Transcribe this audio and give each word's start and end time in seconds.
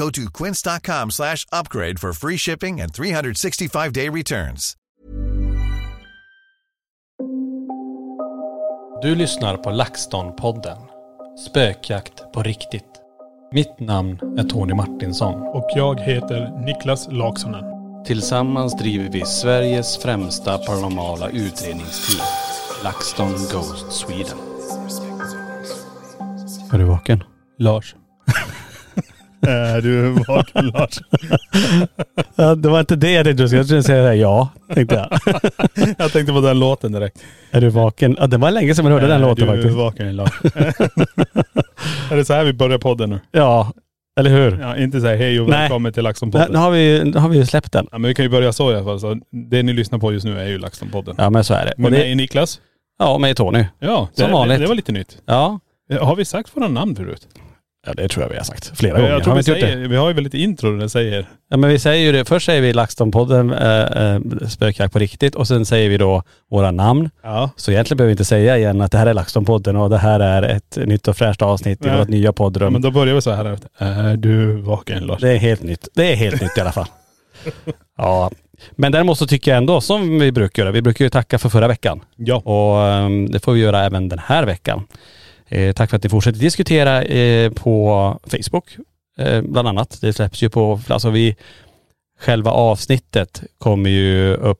Go 0.00 0.10
to 0.10 0.30
quince.com 0.30 1.10
slash 1.10 1.46
upgrade 1.52 1.98
for 1.98 2.12
free 2.12 2.38
shipping 2.38 2.80
and 2.80 2.92
365-day 2.92 4.08
returns. 4.08 4.76
Du 9.02 9.14
lyssnar 9.14 9.56
på 9.56 9.70
LaxTon-podden. 9.70 10.78
Spökjakt 11.48 12.32
på 12.32 12.42
riktigt. 12.42 12.84
Mitt 13.52 13.80
namn 13.80 14.38
är 14.38 14.42
Tony 14.42 14.74
Martinsson. 14.74 15.42
Och 15.42 15.70
jag 15.76 16.00
heter 16.00 16.64
Niklas 16.64 17.08
Laksonen. 17.10 17.64
Tillsammans 18.04 18.76
driver 18.78 19.10
vi 19.12 19.24
Sveriges 19.24 19.98
främsta 19.98 20.58
paranormala 20.58 21.28
utredningsteam. 21.30 22.26
LaxTon 22.84 23.32
Ghost 23.32 23.92
Sweden. 23.92 24.38
Är 26.72 26.78
du 26.78 26.84
vaken? 26.84 27.24
Lars. 27.58 27.94
Är 29.46 29.80
du 29.80 30.10
vaken 30.10 30.66
Lars? 30.66 31.00
Det 32.62 32.68
var 32.68 32.80
inte 32.80 32.96
det 32.96 33.12
jag 33.12 33.24
tänkte. 33.24 33.56
Jag 33.56 33.64
skulle 33.66 33.82
säga 33.82 34.14
ja, 34.14 34.48
tänkte 34.74 34.94
jag. 34.94 35.34
Jag 35.98 36.12
tänkte 36.12 36.32
på 36.32 36.40
den 36.40 36.58
låten 36.58 36.92
direkt. 36.92 37.18
Är 37.50 37.60
du 37.60 37.68
vaken? 37.68 38.16
Ja, 38.20 38.26
det 38.26 38.36
var 38.36 38.50
länge 38.50 38.74
sedan 38.74 38.84
man 38.84 38.92
hörde 38.92 39.06
den 39.06 39.22
Är 39.22 39.26
låten 39.28 39.46
du 39.46 39.52
faktiskt. 39.54 39.76
vaken 39.76 40.16
Lars? 40.16 40.30
är 42.10 42.16
det 42.16 42.24
så 42.24 42.32
här 42.32 42.44
vi 42.44 42.52
börjar 42.52 42.78
podden 42.78 43.10
nu? 43.10 43.20
Ja, 43.32 43.72
eller 44.20 44.30
hur? 44.30 44.58
Ja, 44.60 44.76
inte 44.76 45.00
så 45.00 45.06
här 45.06 45.16
hej 45.16 45.40
och 45.40 45.48
Nej. 45.48 45.58
välkommen 45.60 45.92
till 45.92 46.02
Nej, 46.02 46.12
LaxTon-podden. 46.12 46.48
Nu 46.52 46.58
har 46.58 46.70
vi, 46.70 47.02
nu 47.04 47.18
har 47.18 47.28
vi 47.28 47.36
ju 47.36 47.46
släppt 47.46 47.72
den. 47.72 47.86
Ja, 47.92 47.98
men 47.98 48.08
vi 48.08 48.14
kan 48.14 48.24
ju 48.24 48.28
börja 48.28 48.52
så 48.52 48.72
i 48.72 48.74
alla 48.74 48.84
fall. 48.84 49.00
Så 49.00 49.16
det 49.50 49.62
ni 49.62 49.72
lyssnar 49.72 49.98
på 49.98 50.12
just 50.12 50.24
nu 50.24 50.40
är 50.40 50.46
ju 50.48 50.58
LaxTon-podden. 50.58 51.14
Ja 51.18 51.30
men 51.30 51.44
så 51.44 51.54
är 51.54 51.64
det. 51.66 51.72
Med 51.76 51.84
Och 51.86 51.90
det 51.90 51.98
mig 51.98 52.14
Niklas. 52.14 52.60
ja, 52.98 53.14
och 53.14 53.20
mig 53.20 53.34
Tony. 53.34 53.64
Ja, 53.78 54.08
det, 54.14 54.22
Som 54.22 54.32
vanligt. 54.32 54.58
Det, 54.58 54.64
det 54.64 54.68
var 54.68 54.74
lite 54.74 54.92
nytt. 54.92 55.18
Ja. 55.26 55.60
Har 56.00 56.16
vi 56.16 56.24
sagt 56.24 56.56
våra 56.56 56.68
namn 56.68 56.96
förut? 56.96 57.28
Ja 57.86 57.92
det 57.94 58.08
tror 58.08 58.24
jag 58.24 58.30
vi 58.30 58.36
har 58.36 58.44
sagt 58.44 58.78
flera 58.78 58.98
gånger. 58.98 59.10
Jag 59.10 59.22
tror 59.22 59.30
har 59.30 59.36
vi, 59.36 59.42
säger, 59.42 59.76
vi 59.76 59.96
har 59.96 60.08
ju 60.08 60.14
väl 60.14 60.24
lite 60.24 60.38
intro 60.38 60.70
där 60.70 60.78
det 60.78 60.88
säger 60.88 61.26
Ja 61.48 61.56
men 61.56 61.70
vi 61.70 61.78
säger 61.78 62.04
ju 62.04 62.12
det, 62.12 62.24
först 62.24 62.46
säger 62.46 62.62
vi 62.62 62.72
LaxTon-podden, 62.72 63.52
äh, 63.52 64.14
äh, 64.14 64.48
spökjakt 64.48 64.92
på 64.92 64.98
riktigt 64.98 65.34
och 65.34 65.48
sen 65.48 65.66
säger 65.66 65.88
vi 65.88 65.98
då 65.98 66.22
våra 66.50 66.70
namn. 66.70 67.10
Ja. 67.22 67.50
Så 67.56 67.70
egentligen 67.70 67.96
behöver 67.96 68.08
vi 68.08 68.12
inte 68.12 68.24
säga 68.24 68.58
igen 68.58 68.80
att 68.80 68.92
det 68.92 68.98
här 68.98 69.06
är 69.06 69.14
LaxTon-podden 69.14 69.76
och 69.76 69.90
det 69.90 69.98
här 69.98 70.20
är 70.20 70.42
ett 70.42 70.78
nytt 70.84 71.08
och 71.08 71.16
fräscht 71.16 71.42
avsnitt 71.42 71.86
i 71.86 71.88
vårt 71.88 72.08
nya 72.08 72.32
poddrum. 72.32 72.72
Men 72.72 72.82
då 72.82 72.90
börjar 72.90 73.14
vi 73.14 73.22
så 73.22 73.30
här. 73.30 73.58
Är 73.78 74.16
du 74.16 74.52
vaken 74.52 75.06
Lars? 75.06 75.20
Det 75.20 75.30
är 75.30 75.38
helt 75.38 75.62
nytt. 75.62 75.88
Det 75.94 76.12
är 76.12 76.16
helt 76.16 76.42
nytt 76.42 76.58
i 76.58 76.60
alla 76.60 76.72
fall. 76.72 76.86
Ja. 77.96 78.30
Men 78.70 78.92
däremot 78.92 79.18
så 79.18 79.26
tycker 79.26 79.50
jag 79.50 79.58
ändå 79.58 79.80
som 79.80 80.18
vi 80.18 80.32
brukar 80.32 80.62
göra, 80.62 80.72
vi 80.72 80.82
brukar 80.82 81.04
ju 81.04 81.08
tacka 81.08 81.38
för 81.38 81.48
förra 81.48 81.68
veckan. 81.68 82.00
Ja. 82.16 82.36
Och 82.36 82.88
ehm, 82.88 83.30
det 83.30 83.44
får 83.44 83.52
vi 83.52 83.60
göra 83.60 83.84
även 83.84 84.08
den 84.08 84.18
här 84.18 84.44
veckan. 84.44 84.86
Eh, 85.50 85.72
tack 85.72 85.90
för 85.90 85.96
att 85.96 86.02
ni 86.02 86.08
fortsätter 86.10 86.38
diskutera 86.40 87.02
eh, 87.02 87.50
på 87.52 88.18
Facebook 88.26 88.76
eh, 89.18 89.42
bland 89.42 89.68
annat. 89.68 89.98
Det 90.00 90.12
släpps 90.12 90.42
ju 90.42 90.48
på, 90.48 90.80
alltså 90.88 91.10
vi, 91.10 91.36
själva 92.20 92.50
avsnittet 92.50 93.42
kommer 93.58 93.90
ju 93.90 94.34
upp 94.34 94.58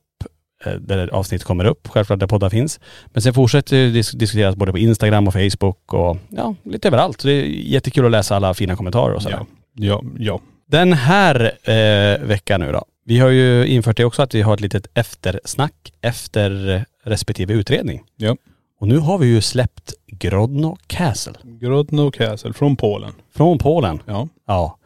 eh, 0.64 0.72
där 0.72 1.08
avsnitt 1.08 1.44
kommer 1.44 1.64
upp, 1.64 1.88
självklart 1.88 2.20
där 2.20 2.26
poddar 2.26 2.50
finns. 2.50 2.80
Men 3.06 3.22
sen 3.22 3.34
fortsätter 3.34 3.76
det 3.76 3.90
dis- 4.00 4.16
diskuteras 4.16 4.56
både 4.56 4.72
på 4.72 4.78
Instagram 4.78 5.28
och 5.28 5.34
Facebook 5.34 5.92
och 5.94 6.18
ja, 6.28 6.54
lite 6.64 6.88
överallt. 6.88 7.20
Så 7.20 7.28
det 7.28 7.34
är 7.34 7.44
jättekul 7.46 8.04
att 8.04 8.10
läsa 8.10 8.36
alla 8.36 8.54
fina 8.54 8.76
kommentarer 8.76 9.14
och 9.14 9.22
sådär. 9.22 9.36
Ja. 9.38 9.46
Ja. 9.74 10.02
Ja. 10.18 10.40
Den 10.66 10.92
här 10.92 11.52
eh, 11.70 12.26
veckan 12.26 12.60
nu 12.60 12.72
då. 12.72 12.84
Vi 13.04 13.18
har 13.18 13.28
ju 13.28 13.66
infört 13.66 13.96
det 13.96 14.04
också 14.04 14.22
att 14.22 14.34
vi 14.34 14.42
har 14.42 14.54
ett 14.54 14.60
litet 14.60 14.86
eftersnack 14.94 15.92
efter 16.00 16.84
respektive 17.04 17.54
utredning. 17.54 18.02
Ja. 18.16 18.36
Och 18.80 18.88
nu 18.88 18.98
har 18.98 19.18
vi 19.18 19.26
ju 19.26 19.40
släppt 19.40 19.94
Grodno 20.06 20.76
Castle 20.86 21.34
Grodno 21.42 22.10
Castle 22.10 22.52
från 22.52 22.76
Polen. 22.76 23.12
från 23.36 23.58
Polen. 23.58 24.02
Ja. 24.06 24.28
Ja, 24.46 24.78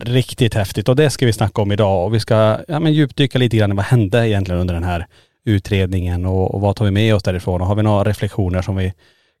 riktigt 0.00 0.54
häftigt 0.54 0.88
och 0.88 0.96
det 0.96 1.10
ska 1.10 1.26
vi 1.26 1.32
snacka 1.32 1.62
om 1.62 1.72
idag 1.72 2.04
och 2.04 2.14
vi 2.14 2.20
ska 2.20 2.58
ja, 2.68 2.80
men 2.80 2.92
djupdyka 2.92 3.38
lite 3.38 3.56
grann 3.56 3.72
i 3.72 3.74
vad 3.74 3.84
hände 3.84 4.28
egentligen 4.28 4.60
under 4.60 4.74
den 4.74 4.84
här 4.84 5.06
utredningen 5.44 6.26
och, 6.26 6.54
och 6.54 6.60
vad 6.60 6.76
tar 6.76 6.84
vi 6.84 6.90
med 6.90 7.14
oss 7.14 7.22
därifrån 7.22 7.60
och 7.60 7.66
har 7.66 7.74
vi 7.74 7.82
några 7.82 8.04
reflektioner 8.04 8.62
som 8.62 8.76
vi 8.76 8.92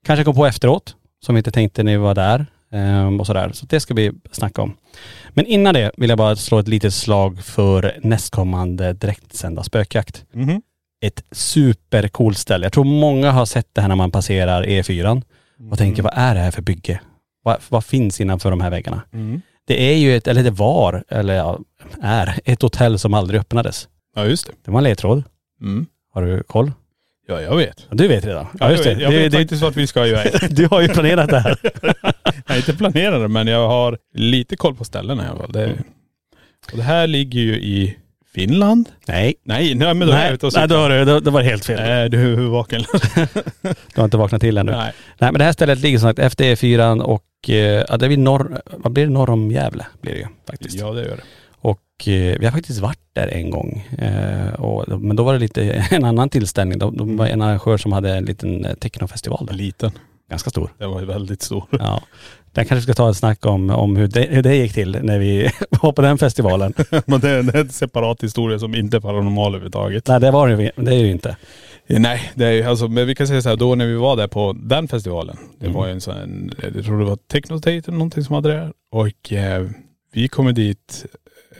kanske 0.06 0.24
kom 0.24 0.34
på 0.34 0.46
efteråt 0.46 0.94
som 1.24 1.34
vi 1.34 1.38
inte 1.38 1.50
tänkte 1.50 1.82
när 1.82 1.92
vi 1.92 1.98
var 1.98 2.14
där 2.14 2.46
ehm, 2.72 3.20
och 3.20 3.26
sådär. 3.26 3.50
Så 3.52 3.66
det 3.66 3.80
ska 3.80 3.94
vi 3.94 4.12
snacka 4.32 4.62
om. 4.62 4.76
Men 5.30 5.46
innan 5.46 5.74
det 5.74 5.90
vill 5.96 6.08
jag 6.08 6.18
bara 6.18 6.36
slå 6.36 6.58
ett 6.58 6.68
litet 6.68 6.94
slag 6.94 7.38
för 7.44 7.98
nästkommande 8.02 8.92
direktsända 8.92 9.62
spökjakt. 9.62 10.24
Mhm. 10.32 10.62
Ett 11.00 11.24
supercoolt 11.32 12.38
ställe. 12.38 12.64
Jag 12.66 12.72
tror 12.72 12.84
många 12.84 13.30
har 13.30 13.46
sett 13.46 13.68
det 13.72 13.80
här 13.80 13.88
när 13.88 13.96
man 13.96 14.10
passerar 14.10 14.62
E4 14.64 15.22
och 15.70 15.78
tänker 15.78 16.02
vad 16.02 16.12
är 16.16 16.34
det 16.34 16.40
här 16.40 16.50
för 16.50 16.62
bygge? 16.62 17.00
Vad, 17.42 17.56
vad 17.68 17.84
finns 17.84 18.20
innanför 18.20 18.50
de 18.50 18.60
här 18.60 18.70
väggarna? 18.70 19.02
Mm. 19.12 19.40
Det 19.66 19.82
är 19.92 19.96
ju 19.96 20.16
ett, 20.16 20.26
eller 20.28 20.42
det 20.42 20.50
var, 20.50 21.04
eller 21.08 21.34
ja, 21.34 21.58
är, 22.02 22.38
ett 22.44 22.62
hotell 22.62 22.98
som 22.98 23.14
aldrig 23.14 23.40
öppnades. 23.40 23.88
Ja 24.16 24.24
just 24.24 24.46
det. 24.46 24.52
Det 24.64 24.70
var 24.70 24.78
en 24.78 24.84
ledtråd. 24.84 25.22
Mm. 25.60 25.86
Har 26.12 26.22
du 26.22 26.42
koll? 26.42 26.72
Ja 27.28 27.40
jag 27.40 27.56
vet. 27.56 27.86
Du 27.90 28.08
vet 28.08 28.24
redan. 28.24 28.46
Ja 28.60 28.70
just 28.70 28.84
det. 28.84 28.90
Jag 28.90 28.96
vet, 28.96 29.02
jag 29.02 29.12
det, 29.12 29.18
vet 29.18 29.32
det 29.32 29.38
faktiskt 29.38 29.62
vart 29.62 29.76
vi 29.76 29.86
ska 29.86 30.06
iväg. 30.06 30.32
du 30.50 30.66
har 30.66 30.80
ju 30.80 30.88
planerat 30.88 31.30
det 31.30 31.38
här. 31.40 31.58
Är 32.46 32.56
inte 32.56 32.76
planerad 32.76 33.30
men 33.30 33.46
jag 33.46 33.68
har 33.68 33.98
lite 34.14 34.56
koll 34.56 34.74
på 34.74 34.84
ställena 34.84 35.24
i 35.24 35.28
alla 35.28 35.38
fall. 35.40 35.52
Det, 35.52 35.64
Mm. 35.64 35.84
och 36.72 36.76
det 36.76 36.82
här 36.84 37.06
ligger 37.06 37.40
ju 37.40 37.54
i 37.54 37.96
Finland. 38.36 38.88
Nej. 39.06 39.34
Nej, 39.42 39.74
nej 39.74 39.94
men 39.94 40.08
då 40.08 40.14
är 40.14 40.18
jag 40.18 40.24
Nej, 40.24 40.34
ute 40.34 40.46
och 40.46 40.52
nej 40.56 40.68
då, 40.68 40.76
har 40.76 40.90
du, 40.90 41.20
då 41.20 41.30
var 41.30 41.42
det 41.42 41.48
helt 41.48 41.64
fel. 41.64 41.78
Är 41.78 42.08
du 42.08 42.36
vaken? 42.36 42.84
Du 43.62 44.00
har 44.00 44.04
inte 44.04 44.16
vaknat 44.16 44.40
till 44.40 44.58
ännu. 44.58 44.72
Nej. 44.72 44.92
Nej 45.18 45.32
men 45.32 45.38
det 45.38 45.44
här 45.44 45.52
stället 45.52 45.78
ligger 45.78 45.98
som 45.98 46.08
sagt 46.08 46.18
efter 46.18 46.44
E4 46.44 47.00
och 47.00 47.24
eh, 47.48 47.84
ja, 47.88 47.96
det 47.96 48.06
är 48.06 48.08
vid 48.08 48.18
norr, 48.18 48.60
vad 48.66 48.92
blir 48.92 49.06
det, 49.06 49.12
norr 49.12 49.30
om 49.30 49.50
Gävle 49.50 49.86
blir 50.00 50.12
det 50.12 50.18
ju 50.18 50.26
faktiskt. 50.46 50.78
Ja 50.78 50.90
det 50.92 51.02
gör 51.02 51.16
det. 51.16 51.22
Och 51.50 52.08
eh, 52.08 52.38
vi 52.38 52.44
har 52.44 52.52
faktiskt 52.52 52.80
varit 52.80 52.98
där 53.12 53.28
en 53.28 53.50
gång. 53.50 53.88
Eh, 53.98 54.54
och, 54.54 55.00
men 55.00 55.16
då 55.16 55.22
var 55.22 55.32
det 55.32 55.38
lite 55.38 55.62
en 55.90 56.04
annan 56.04 56.28
tillställning. 56.28 56.78
Då, 56.78 56.90
då 56.90 57.04
var 57.04 57.26
en 57.26 57.42
arrangör 57.42 57.76
som 57.76 57.92
hade 57.92 58.16
en 58.16 58.24
liten 58.24 58.66
technofestival 58.80 59.46
där. 59.46 59.54
Liten. 59.54 59.90
Ganska 60.30 60.50
stor. 60.50 60.70
Den 60.78 60.90
var 60.90 61.00
ju 61.00 61.06
väldigt 61.06 61.42
stor. 61.42 61.64
Ja. 61.70 62.02
Den 62.56 62.64
kanske 62.64 62.82
ska 62.82 62.94
ta 62.94 63.10
ett 63.10 63.16
snack 63.16 63.46
om, 63.46 63.70
om 63.70 63.96
hur, 63.96 64.08
det, 64.08 64.20
hur 64.30 64.42
det 64.42 64.56
gick 64.56 64.72
till 64.74 64.98
när 65.02 65.18
vi 65.18 65.50
var 65.82 65.92
på 65.92 66.02
den 66.02 66.18
festivalen. 66.18 66.74
Men 67.06 67.20
det 67.20 67.30
är, 67.30 67.56
är 67.56 67.60
en 67.60 67.68
separat 67.68 68.22
historia 68.22 68.58
som 68.58 68.74
inte 68.74 68.96
är 68.96 69.00
paranormal 69.00 69.50
överhuvudtaget. 69.54 70.08
Nej 70.08 70.20
det 70.20 70.30
var 70.30 70.48
det 70.48 70.62
ju, 70.62 70.70
det 70.84 70.90
är 70.94 70.98
ju 70.98 71.10
inte. 71.10 71.36
Nej, 71.86 72.32
det 72.34 72.46
är 72.46 72.52
ju 72.52 72.62
alltså, 72.62 72.88
men 72.88 73.06
vi 73.06 73.14
kan 73.14 73.26
säga 73.26 73.42
så 73.42 73.48
här, 73.48 73.56
då 73.56 73.74
när 73.74 73.86
vi 73.86 73.94
var 73.94 74.16
där 74.16 74.26
på 74.28 74.56
den 74.62 74.88
festivalen. 74.88 75.36
Det 75.58 75.66
Mm. 75.66 75.76
var 75.78 75.86
ju 75.86 75.92
en 75.92 76.00
sån, 76.00 76.50
jag 76.74 76.84
tror 76.84 76.98
det 76.98 77.04
var 77.04 77.16
Technostate 77.16 77.76
eller 77.86 77.92
någonting 77.92 78.24
som 78.24 78.34
hade 78.34 78.48
det 78.52 78.58
här. 78.58 78.72
Och 78.92 79.32
eh, 79.32 79.66
vi 80.12 80.28
kommer 80.28 80.52
dit, 80.52 81.06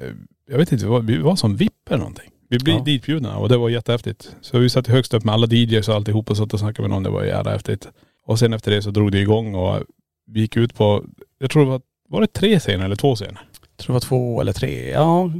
eh, 0.00 0.08
jag 0.50 0.58
vet 0.58 0.72
inte, 0.72 0.84
vi 0.84 0.90
var, 0.90 1.00
vi 1.00 1.18
var 1.18 1.36
som 1.36 1.56
VIP 1.56 1.72
eller 1.90 1.98
någonting. 1.98 2.30
Vi 2.48 2.58
blev 2.58 2.76
Ja. 2.76 2.82
ditbjudna 2.82 3.36
och 3.36 3.48
det 3.48 3.56
var 3.56 3.68
jättehäftigt. 3.68 4.30
Så 4.40 4.58
vi 4.58 4.70
satt 4.70 4.86
högst 4.86 5.14
upp 5.14 5.24
med 5.24 5.32
alla 5.34 5.46
DJs 5.46 5.88
och 5.88 5.94
alltihop 5.94 6.30
och 6.30 6.36
satt 6.36 6.54
och 6.54 6.60
snackade 6.60 6.82
med 6.88 6.90
någon. 6.90 7.02
Det 7.02 7.10
var 7.10 7.24
jävla 7.24 7.50
häftigt. 7.52 7.88
Och 8.26 8.38
sen 8.38 8.52
efter 8.52 8.70
det 8.70 8.82
så 8.82 8.90
drog 8.90 9.12
det 9.12 9.18
igång 9.20 9.54
och 9.54 9.80
vi 10.26 10.40
gick 10.40 10.56
ut 10.56 10.74
på, 10.74 11.04
jag 11.38 11.50
tror 11.50 11.64
det 11.64 11.70
var, 11.70 11.80
var 12.08 12.20
det 12.20 12.26
tre 12.26 12.58
scener 12.60 12.84
eller 12.84 12.96
två 12.96 13.14
scener? 13.14 13.40
Jag 13.76 13.76
tror 13.84 13.86
det 13.86 13.92
var 13.92 14.00
två 14.00 14.40
eller 14.40 14.52
tre. 14.52 14.90
Ja. 14.90 15.30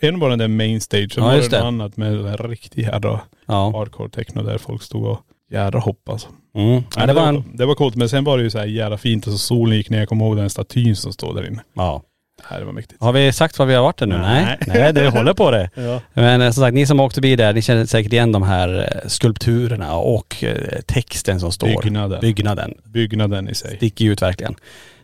En 0.00 0.18
var 0.18 0.30
den 0.30 0.38
där 0.38 0.48
main 0.48 0.80
stage, 0.80 1.12
sen 1.14 1.22
Ja, 1.24 1.28
var 1.30 1.36
det 1.36 1.42
något 1.42 1.50
det. 1.50 1.62
annat 1.62 1.96
med 1.96 2.12
en 2.12 2.36
riktig 2.36 2.82
jädra 2.82 3.20
Ja. 3.46 3.70
hardcore 3.76 4.10
techno 4.10 4.42
där 4.42 4.58
folk 4.58 4.82
stod 4.82 5.06
och 5.06 5.18
jädra 5.50 5.78
hopp 5.78 6.08
alltså. 6.08 6.28
Mm. 6.54 6.82
ja 6.96 7.06
det 7.06 7.12
var 7.12 7.26
en.. 7.28 7.44
det 7.54 7.66
var 7.66 7.74
coolt 7.74 7.96
men 7.96 8.08
sen 8.08 8.24
var 8.24 8.38
det 8.38 8.44
ju 8.44 8.50
så 8.50 8.58
här 8.58 8.66
jävla 8.66 8.98
fint 8.98 9.26
och 9.26 9.32
så 9.32 9.38
solen 9.38 9.76
gick 9.76 9.90
ner. 9.90 9.98
Jag 9.98 10.08
kommer 10.08 10.24
ihåg 10.24 10.36
den 10.36 10.50
statyn 10.50 10.96
som 10.96 11.12
står 11.12 11.34
där 11.34 11.46
inne. 11.46 11.62
Ja. 11.74 12.02
Nej, 12.50 12.60
det 12.60 12.66
var 12.66 12.72
mäktigt. 12.72 13.02
Har 13.02 13.12
vi 13.12 13.32
sagt 13.32 13.58
var 13.58 13.66
vi 13.66 13.74
har 13.74 13.82
varit 13.82 14.00
nu? 14.00 14.06
Nej. 14.06 14.44
Nej. 14.44 14.58
Nej, 14.66 14.92
det 14.92 15.08
håller 15.08 15.34
på 15.34 15.50
det. 15.50 15.70
Ja. 15.74 16.00
Men 16.14 16.40
eh, 16.40 16.50
som 16.50 16.62
sagt, 16.62 16.74
ni 16.74 16.86
som 16.86 16.98
har 16.98 17.06
åkt 17.06 17.14
förbi 17.14 17.36
där, 17.36 17.52
ni 17.52 17.62
känner 17.62 17.86
säkert 17.86 18.12
igen 18.12 18.32
de 18.32 18.42
här 18.42 18.98
eh, 19.02 19.08
skulpturerna 19.08 19.96
och 19.96 20.44
eh, 20.44 20.80
texten 20.86 21.40
som 21.40 21.52
står. 21.52 21.66
Byggnaden. 21.66 22.20
Byggnaden. 22.20 22.74
Byggnaden 22.84 23.48
i 23.48 23.54
sig. 23.54 23.76
Sticker 23.76 24.04
ju 24.04 24.12
ut 24.12 24.22
verkligen. 24.22 24.54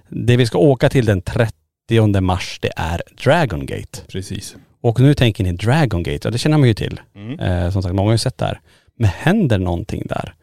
Det 0.08 0.36
vi 0.36 0.46
ska 0.46 0.58
åka 0.58 0.88
till 0.88 1.06
den 1.06 1.22
30 1.22 2.20
mars, 2.20 2.58
det 2.62 2.72
är 2.76 3.02
Dragon 3.24 3.66
Gate. 3.66 4.00
Precis. 4.08 4.56
Och 4.82 5.00
nu 5.00 5.14
tänker 5.14 5.44
ni 5.44 5.52
Dragon 5.52 6.02
Gate, 6.02 6.18
ja 6.22 6.30
det 6.30 6.38
känner 6.38 6.58
man 6.58 6.68
ju 6.68 6.74
till. 6.74 7.00
Mm. 7.16 7.40
Eh, 7.40 7.70
som 7.70 7.82
sagt, 7.82 7.94
många 7.94 8.08
har 8.08 8.14
ju 8.14 8.18
sett 8.18 8.38
det 8.38 8.44
här. 8.44 8.60
Men 8.98 9.10
händer 9.10 9.58
någonting 9.58 10.02
där? 10.08 10.34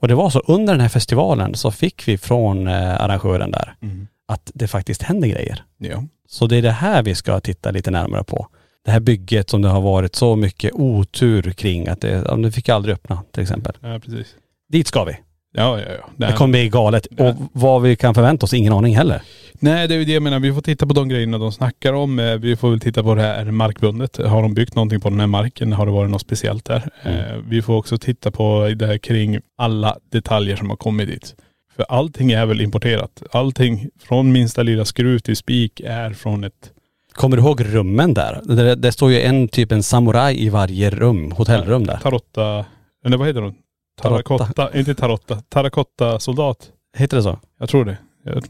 Och 0.00 0.08
det 0.08 0.14
var 0.14 0.30
så 0.30 0.38
under 0.38 0.74
den 0.74 0.80
här 0.80 0.88
festivalen 0.88 1.54
så 1.54 1.70
fick 1.70 2.08
vi 2.08 2.18
från 2.18 2.68
eh, 2.68 3.00
arrangören 3.00 3.50
där 3.50 3.74
Mm. 3.82 4.06
Att 4.30 4.50
det 4.54 4.68
faktiskt 4.68 5.02
händer 5.02 5.28
grejer. 5.28 5.62
Ja. 5.78 6.04
Så 6.28 6.46
det 6.46 6.56
är 6.56 6.62
det 6.62 6.70
här 6.70 7.02
vi 7.02 7.14
ska 7.14 7.40
titta 7.40 7.70
lite 7.70 7.90
närmare 7.90 8.24
på. 8.24 8.46
Det 8.84 8.90
här 8.90 9.00
bygget 9.00 9.50
som 9.50 9.62
det 9.62 9.68
har 9.68 9.80
varit 9.80 10.14
så 10.14 10.36
mycket 10.36 10.72
otur 10.74 11.42
kring 11.52 11.88
att 11.88 12.00
det, 12.00 12.24
ja, 12.28 12.36
det 12.36 12.52
fick 12.52 12.68
aldrig 12.68 12.94
öppna 12.94 13.22
till 13.32 13.42
exempel. 13.42 13.72
ja, 13.80 13.98
precis. 14.04 14.26
Dit 14.72 14.86
ska 14.86 15.04
vi. 15.04 15.12
Ja, 15.52 15.80
ja, 15.80 15.86
ja. 15.98 16.26
Det 16.26 16.32
kommer 16.36 16.52
bli 16.52 16.68
galet. 16.68 17.06
Nej. 17.10 17.28
Och 17.28 17.36
vad 17.52 17.82
vi 17.82 17.96
kan 17.96 18.14
förvänta 18.14 18.44
oss, 18.44 18.54
ingen 18.54 18.72
aning 18.72 18.96
heller. 18.96 19.22
Nej 19.52 19.88
det 19.88 19.94
är 19.94 19.98
ju 19.98 20.04
det 20.04 20.12
jag 20.12 20.22
menar. 20.22 20.40
Vi 20.40 20.52
får 20.54 20.60
titta 20.60 20.86
på 20.86 20.94
de 20.94 21.08
grejerna 21.08 21.38
de 21.38 21.52
snackar 21.52 21.92
om. 21.92 22.18
Eh, 22.18 22.34
Vi 22.36 22.56
får 22.56 22.70
väl 22.70 22.80
titta 22.80 23.02
på 23.02 23.14
det 23.14 23.22
här, 23.22 23.40
är 23.40 23.44
det 23.44 23.52
markbundet? 23.52 24.16
Har 24.16 24.42
de 24.42 24.54
byggt 24.54 24.74
någonting 24.74 25.00
på 25.00 25.10
den 25.10 25.20
här 25.20 25.26
marken? 25.26 25.72
Har 25.72 25.86
det 25.86 25.92
varit 25.92 26.10
något 26.10 26.20
speciellt 26.20 26.64
där? 26.64 26.88
Mm. 27.02 27.18
Eh, 27.18 27.36
Vi 27.48 27.62
får 27.62 27.74
också 27.76 27.98
titta 27.98 28.30
på 28.30 28.72
det 28.76 28.86
här 28.86 28.98
kring 28.98 29.40
alla 29.58 29.96
detaljer 30.12 30.56
som 30.56 30.70
har 30.70 30.76
kommit 30.76 31.08
dit. 31.08 31.34
För 31.76 31.86
allting 31.88 32.30
är 32.32 32.46
väl 32.46 32.60
importerat. 32.60 33.22
Allting 33.32 33.88
från 34.00 34.32
minsta 34.32 34.62
lilla 34.62 34.84
skruv 34.84 35.18
till 35.18 35.36
spik 35.36 35.80
är 35.84 36.12
från 36.12 36.44
ett 36.44 36.72
Kommer 37.12 37.36
du 37.36 37.42
ihåg 37.42 37.64
rummen 37.64 38.14
där? 38.14 38.40
Det, 38.44 38.74
det 38.74 38.92
står 38.92 39.10
ju 39.10 39.20
en 39.20 39.48
typ 39.48 39.72
en 39.72 39.82
samuraj 39.82 40.44
i 40.44 40.48
varje 40.48 40.90
rum, 40.90 41.32
hotellrum 41.32 41.86
där. 41.86 41.96
Tarotta, 41.96 42.64
eller 43.04 43.16
vad 43.16 43.26
heter 43.26 43.40
de? 43.40 43.54
Tarotta. 44.00 44.38
Terrakotta, 44.38 44.78
inte 44.78 44.94
tarotta, 44.94 45.42
terrakotta-soldat. 45.48 46.68
Heter 46.96 47.16
det 47.16 47.22
så? 47.22 47.38
Jag 47.58 47.68
tror 47.68 47.84
det. 47.84 47.98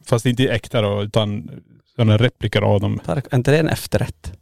Fast 0.07 0.27
inte 0.27 0.49
äkta 0.49 0.83
då, 0.83 1.03
utan 1.03 1.51
en 1.99 2.19
replika 2.19 2.61
av 2.61 2.81
dem. 2.81 3.01
Tar- 3.07 3.17
Är 3.31 3.37
inte 3.37 3.51
det 3.51 3.59
en 3.59 3.69
efterrätt? 3.69 4.33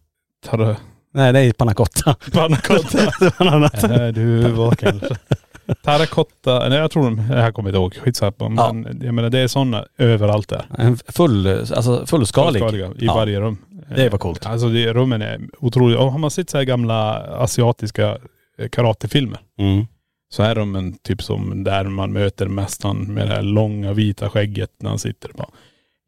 Tar, 0.46 0.76
Nej 1.14 1.32
det 1.32 1.40
är 1.40 1.52
panna 1.52 1.74
cotta. 1.74 2.16
panna 2.32 2.56
cotta. 2.56 2.98
Det 3.20 3.38
var 3.38 3.44
något 3.44 3.54
annat. 3.54 3.90
Nej 3.90 4.12
du 4.12 4.42
kanske. 4.78 5.16
Terrakotta, 5.84 6.68
nej 6.68 6.78
jag 6.78 6.90
tror 6.90 7.02
de, 7.04 7.16
det 7.16 7.22
här 7.22 7.52
kommer 7.52 7.68
jag 7.70 7.84
inte 7.86 7.98
ihåg, 7.98 8.04
skitsamma. 8.04 8.48
Men 8.72 9.00
jag 9.04 9.14
menar 9.14 9.30
det 9.30 9.38
är 9.38 9.46
sådana 9.48 9.84
överallt 9.98 10.48
där. 10.48 10.64
En 10.78 10.96
full, 11.08 11.46
alltså 11.46 12.06
fullskalig. 12.06 12.60
Fullskaliga 12.62 12.86
I 12.98 13.06
Ja. 13.06 13.14
varje 13.14 13.40
rum. 13.40 13.58
Det 13.96 14.08
var 14.08 14.18
coolt. 14.18 14.46
Alltså 14.46 14.68
det, 14.68 14.92
rummen 14.92 15.22
är 15.22 15.40
otroligt. 15.60 15.98
Och 15.98 16.12
har 16.12 16.18
man 16.18 16.30
sett 16.30 16.50
så 16.50 16.56
här 16.58 16.64
gamla 16.64 17.12
asiatiska 17.36 18.18
eh, 18.58 18.68
karatefilmer 18.68 19.38
Mm. 19.58 19.86
så 20.30 20.42
är 20.42 20.54
de 20.54 20.76
en 20.76 20.92
typ 20.98 21.22
som 21.22 21.64
där 21.64 21.84
man 21.84 22.12
möter 22.12 22.46
mästaren 22.46 23.14
med 23.14 23.28
det 23.28 23.34
här 23.34 23.42
långa 23.42 23.92
vita 23.92 24.30
skägget 24.30 24.70
när 24.80 24.90
han 24.90 24.98
sitter 24.98 25.30
bara 25.34 25.48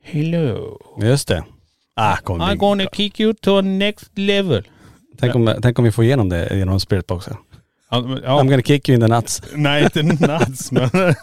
Hello. 0.03 0.79
Just 1.03 1.29
det. 1.29 1.45
Ah, 1.97 2.17
kommer 2.17 2.47
bli- 2.47 2.57
gonna 2.57 2.85
kick 2.93 3.21
you 3.21 3.35
to 3.35 3.61
next 3.61 4.11
level. 4.19 4.69
tänk, 5.19 5.35
om, 5.35 5.55
tänk 5.63 5.79
om 5.79 5.85
vi 5.85 5.93
får 5.93 6.05
igenom 6.05 6.29
det 6.29 6.57
genom 6.57 6.81
spiritboxen. 6.81 7.37
I'm 7.91 8.49
gonna 8.49 8.63
kick 8.63 8.89
you 8.89 8.95
in 8.95 9.01
the 9.01 9.15
nuts. 9.17 9.43
nej 9.55 9.85
inte 9.85 10.03
nuts 10.03 10.73
men. 10.73 10.91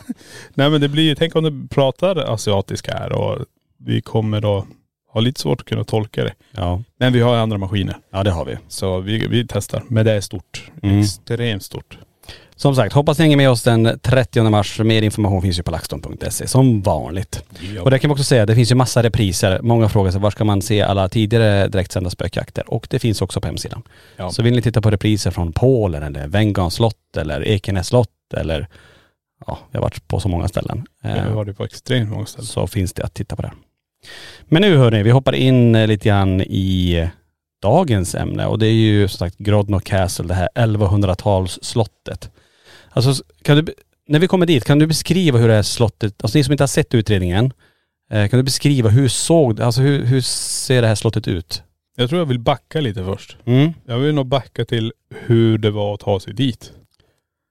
nej 0.54 0.70
men 0.70 0.82
det 0.82 0.88
blir 0.90 1.04
ju, 1.04 1.16
tänk 1.16 1.36
om 1.36 1.44
du 1.44 1.68
pratar 1.68 2.16
asiatiska 2.16 2.92
här 2.98 3.12
och 3.12 3.46
vi 3.80 4.02
kommer 4.02 4.42
då 4.42 4.68
ha 5.14 5.22
lite 5.22 5.42
svårt 5.42 5.62
att 5.62 5.68
kunna 5.68 5.84
tolka 5.84 6.24
det. 6.24 6.34
Ja. 6.52 6.84
Men 7.00 7.14
vi 7.14 7.22
har 7.22 7.36
andra 7.36 7.58
maskiner. 7.58 7.98
Ja 8.12 8.24
det 8.24 8.32
har 8.32 8.46
vi. 8.46 8.58
Så 8.68 9.00
vi, 9.00 9.28
vi 9.28 9.48
testar. 9.48 9.84
Men 9.88 10.06
det 10.06 10.12
är 10.12 10.22
stort. 10.22 10.72
Mm. 10.84 11.00
Extremt 11.00 11.64
stort. 11.64 11.98
Som 12.58 12.76
sagt, 12.76 12.94
hoppas 12.94 13.20
ni 13.20 13.24
hänger 13.24 13.38
med 13.38 13.50
oss 13.50 13.64
den 13.64 14.00
30 14.02 14.42
mars. 14.50 14.80
Mer 14.80 15.02
information 15.02 15.42
finns 15.42 15.60
ju 15.60 15.64
på 15.64 15.72
laxton.se 15.72 16.48
som 16.48 16.82
vanligt. 16.82 17.44
Och 17.82 17.92
det 17.92 18.00
kan 18.00 18.10
vi 18.10 18.14
också 18.14 18.24
säga, 18.24 18.46
det 18.46 18.56
finns 18.56 18.72
ju 18.72 18.76
massa 18.76 19.04
repriser. 19.04 19.60
Många 19.62 19.90
frågar 19.90 20.12
sig 20.12 20.22
var 20.22 20.32
ska 20.32 20.44
man 20.44 20.62
se 20.62 20.82
alla 20.82 21.10
tidigare 21.10 21.68
direktsända 21.68 22.10
spökjakter? 22.10 22.74
Och 22.74 22.88
det 22.90 23.00
finns 23.00 23.22
också 23.22 23.42
på 23.42 23.48
hemsidan. 23.48 23.84
Ja. 24.16 24.30
Så 24.30 24.44
vill 24.44 24.56
ni 24.56 24.62
titta 24.62 24.82
på 24.82 24.92
repriser 24.92 25.32
från 25.32 25.54
Polen 25.54 26.04
eller 26.04 26.28
Vengans 26.28 26.74
slott 26.74 27.18
eller 27.18 27.48
Ekenäs 27.48 27.88
slott 27.88 28.10
eller 28.34 28.68
ja, 29.48 29.60
vi 29.72 29.78
har 29.78 29.84
varit 29.84 30.08
på 30.08 30.20
så 30.20 30.30
många 30.30 30.48
ställen. 30.48 30.86
Eh, 31.04 31.16
har 31.16 31.46
det 31.46 31.54
på 31.54 31.64
extremt 31.64 32.10
många 32.10 32.26
ställen. 32.26 32.46
så 32.46 32.68
finns 32.68 32.94
det 32.94 33.04
att 33.04 33.14
titta 33.14 33.36
på 33.36 33.42
det. 33.42 33.52
Men 34.46 34.62
nu 34.62 34.78
hörni, 34.78 35.04
vi 35.04 35.10
hoppar 35.10 35.36
in 35.36 35.76
eh, 35.76 35.88
lite 35.88 36.10
grann 36.10 36.42
i 36.42 37.08
dagens 37.62 38.16
ämne 38.16 38.46
och 38.46 38.60
det 38.60 38.68
är 38.68 38.74
ju 38.74 39.08
som 39.08 39.18
sagt 39.18 39.38
Grodno 39.38 39.80
Castle, 39.80 40.28
det 40.28 40.34
här 40.34 40.50
1100-talsslottet. 40.56 42.30
Alltså 42.98 43.24
kan 43.42 43.58
du, 43.66 43.74
när 44.08 44.20
vi 44.20 44.28
kommer 44.28 44.46
dit, 44.46 44.66
kan 44.66 44.80
du 44.80 44.88
beskriva 44.88 45.40
hur 45.40 45.48
det 45.48 45.54
här 45.54 45.64
slottet, 45.64 46.24
alltså 46.24 46.38
ni 46.38 46.44
som 46.44 46.52
inte 46.52 46.64
har 46.64 46.68
sett 46.68 46.94
utredningen, 46.96 47.54
eh, 48.12 48.28
kan 48.28 48.40
du 48.40 48.44
beskriva 48.44 48.90
hur 48.90 49.08
såg 49.08 49.62
alltså 49.62 49.82
hur, 49.82 50.06
hur 50.06 50.22
ser 50.22 50.82
det 50.82 50.88
här 50.88 50.96
slottet 50.96 51.28
ut? 51.28 51.64
Jag 51.98 52.10
tror 52.10 52.20
jag 52.22 52.26
vill 52.26 52.40
backa 52.40 52.82
lite 52.82 53.04
först. 53.04 53.38
Mm. 53.46 53.74
Jag 53.86 53.98
vill 54.00 54.16
nog 54.16 54.26
backa 54.28 54.66
till 54.66 54.94
hur 55.16 55.58
det 55.58 55.72
var 55.72 55.94
att 55.94 56.00
ta 56.00 56.20
sig 56.20 56.34
dit. 56.34 56.72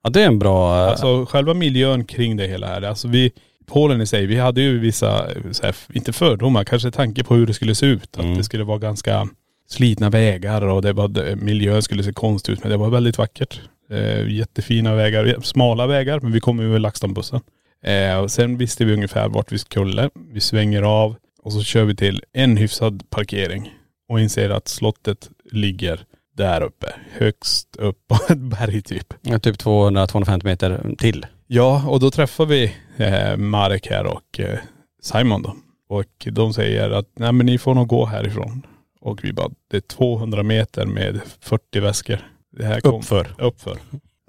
Ja 0.05 0.11
det 0.11 0.23
är 0.23 0.27
en 0.27 0.39
bra.. 0.39 0.83
eh, 0.83 0.89
Alltså 0.91 1.27
själva 1.27 1.55
miljön 1.55 2.05
kring 2.05 2.37
det 2.37 2.47
hela 2.47 2.67
här. 2.67 2.83
Alltså 2.83 3.09
vi, 3.09 3.33
Polen 3.67 4.01
i 4.01 4.07
sig, 4.07 4.27
vi 4.27 4.37
hade 4.37 4.61
ju 4.61 4.79
vissa, 4.79 5.27
så 5.53 5.63
här, 5.67 5.75
inte 5.93 6.13
fördomar, 6.13 6.65
kanske 6.65 6.91
tanke 6.91 7.25
på 7.25 7.35
hur 7.35 7.47
det 7.47 7.55
skulle 7.55 7.75
se 7.75 7.87
ut. 7.87 8.17
Mm. 8.19 8.31
Att 8.33 8.39
det 8.39 8.45
skulle 8.45 8.65
vara 8.65 8.79
ganska 8.79 9.29
slitna 9.69 10.11
vägar 10.11 10.63
och 10.63 10.83
det 10.83 10.93
var, 10.93 11.35
miljön 11.37 11.83
skulle 11.83 12.03
se 12.03 12.13
konstigt 12.13 12.53
ut. 12.53 12.63
Men 12.63 12.71
det 12.71 12.77
var 12.77 12.91
väldigt 12.91 13.19
vackert. 13.19 13.61
Eh, 13.91 14.29
jättefina 14.29 14.95
vägar, 14.95 15.37
smala 15.43 15.87
vägar, 15.87 16.21
men 16.21 16.33
vi 16.33 16.41
kom 16.41 16.57
med 16.57 16.81
LaxTon-bussen. 16.81 17.41
Eh, 17.83 18.19
och 18.19 18.31
sen 18.31 18.59
visste 18.59 18.85
vi 18.85 18.93
ungefär 18.95 19.29
vart 19.29 19.53
vi 19.53 19.59
skulle. 19.59 20.11
Vi 20.33 20.41
svänger 20.41 20.83
av 20.83 21.17
och 21.43 21.53
så 21.53 21.63
kör 21.63 21.85
vi 21.85 21.97
till 21.97 22.23
en 22.33 22.57
hyfsad 22.57 23.11
parkering 23.11 23.71
och 24.09 24.21
inser 24.21 24.51
att 24.51 24.69
slottet 24.69 25.31
ligger 25.53 26.01
där 26.37 26.61
uppe. 26.63 26.87
Högst 27.13 27.77
upp 27.77 27.99
på 28.09 28.15
ett 28.33 28.39
berg 28.39 28.83
typ. 28.83 29.15
eh, 29.29 29.39
typ 29.39 29.57
200-250 29.57 30.45
meter 30.45 30.95
till. 30.99 31.27
Ja, 31.47 31.89
och 31.89 32.01
då 32.01 32.11
träffar 32.11 32.47
vi 32.47 32.75
eh, 32.97 33.37
Marek 33.37 33.87
här 33.91 34.07
och 34.07 34.41
eh, 34.41 34.59
Simon 35.03 35.43
då. 35.43 35.57
Och 35.89 36.27
de 36.33 36.53
säger 36.53 36.91
att 36.91 37.09
nej 37.17 37.33
men 37.33 37.47
ni 37.47 37.59
får 37.59 37.75
nog 37.75 37.89
gå 37.89 38.07
härifrån. 38.07 38.67
Och 39.01 39.25
vi 39.25 39.33
bara, 39.33 39.51
det 39.71 39.77
är 39.77 39.81
200 39.81 40.43
meter 40.43 40.87
med 40.87 41.21
40 41.41 41.81
väskor. 41.81 42.19
Det 42.57 42.65
här 42.65 42.81
kom, 42.81 42.95
Uppför. 42.95 43.35
Uppför. 43.39 43.79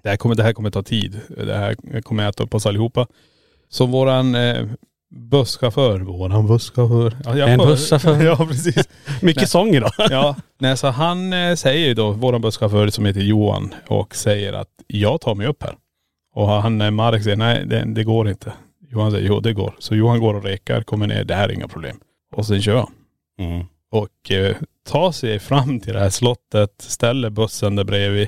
Det 0.03 0.09
här, 0.09 0.17
kommer, 0.17 0.35
det 0.35 0.43
här 0.43 0.53
kommer 0.53 0.69
ta 0.69 0.83
tid. 0.83 1.21
Det 1.27 1.57
här 1.57 2.01
kommer 2.01 2.29
äta 2.29 2.43
upp 2.43 2.55
oss 2.55 2.65
allihopa. 2.65 3.07
Så 3.69 3.85
våran 3.85 4.35
eh, 4.35 4.65
busschaufför, 5.09 5.99
våran 5.99 6.47
busschaufför. 6.47 7.17
Ja, 7.25 7.37
jag 7.37 7.49
En 7.49 7.57
busschaufför. 7.57 8.23
Ja 8.25 8.35
precis. 8.35 8.89
Mycket 9.21 9.41
Nej. 9.41 9.47
sång 9.47 9.75
idag. 9.75 9.91
Ja, 9.97 10.35
nej, 10.59 10.77
så 10.77 10.87
han 10.87 11.33
eh, 11.33 11.55
säger 11.55 11.87
ju 11.87 11.93
då, 11.93 12.11
våran 12.11 12.41
busschaufför 12.41 12.87
som 12.87 13.05
heter 13.05 13.21
Johan 13.21 13.73
och 13.87 14.15
säger 14.15 14.53
att 14.53 14.69
jag 14.87 15.21
tar 15.21 15.35
mig 15.35 15.47
upp 15.47 15.63
här. 15.63 15.75
Och 16.35 16.47
han, 16.47 16.81
eh, 16.81 16.91
Marek 16.91 17.23
säger 17.23 17.37
nej 17.37 17.65
det, 17.65 17.83
det 17.85 18.03
går 18.03 18.29
inte. 18.29 18.53
Johan 18.89 19.11
säger 19.11 19.27
jo 19.27 19.39
det 19.39 19.53
går. 19.53 19.75
Så 19.79 19.95
Johan 19.95 20.19
går 20.19 20.33
och 20.33 20.43
rekar, 20.43 20.81
kommer 20.81 21.07
ner, 21.07 21.23
det 21.23 21.35
här 21.35 21.49
är 21.49 21.53
inga 21.53 21.67
problem. 21.67 21.99
Och 22.35 22.45
sen 22.45 22.61
kör 22.61 22.75
han. 22.75 22.91
Mm. 23.39 23.65
Och 23.91 24.31
eh, 24.31 24.55
tar 24.85 25.11
sig 25.11 25.39
fram 25.39 25.79
till 25.79 25.93
det 25.93 25.99
här 25.99 26.09
slottet, 26.09 26.71
ställer 26.77 27.29
bussen 27.29 27.75
där 27.75 27.83
bredvid. 27.83 28.27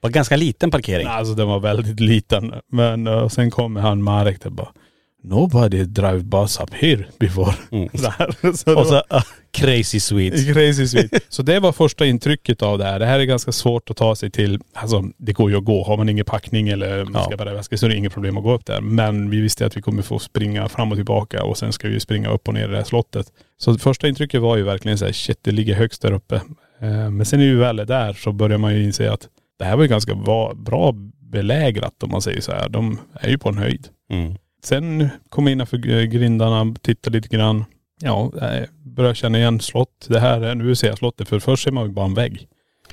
Var 0.00 0.10
ganska 0.10 0.36
liten 0.36 0.70
parkering. 0.70 1.06
Alltså 1.06 1.34
den 1.34 1.48
var 1.48 1.60
väldigt 1.60 2.00
liten. 2.00 2.54
Men 2.72 3.06
eh, 3.06 3.28
sen 3.28 3.50
kommer 3.50 3.80
han 3.80 4.02
Marek 4.02 4.40
där 4.40 4.50
bara. 4.50 4.72
Nobody 5.22 5.84
drive 5.84 6.22
bus 6.22 6.60
up 6.60 6.74
here 6.74 7.04
before. 7.18 7.54
Mm. 7.70 7.88
Så 7.94 8.10
här. 8.10 8.52
Så 8.56 8.78
Och 8.78 8.86
så 8.86 8.92
var- 8.92 9.16
uh, 9.16 9.22
crazy 9.50 10.00
Swedes. 10.00 10.46
Crazy 10.52 10.86
sweet. 10.88 11.12
Så 11.28 11.42
det 11.42 11.60
var 11.60 11.72
första 11.72 12.06
intrycket 12.06 12.62
av 12.62 12.78
det 12.78 12.84
här. 12.84 12.98
Det 12.98 13.06
här 13.06 13.20
är 13.20 13.24
ganska 13.24 13.52
svårt 13.52 13.90
att 13.90 13.96
ta 13.96 14.16
sig 14.16 14.30
till. 14.30 14.58
Alltså 14.74 15.04
det 15.16 15.32
går 15.32 15.50
ju 15.50 15.56
att 15.58 15.64
gå. 15.64 15.84
Har 15.84 15.96
man 15.96 16.08
ingen 16.08 16.24
packning 16.24 16.68
eller 16.68 17.04
man 17.04 17.22
ska 17.22 17.32
Ja. 17.32 17.36
bära 17.36 17.54
väska 17.54 17.76
så 17.76 17.86
är 17.86 17.90
det 17.90 17.96
inget 17.96 18.12
problem 18.12 18.36
att 18.36 18.42
gå 18.44 18.52
upp 18.54 18.66
där. 18.66 18.80
Men 18.80 19.30
vi 19.30 19.40
visste 19.40 19.66
att 19.66 19.76
vi 19.76 19.82
kommer 19.82 20.02
få 20.02 20.18
springa 20.18 20.68
fram 20.68 20.90
och 20.92 20.98
tillbaka 20.98 21.44
och 21.44 21.58
sen 21.58 21.72
ska 21.72 21.88
vi 21.88 22.00
springa 22.00 22.28
upp 22.30 22.48
och 22.48 22.54
ner 22.54 22.64
i 22.68 22.70
det 22.70 22.76
här 22.76 22.84
slottet. 22.84 23.26
Så 23.56 23.78
första 23.78 24.08
intrycket 24.08 24.40
var 24.40 24.56
ju 24.56 24.62
verkligen 24.62 24.98
så 24.98 25.04
här, 25.04 25.12
shit 25.12 25.38
det 25.42 25.50
ligger 25.52 25.74
högst 25.74 26.02
där 26.02 26.12
uppe. 26.12 26.34
Eh, 26.80 27.10
Men 27.10 27.24
sen 27.26 27.38
när 27.40 27.46
vi 27.46 27.54
väl 27.54 27.78
är 27.78 27.84
där 27.86 28.12
så 28.12 28.32
börjar 28.32 28.58
man 28.58 28.74
ju 28.74 28.84
inse 28.84 29.12
att 29.12 29.28
det 29.58 29.64
här 29.64 29.76
var 29.76 29.82
ju 29.82 29.88
ganska 29.88 30.14
bra 30.54 30.94
belägrat 31.20 32.02
om 32.02 32.10
man 32.10 32.22
säger 32.22 32.40
så 32.40 32.52
här. 32.52 32.68
De 32.68 32.98
är 33.20 33.28
ju 33.28 33.38
på 33.38 33.48
en 33.48 33.58
höjd. 33.58 33.88
Mm. 34.12 34.34
Sen 34.64 35.08
kom 35.28 35.46
jag 35.46 35.52
innanför 35.52 35.76
grindarna, 36.06 36.74
tittade 36.82 37.16
lite 37.18 37.36
grann. 37.36 37.64
Ja, 38.02 38.32
eh, 38.42 38.64
började 38.84 39.14
känna 39.14 39.38
igen 39.38 39.60
slott. 39.60 40.06
Det 40.08 40.20
här 40.20 40.40
är, 40.40 40.54
nu 40.54 40.74
ser 40.74 40.88
jag 40.88 40.98
slottet. 40.98 41.28
För 41.28 41.38
först 41.38 41.64
ser 41.64 41.70
man 41.70 41.86
ju 41.86 41.92
bara 41.92 42.06
en 42.06 42.14
vägg. 42.14 42.46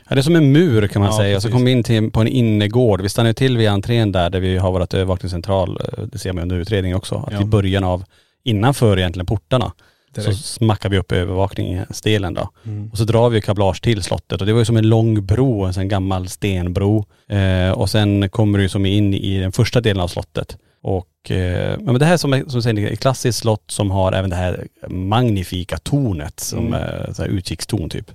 Ja, 0.10 0.16
det 0.16 0.22
är 0.22 0.24
som 0.24 0.36
en 0.36 0.52
mur 0.52 0.88
kan 0.88 1.02
man 1.02 1.12
Ja, 1.12 1.18
säga. 1.18 1.36
Och 1.36 1.42
så 1.42 1.52
kom 1.52 1.66
vi 1.66 1.72
in 1.72 1.84
till, 1.84 2.12
på 2.12 2.22
en 2.22 2.28
innergård. 2.28 3.02
Vi 3.02 3.10
stannade 3.10 3.34
till 3.34 3.58
vid 3.58 3.68
entrén 3.68 4.12
där, 4.12 4.30
där 4.30 4.40
vi 4.40 4.58
har 4.58 4.72
vårt 4.72 4.94
övervakningscentral. 4.94 5.80
Eh, 5.98 6.04
Det 6.04 6.18
ser 6.18 6.34
man 6.34 6.42
under 6.42 6.56
utredningen 6.56 6.98
också. 6.98 7.16
Att 7.16 7.34
Ja. 7.34 7.42
i 7.42 7.46
början 7.46 7.84
av, 7.84 8.04
innanför 8.44 9.00
egentligen 9.00 9.26
portarna, 9.26 9.72
så 10.16 10.22
Direkt. 10.22 10.46
smackar 10.46 10.90
vi 10.90 10.98
upp 10.98 11.12
övervakningsdelen 11.12 12.34
då. 12.34 12.50
Mm. 12.66 12.90
Och 12.92 12.98
så 12.98 13.04
drar 13.04 13.30
vi 13.30 13.42
kablage 13.42 13.82
till 13.82 14.04
slottet 14.04 14.42
och 14.42 14.48
det 14.48 14.54
var 14.54 14.60
ju 14.60 14.66
som 14.66 14.78
en 14.78 14.90
lång 14.90 15.26
bro, 15.26 15.64
en 15.64 15.74
sån 15.74 15.88
gammal 15.88 16.28
stenbro. 16.28 17.06
Eh, 17.30 17.72
och 17.72 17.90
sen 17.90 18.30
kommer 18.30 18.60
du 18.60 18.70
som 18.70 18.86
in 18.86 19.14
i 19.14 19.40
den 19.40 19.52
första 19.52 19.82
delen 19.82 20.04
av 20.04 20.08
slottet. 20.08 20.58
Och 20.82 21.08
eh, 21.32 21.80
men 21.80 22.00
det 22.00 22.06
här 22.06 22.18
som, 22.18 22.44
som 22.48 22.62
säger, 22.62 22.92
ett 22.92 23.00
klassiskt 23.00 23.40
slott 23.40 23.64
som 23.72 23.92
har 23.92 24.12
även 24.14 24.30
det 24.30 24.36
här 24.36 24.68
magnifika 24.90 25.78
tornet 25.78 26.40
som 26.40 26.68
Mm. 26.74 27.14
så 27.14 27.22
här 27.22 27.30
utkikstorn 27.30 27.90
typ. 27.90 28.12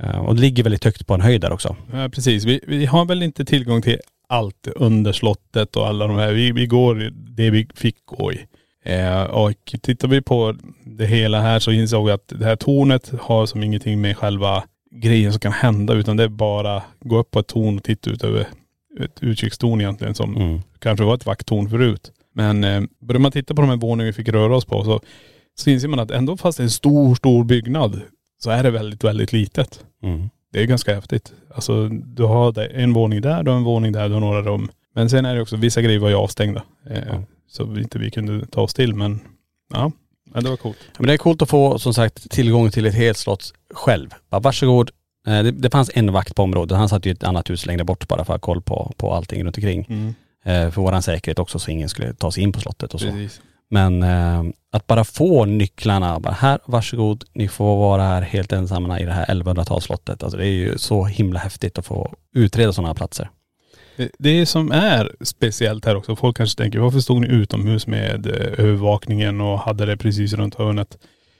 Eh, 0.00 0.18
och 0.18 0.34
det 0.34 0.40
ligger 0.40 0.62
väldigt 0.62 0.84
högt 0.84 1.06
på 1.06 1.14
en 1.14 1.20
höjd 1.20 1.40
där 1.40 1.52
också. 1.52 1.76
Ja, 1.92 2.08
precis. 2.08 2.44
Vi, 2.44 2.60
vi 2.66 2.86
har 2.86 3.04
väl 3.04 3.22
inte 3.22 3.44
tillgång 3.44 3.82
till 3.82 3.98
allt 4.28 4.66
under 4.76 5.12
slottet 5.12 5.76
och 5.76 5.86
alla 5.86 6.06
de 6.06 6.16
här. 6.16 6.32
Vi, 6.32 6.52
vi 6.52 6.66
går 6.66 6.94
det 7.36 7.50
vi 7.50 7.68
fick 7.74 7.96
gå 8.06 8.32
i. 8.32 8.40
Eh, 8.84 9.22
och 9.22 9.52
tittar 9.82 10.08
vi 10.08 10.20
på 10.22 10.54
det 10.84 11.06
hela 11.06 11.40
här 11.40 11.58
så 11.58 11.70
insåg 11.72 12.06
vi 12.06 12.12
att 12.12 12.28
det 12.28 12.44
här 12.44 12.56
tornet 12.56 13.12
har 13.20 13.46
som 13.46 13.62
ingenting 13.62 14.00
med 14.00 14.16
själva 14.16 14.64
grejen 14.96 15.32
som 15.32 15.40
kan 15.40 15.52
hända 15.52 15.94
utan 15.94 16.16
det 16.16 16.24
är 16.24 16.28
bara 16.28 16.82
gå 17.00 17.18
upp 17.18 17.30
på 17.30 17.38
ett 17.38 17.46
torn 17.46 17.76
och 17.76 17.82
titta 17.84 18.10
ut 18.10 18.24
över 18.24 18.40
ett 19.00 19.18
utkikstorn 19.22 19.80
egentligen 19.80 20.14
som 20.14 20.36
Mm. 20.36 20.60
kanske 20.78 21.04
var 21.04 21.14
ett 21.14 21.26
vakttorn 21.26 21.70
förut. 21.70 22.10
Men 22.34 22.64
eh, 22.64 22.82
börjar 23.00 23.20
man 23.20 23.32
titta 23.32 23.54
på 23.54 23.60
de 23.62 23.70
här 23.70 23.76
våningarna 23.76 24.06
vi 24.06 24.12
fick 24.12 24.28
röra 24.28 24.56
oss 24.56 24.64
på 24.64 24.84
så, 24.84 25.00
så 25.54 25.70
inser 25.70 25.88
man 25.88 25.98
att 26.00 26.10
ändå 26.10 26.36
fast 26.36 26.58
det 26.58 26.62
är 26.62 26.64
en 26.64 26.70
stor, 26.70 27.14
stor 27.14 27.44
byggnad 27.44 28.00
så 28.42 28.50
är 28.50 28.62
det 28.62 28.70
väldigt, 28.70 29.04
väldigt 29.04 29.32
litet. 29.32 29.84
Mm. 30.02 30.30
Det 30.52 30.60
är 30.62 30.66
ganska 30.66 30.94
häftigt. 30.94 31.32
Alltså 31.54 31.88
du 31.88 32.22
har 32.22 32.58
en 32.58 32.92
våning 32.92 33.20
där, 33.20 33.42
du 33.42 33.50
har 33.50 33.58
en 33.58 33.64
våning 33.64 33.92
där, 33.92 34.08
du 34.08 34.14
har 34.14 34.20
några 34.20 34.42
rum. 34.42 34.70
Men 34.94 35.10
sen 35.10 35.24
är 35.24 35.34
det 35.34 35.40
också, 35.42 35.56
vissa 35.56 35.82
grejer 35.82 35.98
var 35.98 36.08
ju 36.08 36.14
avstängda. 36.14 36.62
Eh, 36.90 36.98
Ja. 37.08 37.22
Så 37.48 37.64
vi 37.64 37.82
inte 37.82 37.98
vi 37.98 38.10
kunde 38.10 38.46
ta 38.46 38.60
oss 38.60 38.74
till 38.74 38.94
men 38.94 39.20
ja, 39.74 39.92
men 40.34 40.44
det 40.44 40.50
var 40.50 40.56
coolt. 40.56 40.76
Men 40.98 41.06
det 41.06 41.12
är 41.12 41.16
coolt 41.16 41.42
att 41.42 41.48
få 41.50 41.78
som 41.78 41.94
sagt 41.94 42.30
tillgång 42.30 42.70
till 42.70 42.86
ett 42.86 42.94
helt 42.94 43.18
slott 43.18 43.52
själv. 43.74 44.10
Bara 44.30 44.40
varsågod. 44.40 44.90
Eh, 45.26 45.42
Det, 45.42 45.50
det 45.50 45.70
fanns 45.70 45.90
en 45.94 46.12
vakt 46.12 46.34
på 46.34 46.42
området. 46.42 46.76
Han 46.78 46.88
satt 46.88 47.06
ju 47.06 47.10
i 47.10 47.12
ett 47.12 47.24
annat 47.24 47.50
hus 47.50 47.66
längre 47.66 47.84
bort 47.84 48.08
bara 48.08 48.24
för 48.24 48.34
att 48.34 48.40
ha 48.44 48.54
koll 48.54 48.62
på, 48.62 48.92
på 48.96 49.12
allting 49.14 49.44
runt 49.44 49.58
omkring. 49.58 49.80
Eh, 49.80 50.12
För 50.44 50.80
våran 50.80 51.02
säkerhet 51.02 51.38
också 51.38 51.58
så 51.58 51.70
ingen 51.70 51.88
skulle 51.88 52.14
ta 52.14 52.30
sig 52.30 52.42
in 52.42 52.52
på 52.52 52.60
slottet 52.60 52.94
och 52.94 53.00
så. 53.00 53.06
Precis. 53.06 53.40
Men 53.70 54.02
eh, 54.02 54.42
att 54.70 54.86
bara 54.86 55.04
få 55.04 55.44
nycklarna, 55.44 56.20
bara 56.20 56.32
här, 56.32 56.58
varsågod, 56.66 57.24
ni 57.32 57.48
får 57.48 57.76
vara 57.76 58.02
här 58.02 58.22
helt 58.22 58.52
ensamma 58.52 59.00
i 59.00 59.04
det 59.04 59.12
här 59.12 59.26
1100-talsslottet. 59.26 60.24
Alltså 60.24 60.36
det 60.36 60.46
är 60.46 60.50
ju 60.50 60.78
så 60.78 61.04
himla 61.04 61.38
häftigt 61.38 61.78
att 61.78 61.86
få 61.86 62.14
utreda 62.34 62.72
sådana 62.72 62.88
här 62.88 62.94
platser. 62.94 63.30
Det, 63.96 64.10
det 64.18 64.46
som 64.46 64.72
är 64.72 65.12
speciellt 65.20 65.84
här 65.84 65.96
också, 65.96 66.16
folk 66.16 66.36
kanske 66.36 66.62
tänker 66.62 66.78
varför 66.78 67.00
stod 67.00 67.20
ni 67.20 67.28
utomhus 67.28 67.86
med 67.86 68.26
eh, 68.26 68.64
övervakningen 68.64 69.40
och 69.40 69.58
hade 69.58 69.86
det 69.86 69.96
precis 69.96 70.32
runt 70.32 70.54
hörnet? 70.54 70.98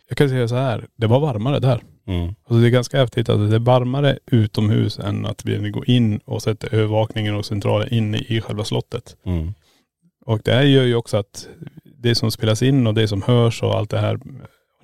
Jag 0.08 0.18
kan 0.18 0.28
säga 0.28 0.48
så 0.48 0.54
här, 0.54 0.86
det 0.96 1.06
var 1.06 1.20
varmare 1.20 1.58
där. 1.58 1.80
Mm. 2.06 2.34
Alltså 2.44 2.60
det 2.60 2.66
är 2.66 2.70
ganska 2.70 2.98
häftigt 2.98 3.28
att 3.28 3.50
det 3.50 3.56
är 3.56 3.60
varmare 3.60 4.18
utomhus 4.26 4.98
än 4.98 5.26
att 5.26 5.44
vi 5.44 5.70
går 5.70 5.90
in 5.90 6.18
och 6.24 6.42
sätter 6.42 6.74
övervakningen 6.74 7.34
och 7.34 7.46
centralen 7.46 7.94
inne 7.94 8.18
i 8.18 8.40
själva 8.40 8.64
slottet. 8.64 9.16
Mm. 9.26 9.54
Och 10.26 10.40
det 10.44 10.52
här 10.52 10.62
gör 10.62 10.84
ju 10.84 10.94
också 10.94 11.16
att 11.16 11.48
det 11.98 12.14
som 12.14 12.30
spelas 12.30 12.62
in 12.62 12.86
och 12.86 12.94
det 12.94 13.08
som 13.08 13.22
hörs 13.22 13.62
och 13.62 13.74
allt 13.74 13.90
det 13.90 13.98
här 13.98 14.20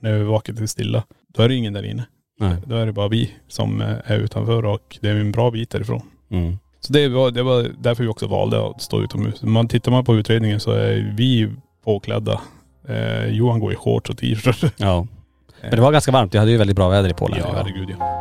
när 0.00 0.11
övervaket 0.11 0.61
är 0.61 0.67
stilla, 0.67 1.03
då 1.29 1.43
är 1.43 1.49
det 1.49 1.55
ingen 1.55 1.73
där 1.73 1.83
inne. 1.83 2.05
Nej. 2.41 2.57
Då 2.67 2.77
är 2.77 2.87
det 2.87 2.93
bara 2.93 3.09
vi 3.09 3.31
som 3.49 3.81
är 3.81 4.19
utanför 4.19 4.65
och 4.65 4.99
det 5.00 5.09
är 5.09 5.17
en 5.17 5.33
bra 5.33 5.50
bit 5.50 5.71
därifrån. 5.71 6.03
Mm. 6.31 6.59
Så 6.81 6.93
det 6.93 7.09
var, 7.09 7.31
det 7.31 7.43
var 7.43 7.67
därför 7.79 8.03
vi 8.03 8.09
också 8.09 8.27
valde 8.27 8.67
att 8.67 8.83
stå 8.83 9.03
utomhus. 9.03 9.43
Man 9.43 9.69
tittar 9.69 9.93
man 9.93 10.05
på 10.05 10.17
utredningen 10.17 10.61
så 10.61 10.71
är 10.71 11.15
vi 11.17 11.50
påklädda. 11.85 12.41
Eh, 12.89 13.27
Johan 13.27 13.61
går 13.61 13.73
i 13.73 13.77
shorts 13.77 14.11
och 14.11 14.19
t-shirt. 14.19 14.73
Ja. 14.77 15.07
Men 15.62 15.71
det 15.71 15.81
var 15.81 15.93
ganska 15.93 16.12
varmt. 16.12 16.35
Vi 16.35 16.38
hade 16.38 16.50
ju 16.50 16.57
väldigt 16.57 16.76
bra 16.76 16.88
väder 16.88 17.11
i 17.11 17.14
Polen. 17.14 17.38
Ja 17.38 17.52
herregud 17.55 17.90
ja. 17.90 18.21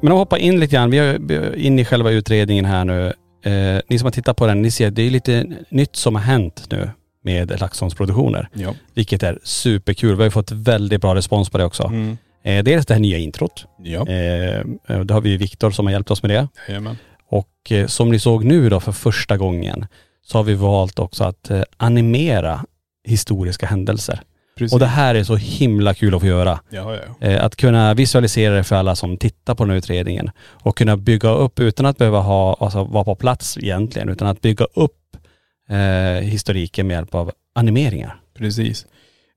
Men 0.00 0.12
om 0.12 0.18
vi 0.18 0.20
hoppar 0.20 0.36
in 0.36 0.60
lite 0.60 0.74
grann, 0.74 0.90
vi 0.90 0.98
är 0.98 1.56
in 1.56 1.78
i 1.78 1.84
själva 1.84 2.10
utredningen 2.10 2.64
här 2.64 2.84
nu. 2.84 3.12
Eh, 3.42 3.80
ni 3.88 3.98
som 3.98 4.06
har 4.06 4.10
tittat 4.10 4.36
på 4.36 4.46
den, 4.46 4.62
ni 4.62 4.70
ser 4.70 4.90
det 4.90 5.02
är 5.02 5.10
lite 5.10 5.46
nytt 5.70 5.96
som 5.96 6.14
har 6.14 6.22
hänt 6.22 6.66
nu 6.70 6.90
med 7.28 7.60
LaxTons 7.60 7.94
produktioner. 7.94 8.48
Ja. 8.52 8.74
Vilket 8.94 9.22
är 9.22 9.38
superkul. 9.42 10.10
Vi 10.10 10.16
har 10.16 10.24
ju 10.24 10.30
fått 10.30 10.50
väldigt 10.50 11.00
bra 11.00 11.14
respons 11.14 11.50
på 11.50 11.58
det 11.58 11.64
också. 11.64 11.82
Mm. 11.82 12.16
Eh, 12.42 12.64
dels 12.64 12.86
det 12.86 12.94
här 12.94 13.00
nya 13.00 13.18
introt. 13.18 13.66
Ja. 13.84 14.00
Eh, 14.00 14.64
det 15.04 15.14
har 15.14 15.20
vi 15.20 15.36
Viktor 15.36 15.70
som 15.70 15.86
har 15.86 15.92
hjälpt 15.92 16.10
oss 16.10 16.22
med 16.22 16.30
det. 16.30 16.48
Jajamän. 16.68 16.96
Och 17.30 17.72
eh, 17.72 17.86
som 17.86 18.10
ni 18.10 18.18
såg 18.18 18.44
nu 18.44 18.68
då 18.68 18.80
för 18.80 18.92
första 18.92 19.36
gången 19.36 19.86
så 20.26 20.38
har 20.38 20.42
vi 20.44 20.54
valt 20.54 20.98
också 20.98 21.24
att 21.24 21.50
eh, 21.50 21.62
animera 21.76 22.64
historiska 23.04 23.66
händelser. 23.66 24.20
Precis. 24.58 24.72
Och 24.72 24.78
det 24.80 24.86
här 24.86 25.14
är 25.14 25.24
så 25.24 25.36
himla 25.36 25.94
kul 25.94 26.14
att 26.14 26.20
få 26.20 26.26
göra. 26.26 26.60
Ja, 26.70 26.94
ja, 26.94 27.00
ja. 27.20 27.26
Eh, 27.26 27.44
Att 27.44 27.56
kunna 27.56 27.94
visualisera 27.94 28.54
det 28.54 28.64
för 28.64 28.76
alla 28.76 28.96
som 28.96 29.16
tittar 29.16 29.54
på 29.54 29.64
den 29.64 29.70
här 29.70 29.78
utredningen 29.78 30.30
och 30.64 30.76
kunna 30.76 30.96
bygga 30.96 31.30
upp 31.30 31.60
utan 31.60 31.86
att 31.86 31.98
behöva 31.98 32.20
ha, 32.20 32.56
alltså 32.60 32.84
vara 32.84 33.04
på 33.04 33.14
plats 33.14 33.58
egentligen, 33.58 34.08
utan 34.08 34.28
att 34.28 34.40
bygga 34.40 34.66
upp 34.74 34.97
eh, 35.68 36.22
historiken 36.22 36.86
med 36.86 36.94
hjälp 36.94 37.14
av 37.14 37.32
animeringar. 37.52 38.20
Precis. 38.34 38.86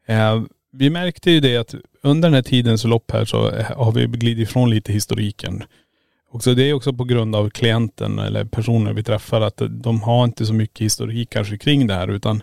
Eh, 0.08 0.42
vi 0.74 0.90
märkte 0.90 1.32
ju 1.32 1.40
det 1.40 1.58
att 1.58 1.76
under 2.04 2.30
den 2.30 2.34
här 2.36 2.42
tidens 2.42 2.84
lopp 2.84 3.12
här 3.12 3.26
så 3.26 3.50
eh, 3.52 3.66
har 3.78 3.92
vi 3.92 4.06
glidit 4.06 4.50
ifrån 4.50 4.70
lite 4.70 4.94
historiken. 4.94 5.64
Och 6.30 6.44
så 6.44 6.54
det 6.54 6.64
är 6.70 6.74
också 6.74 6.94
på 6.94 7.04
grund 7.04 7.36
av 7.36 7.50
klienten 7.50 8.20
eller 8.20 8.46
personer 8.46 8.94
vi 8.94 9.04
träffar 9.04 9.42
att 9.42 9.62
de 9.70 10.02
har 10.02 10.26
inte 10.26 10.46
så 10.46 10.54
mycket 10.54 10.86
historik 10.86 11.30
kanske 11.30 11.58
kring 11.58 11.88
det 11.88 11.94
här 11.94 12.08
utan 12.08 12.42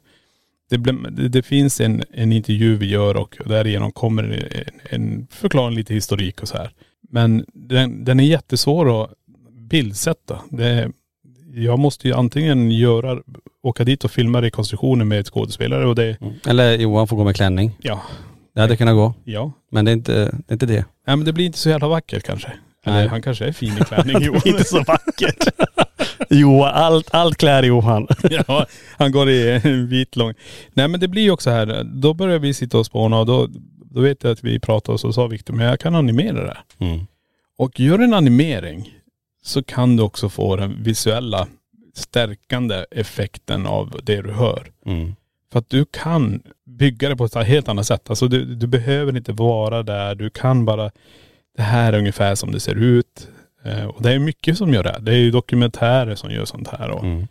det, 0.70 0.78
blir- 0.78 1.10
det, 1.10 1.28
det 1.28 1.42
finns 1.42 1.80
en, 1.80 2.02
en 2.12 2.32
intervju 2.32 2.76
vi 2.76 2.86
gör 2.86 3.16
och 3.16 3.36
därigenom 3.46 3.92
kommer 3.92 4.22
en, 4.22 4.64
en 4.90 5.26
förklaring 5.30 5.76
lite 5.76 5.94
historik 5.94 6.42
och 6.42 6.48
så 6.48 6.56
här. 6.56 6.70
Men 7.10 7.44
den, 7.54 8.04
den 8.04 8.20
är 8.20 8.24
jättesvår 8.24 9.02
att 9.02 9.10
bildsätta. 9.52 10.40
Det, 10.50 10.90
jag 11.54 11.78
måste 11.78 12.08
ju 12.08 12.14
antingen 12.14 12.70
göra, 12.70 13.22
åka 13.62 13.84
dit 13.84 14.04
och 14.04 14.10
filma 14.10 14.42
rekonstruktionen 14.42 15.08
med 15.08 15.26
skådespelare 15.26 15.86
och 15.86 15.94
det, 15.94 16.16
Eller 16.46 16.76
Johan 16.78 17.08
får 17.08 17.16
gå 17.16 17.24
med 17.24 17.36
klänning. 17.36 17.76
ja, 17.80 18.02
Det 18.54 18.60
hade 18.60 18.76
kunnat 18.76 18.94
gå. 18.94 19.14
ja. 19.24 19.52
Men 19.70 19.84
det 19.84 19.90
är 19.90 19.92
inte 19.92 20.12
det. 20.12 20.30
Är 20.48 20.52
inte 20.52 20.66
det. 20.66 20.84
Nej 21.06 21.16
men 21.16 21.24
det 21.24 21.32
blir 21.32 21.46
inte 21.46 21.58
så 21.58 21.68
jävla 21.68 21.88
vackert 21.88 22.22
kanske. 22.22 22.52
Eller 22.84 22.96
Nej. 22.98 23.08
han 23.08 23.22
kanske 23.22 23.44
är 23.46 23.52
fin 23.52 23.72
i 23.80 23.84
klänning 23.84 24.22
Johan. 24.22 24.40
inte 24.44 24.64
så 24.64 24.82
vackert. 24.82 25.48
Johan, 26.30 26.74
allt, 26.74 27.14
allt 27.14 27.36
klär 27.36 27.62
Johan. 27.62 28.06
ja, 28.30 28.66
han 28.98 29.12
går 29.12 29.28
i 29.30 29.60
en 29.64 29.88
vit 29.88 30.16
lång. 30.16 30.34
Nej 30.74 30.88
men 30.88 31.00
det 31.00 31.08
blir 31.08 31.22
ju 31.22 31.30
också 31.30 31.50
här, 31.50 31.84
då 31.84 32.14
börjar 32.14 32.38
vi 32.38 32.54
sitta 32.54 32.78
och 32.78 32.86
spåna 32.86 33.18
och 33.18 33.26
då, 33.26 33.48
då 33.90 34.00
vet 34.00 34.24
jag 34.24 34.32
att 34.32 34.44
vi 34.44 34.60
pratade 34.60 34.94
och 34.94 35.00
så 35.00 35.12
sa 35.12 35.26
Viktor, 35.26 35.54
men 35.54 35.66
jag 35.66 35.80
kan 35.80 35.94
animera 35.94 36.44
det. 36.44 36.84
Mm. 36.84 37.06
Och 37.58 37.80
gör 37.80 37.98
en 37.98 38.14
animering 38.14 38.94
så 39.42 39.62
kan 39.62 39.96
du 39.96 40.02
också 40.02 40.28
få 40.28 40.56
den 40.56 40.82
visuella 40.82 41.46
stärkande 41.98 42.84
effekten 42.90 43.66
av 43.66 44.00
det 44.02 44.22
du 44.22 44.32
hör. 44.32 44.70
Mm. 44.86 45.14
För 45.52 45.58
att 45.58 45.70
du 45.70 45.84
kan 45.84 46.42
bygga 46.66 47.08
det 47.08 47.16
på 47.16 47.24
ett 47.24 47.34
helt 47.34 47.68
annat 47.68 47.86
sätt. 47.86 48.10
Alltså 48.10 48.28
du, 48.28 48.44
du 48.54 48.66
behöver 48.66 49.16
inte 49.16 49.32
vara 49.32 49.82
där. 49.82 50.14
Du 50.14 50.30
kan 50.30 50.64
bara, 50.64 50.90
det 51.56 51.62
här 51.62 51.92
är 51.92 51.98
ungefär 51.98 52.34
som 52.34 52.52
det 52.52 52.60
ser 52.60 52.74
ut. 52.74 53.28
Eh, 53.64 53.84
och 53.84 54.02
det 54.02 54.12
är 54.12 54.18
mycket 54.18 54.58
som 54.58 54.74
gör 54.74 54.82
det. 54.82 54.98
Det 55.00 55.12
är 55.12 55.16
ju 55.16 55.30
dokumentärer 55.30 56.14
som 56.14 56.30
gör 56.30 56.44
sånt 56.44 56.68
här. 56.68 56.90
Och, 56.90 57.04
Mm. 57.04 57.26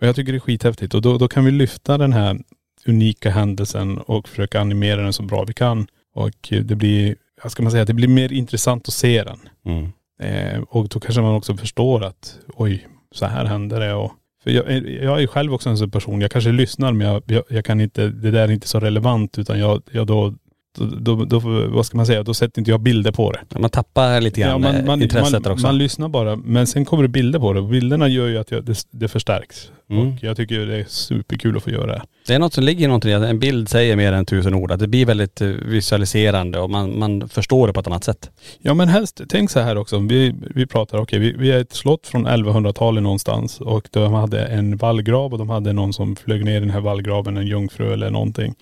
och 0.00 0.06
jag 0.06 0.16
tycker 0.16 0.32
det 0.32 0.38
är 0.38 0.40
skithäftigt. 0.40 0.94
Och 0.94 1.02
då, 1.02 1.18
då 1.18 1.28
kan 1.28 1.44
vi 1.44 1.50
lyfta 1.50 1.98
den 1.98 2.12
här 2.12 2.38
unika 2.86 3.30
händelsen 3.30 3.98
och 3.98 4.28
försöka 4.28 4.60
animera 4.60 5.02
den 5.02 5.12
så 5.12 5.22
bra 5.22 5.44
vi 5.44 5.54
kan. 5.54 5.86
Och 6.14 6.30
det 6.50 6.74
blir, 6.76 7.16
vad 7.42 7.52
ska 7.52 7.62
man 7.62 7.72
säga, 7.72 7.84
det 7.84 7.94
blir 7.94 8.08
mer 8.08 8.32
intressant 8.32 8.88
att 8.88 8.94
se 8.94 9.24
den. 9.24 9.38
Mm. 9.64 9.92
Eh, 10.20 10.60
och 10.62 10.88
då 10.88 11.00
kanske 11.00 11.20
man 11.22 11.34
också 11.34 11.56
förstår 11.56 12.04
att 12.04 12.38
oj, 12.48 12.86
så 13.10 13.26
här 13.26 13.44
händer 13.44 13.80
det 13.80 13.94
och 13.94 14.12
för 14.46 14.50
jag, 14.50 14.88
jag 14.88 15.22
är 15.22 15.26
själv 15.26 15.54
också 15.54 15.68
en 15.68 15.78
sån 15.78 15.90
person, 15.90 16.20
jag 16.20 16.30
kanske 16.30 16.52
lyssnar 16.52 16.92
men 16.92 17.06
jag, 17.06 17.22
jag, 17.26 17.42
jag 17.48 17.64
kan 17.64 17.80
inte, 17.80 18.08
det 18.08 18.30
där 18.30 18.48
är 18.48 18.50
inte 18.50 18.68
så 18.68 18.80
relevant 18.80 19.38
utan 19.38 19.58
jag, 19.58 19.82
jag 19.90 20.06
då, 20.06 20.34
då, 20.76 21.24
då, 21.24 21.38
vad 21.68 21.86
ska 21.86 21.96
man 21.96 22.06
säga, 22.06 22.22
då 22.22 22.34
sätter 22.34 22.60
inte 22.60 22.70
jag 22.70 22.80
bilder 22.80 23.12
på 23.12 23.32
det. 23.32 23.58
Man 23.58 23.70
tappar 23.70 24.20
lite 24.20 24.40
grann 24.40 24.50
Ja, 24.50 24.58
man, 24.58 24.86
man, 24.86 25.02
intresset 25.02 25.44
man, 25.44 25.52
också. 25.52 25.66
man 25.66 25.78
lyssnar 25.78 26.08
bara, 26.08 26.36
men 26.36 26.66
sen 26.66 26.84
kommer 26.84 27.02
det 27.02 27.08
bilder 27.08 27.38
på 27.38 27.52
det 27.52 27.60
och 27.60 27.68
bilderna 27.68 28.08
gör 28.08 28.26
ju 28.26 28.38
att 28.38 28.50
jag, 28.50 28.64
det, 28.64 28.86
det 28.90 29.08
förstärks. 29.08 29.70
Mm. 29.90 30.08
Och 30.08 30.14
jag 30.20 30.36
tycker 30.36 30.66
det 30.66 30.76
är 30.76 30.84
superkul 30.88 31.56
att 31.56 31.62
få 31.62 31.70
göra 31.70 31.86
det. 31.86 32.02
Det 32.26 32.34
är 32.34 32.38
något 32.38 32.52
som 32.52 32.64
ligger 32.64 32.84
i 32.84 32.86
någonting, 32.86 33.12
att 33.12 33.22
en 33.22 33.38
bild 33.38 33.68
säger 33.68 33.96
mer 33.96 34.12
än 34.12 34.26
tusen 34.26 34.54
ord. 34.54 34.72
Att 34.72 34.80
det 34.80 34.88
blir 34.88 35.06
väldigt 35.06 35.40
eh, 35.40 35.48
visualiserande 35.48 36.58
och 36.58 36.70
man, 36.70 36.98
man 36.98 37.28
förstår 37.28 37.66
det 37.66 37.72
på 37.72 37.80
ett 37.80 37.86
annat 37.86 38.04
sätt. 38.04 38.30
Ja 38.58 38.74
men 38.74 38.88
helst, 38.88 39.20
tänk 39.28 39.50
så 39.50 39.60
här 39.60 39.78
också, 39.78 39.98
vi, 39.98 40.34
vi 40.54 40.66
pratar, 40.66 40.98
okej 40.98 41.18
vi, 41.18 41.32
vi 41.32 41.50
är 41.50 41.60
ett 41.60 41.72
slott 41.72 42.06
från 42.06 42.26
1100-talet 42.26 43.02
någonstans 43.02 43.60
och 43.60 43.88
de 43.90 44.12
hade 44.12 44.44
en 44.44 44.76
vallgrav 44.76 45.32
och 45.32 45.38
de 45.38 45.50
hade 45.50 45.72
någon 45.72 45.92
som 45.92 46.16
flög 46.16 46.44
ner 46.44 46.56
i 46.56 46.60
den 46.60 46.70
här 46.70 46.80
vallgraven, 46.80 47.36
en 47.36 47.46
jungfru 47.46 47.92
eller 47.92 48.10
någonting. 48.10 48.54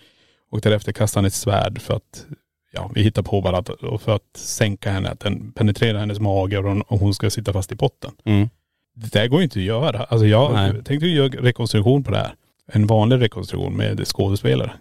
Och 0.55 0.61
därefter 0.61 0.93
kastade 0.93 1.23
han 1.23 1.27
ett 1.27 1.35
svärd 1.35 1.81
för 1.81 1.95
att, 1.95 2.27
ja 2.73 2.91
vi 2.95 3.03
hittar 3.03 3.23
på 3.23 3.41
bara 3.41 3.59
att, 3.59 3.69
och 3.69 4.03
för 4.03 4.15
att 4.17 4.37
sänka 4.37 4.91
henne, 4.91 5.11
att 5.11 5.21
den 5.21 5.53
penetrerar 5.53 5.99
hennes 5.99 6.21
mage 6.21 6.59
och 6.59 6.65
hon, 6.65 6.83
och 6.83 6.99
hon 6.99 7.15
ska 7.15 7.31
sitta 7.31 7.53
fast 7.53 7.73
i 7.73 7.77
potten. 7.77 8.11
Mm. 8.25 8.49
Det 8.95 9.13
där 9.13 9.29
går 9.29 9.41
ju 9.41 9.45
inte 9.45 9.59
att 9.59 9.65
göra. 9.65 10.05
Alltså 10.05 10.27
jag 10.27 10.53
Nej. 10.53 10.85
tänkte 10.85 11.07
göra 11.07 11.29
rekonstruktion 11.29 12.05
på 12.05 12.11
det 12.11 12.17
här. 12.17 12.35
En 12.73 12.87
vanlig 12.87 13.21
rekonstruktion 13.21 13.77
med 13.77 14.07
skådespelare. 14.07 14.73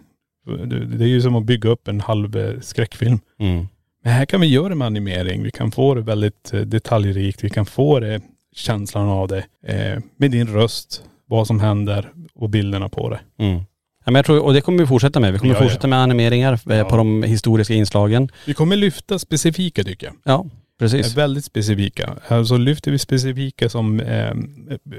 Det, 0.66 0.84
det 0.84 1.04
är 1.04 1.08
ju 1.08 1.20
som 1.20 1.36
att 1.36 1.44
bygga 1.44 1.70
upp 1.70 1.88
en 1.88 2.00
halv 2.00 2.36
eh, 2.36 2.60
skräckfilm. 2.60 3.18
Mm. 3.38 3.66
Men 4.04 4.12
här 4.12 4.24
kan 4.24 4.40
vi 4.40 4.46
göra 4.46 4.68
det 4.68 4.74
med 4.74 4.86
animering. 4.86 5.42
Vi 5.42 5.50
kan 5.50 5.70
få 5.70 5.94
det 5.94 6.00
väldigt 6.00 6.52
eh, 6.54 6.60
detaljrikt. 6.60 7.44
Vi 7.44 7.50
kan 7.50 7.66
få 7.66 8.00
det, 8.00 8.20
känslan 8.54 9.08
av 9.08 9.28
det. 9.28 9.44
Eh, 9.66 10.02
med 10.16 10.30
din 10.30 10.46
röst, 10.46 11.04
vad 11.26 11.46
som 11.46 11.60
händer 11.60 12.12
och 12.34 12.50
bilderna 12.50 12.88
på 12.88 13.10
det. 13.10 13.20
Mm. 13.38 13.64
Ja, 14.04 14.10
men 14.10 14.14
jag 14.14 14.24
tror, 14.24 14.40
och 14.44 14.52
det 14.54 14.60
kommer 14.60 14.78
vi 14.78 14.86
fortsätta 14.86 15.20
med. 15.20 15.32
Vi 15.32 15.38
kommer 15.38 15.54
Ja, 15.54 15.58
ja. 15.60 15.64
fortsätta 15.64 15.86
med 15.86 15.98
animeringar 15.98 16.72
eh, 16.72 16.88
på 16.88 16.96
de 16.96 17.22
historiska 17.22 17.74
inslagen. 17.74 18.28
Vi 18.46 18.54
kommer 18.54 18.76
lyfta 18.76 19.18
specifika 19.18 19.84
tycker 19.84 20.06
jag. 20.06 20.14
Ja, 20.24 20.46
precis. 20.78 21.12
Är 21.12 21.16
väldigt 21.16 21.44
specifika. 21.44 22.14
Alltså 22.28 22.56
lyfter 22.56 22.90
vi 22.90 22.98
specifika 22.98 23.68
som 23.68 24.00
eh, 24.00 24.32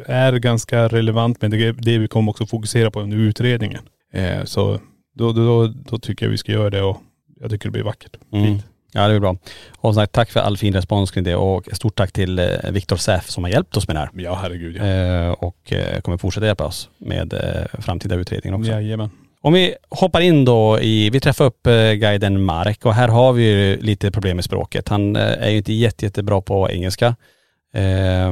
är 0.06 0.34
ganska 0.34 0.88
relevant 0.88 1.42
men 1.42 1.52
det 1.52 1.72
det 1.72 1.98
vi 1.98 2.08
kommer 2.08 2.30
också 2.30 2.46
fokusera 2.46 2.92
på 2.92 3.02
under 3.02 3.18
utredningen. 3.18 3.82
Eh, 4.14 4.44
så 4.44 4.80
då, 5.16 5.32
då, 5.32 5.46
då, 5.46 5.68
då 5.68 6.00
tycker 6.00 6.26
jag 6.26 6.32
vi 6.32 6.38
ska 6.38 6.52
göra 6.52 6.70
det 6.70 6.82
och 6.82 6.98
jag 7.42 7.52
tycker 7.52 7.66
det 7.68 7.72
blir 7.72 7.84
vackert. 7.84 8.18
Mm. 8.34 8.46
Fint. 8.46 8.64
Ja 8.96 9.02
det 9.02 9.10
blir 9.10 9.20
bra. 9.20 9.38
Och 9.78 9.94
som 9.94 9.94
sagt, 9.94 10.12
tack 10.14 10.32
för 10.32 10.40
all 10.40 10.58
fin 10.58 10.74
respons 10.74 11.12
kring 11.12 11.24
det 11.24 11.36
och 11.36 11.68
stort 11.72 11.96
tack 11.96 12.12
till 12.12 12.40
eh, 12.40 12.46
Viktor 12.72 12.96
Säf 12.96 13.30
som 13.30 13.44
har 13.44 13.52
hjälpt 13.52 13.78
oss 13.78 13.88
med 13.88 13.96
det 13.96 14.00
här. 14.00 14.10
Ja 14.14 14.40
herregud 14.42 14.76
ja. 14.78 14.86
Eh, 14.86 15.30
och 15.30 15.74
eh, 15.74 16.02
kommer 16.02 16.18
fortsätta 16.18 16.46
hjälpa 16.46 16.66
oss 16.66 16.90
med 16.98 17.34
eh, 17.34 17.82
framtida 17.82 18.16
utredningar 18.16 18.58
också. 18.58 18.72
Jajamän. 18.72 19.10
Om 19.42 19.54
vi 19.54 19.76
hoppar 19.90 20.22
in 20.22 20.46
då 20.46 20.80
i, 20.80 21.10
vi 21.10 21.20
träffar 21.20 21.46
upp 21.46 21.64
guiden 21.96 22.44
Marek 22.44 22.86
och 22.86 22.94
här 22.94 23.08
har 23.08 23.34
vi 23.34 23.44
ju 23.44 23.78
lite 23.78 24.12
problem 24.12 24.38
med 24.38 24.44
språket. 24.46 24.90
Han 24.90 25.16
är 25.16 25.50
ju 25.50 25.58
inte 25.58 25.74
jätte, 25.74 26.06
jättebra 26.06 26.42
på 26.42 26.70
engelska. 26.72 27.16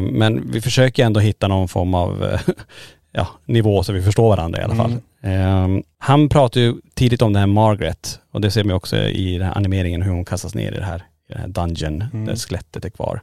Men 0.01 0.51
vi 0.51 0.61
försöker 0.61 1.05
ändå 1.05 1.19
hitta 1.19 1.47
någon 1.47 1.67
form 1.67 1.93
av 1.93 2.39
ja, 3.11 3.27
nivå 3.45 3.83
så 3.83 3.93
vi 3.93 4.01
förstår 4.01 4.29
varandra 4.29 4.61
i 4.61 4.63
alla 4.63 4.75
fall. 4.75 4.97
Eh, 5.23 5.67
han 5.97 6.29
pratar 6.29 6.61
ju 6.61 6.73
tidigt 6.95 7.21
om 7.21 7.33
det 7.33 7.39
här 7.39 7.47
Margaret 7.47 8.19
och 8.31 8.41
det 8.41 8.51
ser 8.51 8.63
man 8.63 8.75
också 8.75 8.97
i 8.97 9.37
den 9.37 9.47
här 9.47 9.57
animeringen 9.57 10.01
hur 10.01 10.11
hon 10.11 10.25
kastas 10.25 10.55
ner 10.55 10.71
i 10.71 10.77
det 10.77 10.85
här, 10.85 11.03
i 11.29 11.33
den 11.33 11.41
här 11.41 11.47
dungeon 11.47 11.99
där 12.25 12.35
skelettet 12.35 12.85
är 12.85 12.89
kvar. 12.89 13.21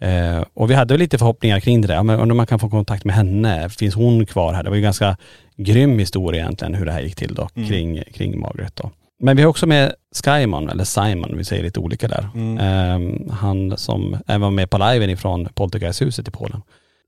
Eh, 0.00 0.44
och 0.54 0.70
vi 0.70 0.74
hade 0.74 0.94
väl 0.94 0.98
lite 0.98 1.18
förhoppningar 1.18 1.60
kring 1.60 1.80
det 1.80 1.88
där, 1.88 2.02
men 2.02 2.20
undrar 2.20 2.32
om 2.32 2.36
man 2.36 2.46
kan 2.46 2.58
få 2.58 2.70
kontakt 2.70 3.04
med 3.04 3.14
henne. 3.14 3.68
Finns 3.68 3.94
hon 3.94 4.26
kvar 4.26 4.52
här? 4.52 4.62
Det 4.62 4.70
var 4.70 4.76
ju 4.76 4.80
en 4.80 4.84
ganska 4.84 5.16
grym 5.56 5.98
historia 5.98 6.42
egentligen 6.42 6.74
hur 6.74 6.86
det 6.86 6.92
här 6.92 7.00
gick 7.00 7.16
till 7.16 7.34
då 7.34 7.48
kring, 7.68 8.02
kring 8.14 8.40
Margaret 8.40 8.76
då. 8.76 8.90
Men 9.20 9.36
vi 9.36 9.42
har 9.42 9.50
också 9.50 9.66
med 9.66 9.94
Skymon, 10.24 10.68
eller 10.68 10.84
Simon, 10.84 11.36
vi 11.36 11.44
säger 11.44 11.62
lite 11.62 11.80
olika 11.80 12.08
där. 12.08 12.28
Eh, 12.60 13.32
han 13.34 13.76
som 13.76 14.16
även 14.26 14.40
var 14.40 14.50
med 14.50 14.70
på 14.70 14.78
liven 14.78 15.10
ifrån 15.10 15.48
Poltergeisthuset 15.54 16.28
i 16.28 16.30
Polen. 16.30 16.62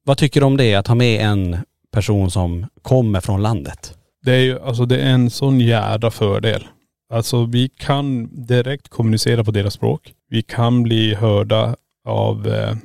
Vad 0.05 0.19
tycker 0.19 0.41
du 0.41 0.47
om 0.47 0.57
det, 0.57 0.75
att 0.75 0.87
ha 0.87 0.95
med 0.95 1.21
en 1.21 1.57
person 1.93 2.31
som 2.31 2.67
kommer 2.83 3.21
från 3.21 3.43
landet? 3.43 3.98
Det 4.29 4.35
är 4.35 4.41
ju, 4.41 4.61
alltså 4.61 4.87
det 4.87 4.97
är 4.97 5.11
en 5.11 5.31
sån 5.31 5.61
jädra 5.61 6.11
fördel. 6.11 6.67
Alltså 7.13 7.45
vi 7.45 7.69
kan 7.69 8.29
direkt 8.47 8.89
kommunicera 8.89 9.45
på 9.45 9.51
deras 9.51 9.75
språk. 9.75 10.15
Vi 10.31 10.43
kan 10.43 10.83
bli 10.83 11.15
hörda 11.15 11.77
av 12.05 12.49
eh, 12.49 12.77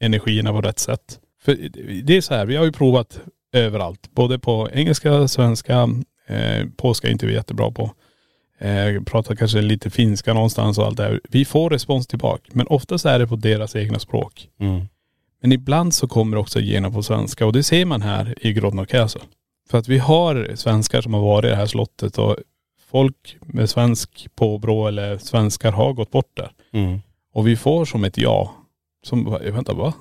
energierna 0.00 0.52
på 0.52 0.60
rätt 0.60 0.78
sätt. 0.78 1.18
För 1.42 1.56
det 2.02 2.16
är 2.16 2.20
så 2.20 2.34
här, 2.34 2.46
vi 2.46 2.56
har 2.56 2.64
ju 2.64 2.72
provat 2.72 3.20
överallt. 3.52 4.10
Både 4.14 4.38
på 4.38 4.68
engelska, 4.72 5.28
svenska, 5.28 5.88
eh, 6.26 6.66
polska 6.76 7.08
är 7.08 7.12
inte 7.12 7.26
vi 7.26 7.32
jättebra 7.32 7.70
på. 7.70 7.90
Eh, 8.58 9.02
pratar 9.02 9.34
kanske 9.34 9.60
lite 9.60 9.90
finska 9.90 10.34
någonstans 10.34 10.78
och 10.78 10.86
allt 10.86 10.96
det 10.96 11.02
här. 11.02 11.20
Vi 11.28 11.44
får 11.44 11.70
respons 11.70 12.06
tillbaka. 12.06 12.50
Men 12.52 12.66
oftast 12.66 13.06
är 13.06 13.18
det 13.18 13.26
på 13.26 13.36
deras 13.36 13.76
egna 13.76 13.98
språk. 13.98 14.48
Men 15.42 15.52
ibland 15.52 15.94
så 15.94 16.08
kommer 16.08 16.36
det 16.36 16.40
också 16.40 16.60
igenom 16.60 16.92
på 16.92 17.02
svenska 17.02 17.46
och 17.46 17.52
det 17.52 17.62
ser 17.62 17.84
man 17.84 18.02
här 18.02 18.34
i 18.40 18.52
Grodno 18.52 18.86
Castle. 18.86 19.22
För 19.70 19.78
att 19.78 19.88
vi 19.88 19.98
har 19.98 20.52
svenskar 20.54 21.00
som 21.00 21.14
har 21.14 21.20
varit 21.20 21.44
i 21.44 21.48
det 21.48 21.56
här 21.56 21.66
slottet 21.66 22.18
och 22.18 22.36
folk 22.90 23.36
med 23.40 23.70
svensk 23.70 24.28
påbrå 24.34 24.88
eller 24.88 25.18
svenskar 25.18 25.72
har 25.72 25.92
gått 25.92 26.10
bort 26.10 26.36
där. 26.36 26.52
Mm. 26.72 26.98
Och 27.32 27.48
vi 27.48 27.56
får 27.56 27.84
som 27.84 28.04
ett 28.04 28.18
ja. 28.18 28.54
Som, 29.02 29.38
vänta 29.42 29.74
va? 29.74 29.94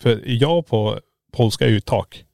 För 0.00 0.22
ja 0.24 0.62
på 0.62 1.00
polska 1.32 1.66
är 1.66 1.70
ju 1.70 1.80
tak. 1.80 2.24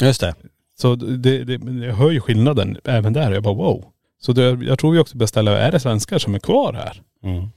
Just 0.00 0.20
det. 0.20 0.34
Så 0.78 0.94
det, 0.94 1.44
det, 1.44 1.86
jag 1.86 1.94
hör 1.94 2.10
ju 2.10 2.20
skillnaden 2.20 2.78
även 2.84 3.12
där. 3.12 3.32
Jag 3.32 3.42
bara 3.42 3.54
wow. 3.54 3.84
Så 4.20 4.32
det, 4.32 4.42
jag 4.42 4.78
tror 4.78 4.92
vi 4.92 4.98
också 4.98 5.16
beställa, 5.16 5.58
är 5.58 5.72
det 5.72 5.80
svenskar 5.80 6.18
som 6.18 6.34
är 6.34 6.38
kvar 6.38 6.72
här? 6.72 7.02
Mm. 7.22 7.48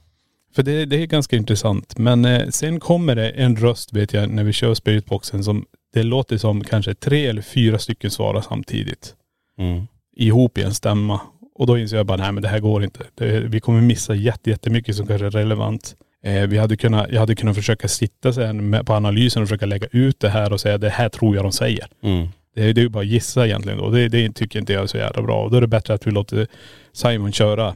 För 0.54 0.62
det, 0.62 0.84
det 0.84 0.96
är 0.96 1.06
ganska 1.06 1.36
intressant. 1.36 1.98
Men 1.98 2.24
eh, 2.24 2.48
sen 2.48 2.80
kommer 2.80 3.14
det 3.14 3.30
en 3.30 3.56
röst 3.56 3.92
vet 3.92 4.12
jag 4.12 4.30
när 4.30 4.44
vi 4.44 4.52
kör 4.52 4.74
spiritboxen 4.74 5.44
som 5.44 5.66
det 5.92 6.02
låter 6.02 6.38
som 6.38 6.64
kanske 6.64 6.94
tre 6.94 7.26
eller 7.26 7.42
fyra 7.42 7.78
stycken 7.78 8.10
svarar 8.10 8.40
samtidigt. 8.40 9.14
Mm. 9.58 9.86
Ihop 10.16 10.58
i 10.58 10.62
en 10.62 10.74
stämma. 10.74 11.20
Och 11.54 11.66
då 11.66 11.78
inser 11.78 11.96
jag 11.96 12.06
bara, 12.06 12.16
nej 12.16 12.32
men 12.32 12.42
det 12.42 12.48
här 12.48 12.60
går 12.60 12.84
inte. 12.84 13.00
Det, 13.14 13.40
vi 13.40 13.60
kommer 13.60 13.80
missa 13.80 14.14
jätte, 14.14 14.50
jättemycket 14.50 14.96
som 14.96 15.06
kanske 15.06 15.26
är 15.26 15.30
relevant. 15.30 15.96
Eh, 16.24 16.42
vi 16.42 16.58
hade 16.58 16.76
kunnat, 16.76 17.10
jag 17.10 17.20
hade 17.20 17.34
kunnat 17.34 17.56
försöka 17.56 17.88
sitta 17.88 18.32
sen 18.32 18.70
med, 18.70 18.86
på 18.86 18.92
analysen 18.92 19.42
och 19.42 19.48
försöka 19.48 19.66
lägga 19.66 19.86
ut 19.92 20.20
det 20.20 20.28
här 20.28 20.52
och 20.52 20.60
säga 20.60 20.78
det 20.78 20.90
här 20.90 21.08
tror 21.08 21.36
jag 21.36 21.44
de 21.44 21.52
säger. 21.52 21.86
Mm. 22.02 22.28
Det 22.54 22.62
är, 22.62 22.74
det 22.74 22.80
är 22.80 22.82
ju 22.82 22.88
bara 22.88 23.04
gissa 23.04 23.46
egentligen 23.46 23.78
då. 23.78 23.90
Det, 23.90 24.08
det 24.08 24.32
tycker 24.32 24.58
inte 24.58 24.72
jag 24.72 24.82
är 24.82 24.86
så 24.86 24.96
jävla 24.96 25.22
bra. 25.22 25.44
Och 25.44 25.50
då 25.50 25.56
är 25.56 25.60
det 25.60 25.66
bättre 25.66 25.94
att 25.94 26.06
vi 26.06 26.10
låter 26.10 26.46
Simon 26.92 27.32
köra 27.32 27.74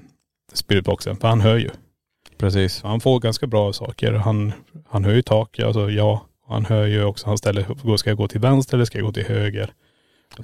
spiritboxen. 0.53 1.17
För 1.17 1.29
han 1.29 1.41
hör 1.41 1.57
ju. 1.57 1.71
Precis. 2.39 2.83
Han 2.83 3.01
får 3.01 3.21
ganska 3.21 3.47
bra 3.47 3.73
saker. 3.73 4.13
Han, 4.13 4.53
han 4.89 5.05
hör 5.05 5.15
ju 5.15 5.23
tak, 5.23 5.61
alltså 5.61 5.91
ja. 5.91 6.27
Han 6.49 6.65
hör 6.65 6.87
ju 6.87 7.05
också, 7.05 7.27
han 7.27 7.39
ställer, 7.39 7.97
ska 7.97 8.11
jag 8.11 8.17
gå 8.17 8.29
till 8.29 8.41
vänster 8.41 8.77
eller 8.77 8.85
ska 8.85 8.99
jag 8.99 9.07
gå 9.07 9.13
till 9.13 9.25
höger? 9.27 9.71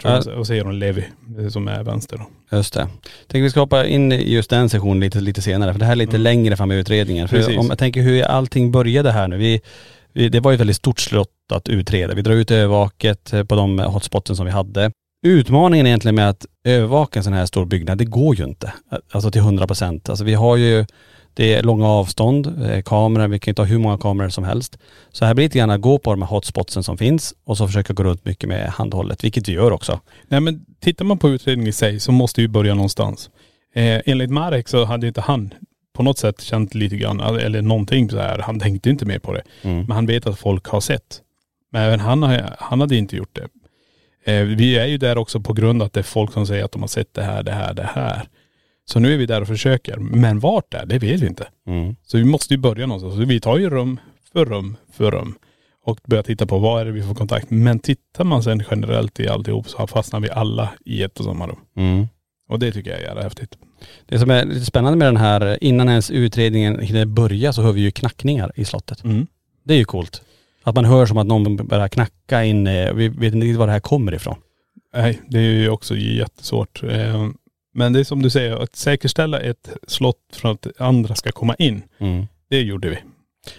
Tror 0.01 0.39
och 0.39 0.47
säger 0.47 0.65
hon 0.65 0.79
Levi, 0.79 1.05
som 1.51 1.69
är 1.69 1.83
vänster 1.83 2.19
då. 2.19 2.57
Just 2.57 2.75
det. 2.75 2.89
Tänker 3.27 3.43
vi 3.43 3.51
ska 3.51 3.61
hoppa 3.61 3.87
in 3.87 4.13
i 4.13 4.33
just 4.33 4.51
den 4.51 4.69
sessionen 4.69 5.01
lite, 5.01 5.21
lite 5.21 5.43
senare, 5.43 5.73
för 5.73 5.81
det 5.81 5.85
här 5.85 5.93
är 5.93 5.97
lite 5.97 6.19
längre 6.19 6.57
fram 6.57 6.73
i 6.73 6.75
utredningen. 6.75 7.29
För 7.29 7.37
Precis. 7.37 7.59
om 7.59 7.67
jag 7.69 7.79
tänker 7.79 8.03
hur 8.03 8.23
allting 8.23 8.73
började 8.73 9.13
här 9.13 9.29
nu. 9.29 9.37
Vi, 9.37 9.61
vi, 10.13 10.29
det 10.29 10.41
var 10.41 10.51
ju 10.51 10.55
ett 10.55 10.61
väldigt 10.61 10.77
stort 10.77 11.01
slott 11.01 11.29
att 11.53 11.69
utreda. 11.69 12.15
Vi 12.15 12.23
drar 12.23 12.35
ut 12.35 12.51
övervaket 12.51 13.33
eh, 13.33 13.45
på 13.45 13.55
de 13.55 13.79
hotspoten 13.79 14.37
som 14.37 14.47
vi 14.47 14.53
hade. 14.53 14.93
Utmaningen 15.27 15.87
egentligen 15.87 16.15
med 16.15 16.29
att 16.29 16.47
övervaka 16.65 17.19
en 17.19 17.25
sån 17.25 17.33
här 17.33 17.47
stor 17.47 17.65
byggnad, 17.65 17.99
det 17.99 18.05
går 18.05 18.37
ju 18.37 18.45
inte. 18.45 18.73
Alltså 19.13 19.31
till 19.31 19.41
100 19.41 19.67
procent. 19.67 20.09
Alltså 20.09 20.25
vi 20.25 20.35
har 20.35 20.57
ju, 20.57 20.87
det 21.35 21.55
är 21.55 21.63
långa 21.63 21.89
avstånd, 21.89 22.47
eh, 22.47 22.83
kameror, 22.83 23.29
vi 23.29 23.39
kan 23.39 23.53
inte 23.53 23.63
ha 23.63 23.67
hur 23.67 23.79
många 23.79 23.99
kameror 23.99 24.29
som 24.29 24.45
helst. 24.45 24.79
Så 25.13 25.25
här 25.25 25.35
blir 25.35 25.43
det 25.43 25.47
lite 25.47 25.59
grann 25.59 25.71
att 25.71 25.81
gå 25.81 25.99
på 25.99 26.11
de 26.11 26.23
här 26.23 26.29
hotspotsen 26.29 26.83
som 26.83 26.99
finns 26.99 27.35
och 27.45 27.59
så 27.59 27.67
försöka 27.67 27.93
gå 27.93 28.03
runt 28.03 28.25
mycket 28.25 28.49
med 28.49 28.69
handhållet, 28.69 29.25
vilket 29.25 29.49
vi 29.49 29.53
gör 29.53 29.71
också. 29.71 30.01
Nej 30.29 30.41
men 30.41 30.65
tittar 30.81 31.05
man 31.05 31.19
på 31.19 31.29
utredningen 31.29 31.69
i 31.69 31.73
sig 31.73 32.01
så 32.01 32.13
måste 32.13 32.41
vi 32.41 32.49
börja 32.49 32.75
någonstans. 32.75 33.31
Eh, 33.75 34.01
enligt 34.07 34.31
Marek 34.31 34.69
så 34.69 34.85
hade 34.85 35.07
inte 35.07 35.21
han 35.21 35.55
på 35.93 36.03
något 36.03 36.19
sätt 36.19 36.41
känt 36.41 36.75
lite 36.75 36.97
grann, 36.97 37.21
eller 37.21 37.63
någonting 37.63 38.11
så 38.11 38.19
här. 38.19 38.39
Han 38.39 38.61
tänkte 38.61 38.91
inte 38.91 39.05
mer 39.07 39.19
på 39.19 39.33
det. 39.33 39.43
Men 39.63 39.91
han 39.91 40.07
vet 40.07 40.27
att 40.27 40.39
folk 40.39 40.67
har 40.67 40.81
sett. 40.81 41.21
Men 41.73 41.83
även 41.83 42.01
han, 42.01 42.23
har, 42.23 42.55
han 42.59 42.81
hade 42.81 42.97
inte 42.97 43.17
gjort 43.17 43.37
det. 43.37 43.49
Eh, 44.25 44.45
vi 44.45 44.79
är 44.79 44.87
ju 44.87 44.99
där 44.99 45.19
också 45.19 45.41
på 45.41 45.53
grund 45.53 45.83
av 45.83 45.87
att 45.87 45.93
det 45.93 46.01
är 46.01 46.05
folk 46.05 46.33
som 46.33 46.47
säger 46.47 46.65
att 46.65 46.73
de 46.73 46.81
har 46.81 46.89
sett 46.89 47.15
det 47.15 47.23
här, 47.23 47.43
det 47.43 47.53
här, 47.53 47.75
det 47.75 47.91
här. 47.95 48.29
Så 48.93 49.01
nu 49.01 49.15
är 49.15 49.19
vi 49.19 49.27
där 49.27 49.41
och 49.41 49.47
försöker. 49.47 49.97
Men 49.97 50.41
vart 50.41 50.73
det 50.73 50.79
är, 50.79 50.87
det 50.87 50.99
vet 50.99 51.21
vi 51.21 51.27
inte. 51.27 51.49
Mm. 51.67 51.97
Så 52.07 52.17
vi 52.17 52.25
måste 52.25 52.55
ju 52.55 52.59
börja 52.59 52.87
någonstans. 52.87 53.15
Så 53.15 53.21
vi 53.21 53.41
tar 53.41 53.59
ju 53.59 53.71
rum 53.71 54.01
för 54.33 54.45
rum 54.45 54.77
för 54.93 55.11
rum. 55.11 55.35
Och 55.85 56.01
börjar 56.07 56.23
titta 56.23 56.47
på 56.47 56.59
vad 56.59 56.81
är 56.81 56.85
det 56.85 56.93
vi 56.93 57.03
får 57.03 57.15
kontakt. 57.15 57.51
Men 57.51 57.79
tittar 57.79 58.25
man 58.25 58.43
sen 58.43 58.63
generellt 58.71 59.21
i 59.21 59.29
alltihop 59.29 59.69
så 59.69 59.87
fastnar 59.87 60.21
vi 60.21 60.31
alla 60.31 60.73
i 60.85 61.03
ett 61.03 61.19
och 61.19 61.25
samma 61.25 61.47
rum. 61.47 61.59
Mm. 61.77 62.09
Och 62.49 62.59
det 62.59 62.73
tycker 62.73 62.91
jag 62.91 63.01
är 63.01 63.05
jävla 63.05 63.23
häftigt. 63.23 63.59
Det 64.07 64.19
som 64.19 64.31
är 64.31 64.45
lite 64.45 64.65
spännande 64.65 64.99
med 64.99 65.09
den 65.09 65.17
här, 65.17 65.65
innan 65.65 65.89
ens 65.89 66.11
utredningen 66.11 66.81
hinner 66.81 67.07
börja 67.07 67.53
så 67.53 67.63
hör 67.63 67.73
vi 67.73 67.81
ju 67.81 67.91
knackningar 67.91 68.53
i 68.55 68.65
slottet. 68.65 69.05
Mm. 69.05 69.27
Det 69.65 69.75
är 69.75 69.79
ju 69.79 69.85
coolt. 69.85 70.23
Att 70.63 70.75
man 70.75 70.85
hör 70.85 71.07
som 71.07 71.19
att 71.19 71.27
någon 71.27 71.57
börjar 71.57 71.89
knacka 71.89 72.45
in, 72.45 72.65
vi 72.95 73.09
vet 73.09 73.35
inte 73.35 73.47
riktigt 73.47 73.59
var 73.59 73.67
det 73.67 73.73
här 73.73 73.81
kommer 73.81 74.15
ifrån. 74.15 74.37
Nej, 74.95 75.21
det 75.29 75.39
är 75.39 75.43
ju 75.43 75.69
också 75.69 75.97
jättesvårt. 75.97 76.83
Men 77.75 77.93
det 77.93 78.01
är 78.01 78.05
som 78.05 78.23
du 78.23 78.31
säger, 78.31 78.57
att 78.57 78.77
säkerställa 78.77 79.41
ett 79.41 79.71
slott 79.87 80.17
för 80.33 80.51
att 80.53 80.67
andra 80.79 81.15
ska 81.15 81.33
komma 81.33 81.55
in. 81.55 81.83
Det 82.51 82.61
gjorde 82.61 82.89
vi. 82.91 82.99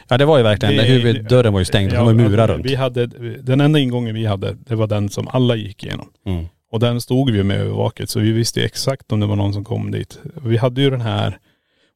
Ja 0.07 0.17
det 0.17 0.25
var 0.25 0.37
ju 0.37 0.43
verkligen, 0.43 0.75
Det- 0.75 0.83
huvuddörren 0.83 1.53
var 1.53 1.59
ju 1.59 1.65
stängd, 1.65 1.91
det 1.91 1.97
var 2.03 2.13
murar 2.13 2.47
runt. 2.47 2.65
Vi 2.65 2.75
hade, 2.75 3.05
den 3.41 3.61
enda 3.61 3.79
ingången 3.79 4.15
vi 4.15 4.25
hade, 4.25 4.53
det 4.53 4.75
var 4.75 4.87
den 4.87 5.09
som 5.09 5.27
alla 5.27 5.55
gick 5.55 5.83
igenom. 5.83 6.09
Mm. 6.25 6.45
Och 6.71 6.79
den 6.79 7.01
stod 7.01 7.29
vi 7.31 7.43
med 7.43 7.57
övervaket 7.61 8.09
så 8.09 8.19
vi 8.19 8.31
visste 8.31 8.59
ju 8.59 8.65
exakt 8.65 9.11
om 9.11 9.19
det 9.19 9.25
var 9.25 9.35
någon 9.35 9.53
som 9.53 9.63
kom 9.63 9.91
dit. 9.91 10.19
Vi 10.43 10.57
hade 10.57 10.81
ju 10.81 10.89
den 10.89 11.01
här, 11.01 11.37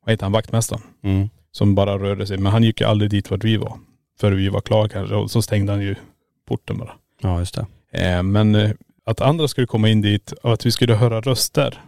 vad 0.05 0.13
heter 0.13 0.23
han, 0.25 0.31
vaktmästaren. 0.31 0.81
Mm. 1.03 1.29
Som 1.51 1.75
bara 1.75 1.97
rörde 1.97 2.27
sig. 2.27 2.37
Men 2.37 2.51
han 2.51 2.63
gick 2.63 2.81
ju 2.81 2.87
aldrig 2.87 3.11
dit 3.11 3.31
vart 3.31 3.43
vi 3.43 3.57
var. 3.57 3.73
För 4.19 4.31
vi 4.31 4.49
var 4.49 4.61
klara 4.61 4.89
kanske. 4.89 5.15
Och 5.15 5.31
så 5.31 5.41
stängde 5.41 5.71
han 5.71 5.81
ju 5.81 5.95
porten 6.47 6.77
bara. 6.77 6.91
Ja 7.21 7.39
just 7.39 7.55
det. 7.55 7.65
Eh, 8.05 8.23
men 8.23 8.55
eh, 8.55 8.71
att 9.05 9.21
andra 9.21 9.47
skulle 9.47 9.67
komma 9.67 9.89
in 9.89 10.01
dit 10.01 10.31
och 10.31 10.53
att 10.53 10.65
vi 10.65 10.71
skulle 10.71 10.93
höra 10.95 11.21
röster. 11.21 11.81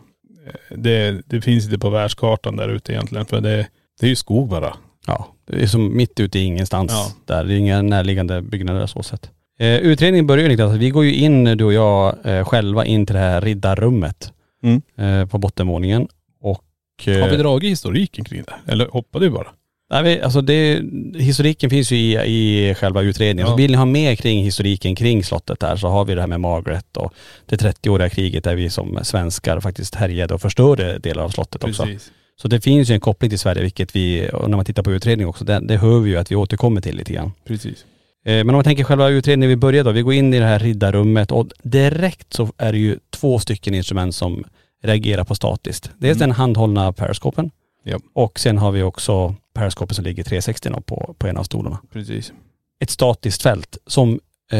Eh, 0.49 0.77
Det, 0.77 1.21
det 1.27 1.41
finns 1.41 1.65
inte 1.65 1.79
på 1.79 1.89
världskartan 1.89 2.55
där 2.55 2.69
ute 2.69 2.91
egentligen. 2.93 3.25
För 3.25 3.41
det, 3.41 3.67
det 3.99 4.05
är 4.05 4.09
ju 4.09 4.15
skog 4.15 4.49
bara. 4.49 4.73
Ja, 5.07 5.27
det 5.47 5.63
är 5.63 5.67
som 5.67 5.97
mitt 5.97 6.19
ute 6.19 6.39
i 6.39 6.43
ingenstans 6.43 6.91
Ja. 6.91 7.11
där. 7.35 7.43
Det 7.43 7.53
är 7.53 7.57
inga 7.57 7.81
närliggande 7.81 8.41
byggnader 8.41 8.85
så 8.87 9.03
sett. 9.03 9.29
Eh, 9.59 9.75
utredningen 9.77 10.27
börjar 10.27 10.43
ju 10.43 10.49
Niklas, 10.49 10.75
vi 10.75 10.89
går 10.89 11.05
ju 11.05 11.13
in, 11.15 11.43
du 11.43 11.63
och 11.63 11.73
jag, 11.73 12.15
eh, 12.25 12.45
själva 12.45 12.85
in 12.85 13.05
till 13.05 13.13
det 13.15 13.21
här 13.21 13.41
riddarrummet 13.41 14.33
Mm. 14.63 14.81
eh, 14.97 15.27
på 15.27 15.37
bottenvåningen. 15.37 16.07
Och.. 16.41 16.63
Eh, 17.07 17.19
Har 17.21 17.29
vi 17.29 17.37
dragit 17.37 17.71
historiken 17.71 18.25
kring 18.25 18.43
det? 18.43 18.71
Eller 18.71 18.85
hoppade 18.87 19.25
vi 19.25 19.31
bara? 19.31 19.47
Nej, 19.89 20.21
alltså 20.21 20.41
det, 20.41 20.81
historiken 21.15 21.69
finns 21.69 21.91
ju 21.91 21.95
i, 21.97 22.69
i 22.69 22.75
själva 22.75 23.01
utredningen. 23.01 23.47
Ja. 23.47 23.51
Så 23.53 23.57
vill 23.57 23.71
ni 23.71 23.77
ha 23.77 23.85
mer 23.85 24.15
kring 24.15 24.43
historiken 24.43 24.95
kring 24.95 25.23
slottet 25.23 25.59
där 25.59 25.75
så 25.75 25.87
har 25.87 26.05
vi 26.05 26.15
det 26.15 26.21
här 26.21 26.27
med 26.27 26.39
Margaret 26.39 26.97
och 26.97 27.13
det 27.45 27.55
30-åriga 27.55 28.09
kriget 28.09 28.43
där 28.43 28.55
vi 28.55 28.69
som 28.69 28.99
svenskar 29.03 29.59
faktiskt 29.59 29.95
härjade 29.95 30.33
och 30.33 30.41
förstörde 30.41 30.97
delar 30.99 31.23
av 31.23 31.29
slottet 31.29 31.63
också. 31.63 31.83
Precis. 31.83 32.11
Så 32.41 32.47
det 32.47 32.61
finns 32.61 32.89
ju 32.89 32.93
en 32.93 32.99
koppling 32.99 33.29
till 33.29 33.39
Sverige, 33.39 33.61
vilket 33.61 33.95
vi, 33.95 34.29
och 34.33 34.49
när 34.49 34.55
man 34.57 34.65
tittar 34.65 34.83
på 34.83 34.91
utredningen 34.91 35.29
också, 35.29 35.45
det, 35.45 35.59
det 35.59 35.77
hör 35.77 35.99
vi 35.99 36.09
ju 36.09 36.17
att 36.17 36.31
vi 36.31 36.35
återkommer 36.35 36.81
till 36.81 36.95
lite 36.97 37.13
grann. 37.13 37.31
Precis. 37.47 37.85
Eh, 38.25 38.33
Men 38.33 38.49
om 38.49 38.55
man 38.55 38.63
tänker 38.63 38.83
själva 38.83 39.09
utredningen, 39.09 39.49
vi 39.49 39.55
börjar 39.55 39.83
då, 39.83 39.91
vi 39.91 40.01
går 40.01 40.13
in 40.13 40.33
i 40.33 40.39
det 40.39 40.45
här 40.45 40.59
riddarrummet 40.59 41.31
och 41.31 41.47
direkt 41.63 42.33
så 42.33 42.49
är 42.57 42.71
det 42.71 42.77
ju 42.79 42.97
två 43.09 43.39
stycken 43.39 43.73
instrument 43.73 44.15
som 44.15 44.43
reagerar 44.83 45.23
på 45.23 45.35
statiskt. 45.35 45.91
Dels 45.97 46.19
den 46.19 46.31
handhållna 46.31 46.93
periskopen 46.93 47.51
Ja. 47.83 47.99
och 48.13 48.39
sen 48.39 48.57
har 48.57 48.71
vi 48.71 48.83
också 48.83 49.35
periskopet 49.59 49.95
som 49.95 50.05
ligger 50.05 50.23
360 50.23 50.69
då 50.69 50.81
på, 50.81 51.15
på 51.17 51.27
en 51.27 51.37
av 51.37 51.43
stolarna. 51.43 51.79
Precis. 51.93 52.33
Ett 52.79 52.89
statiskt 52.89 53.41
fält 53.41 53.77
som 53.87 54.19
eh, 54.51 54.59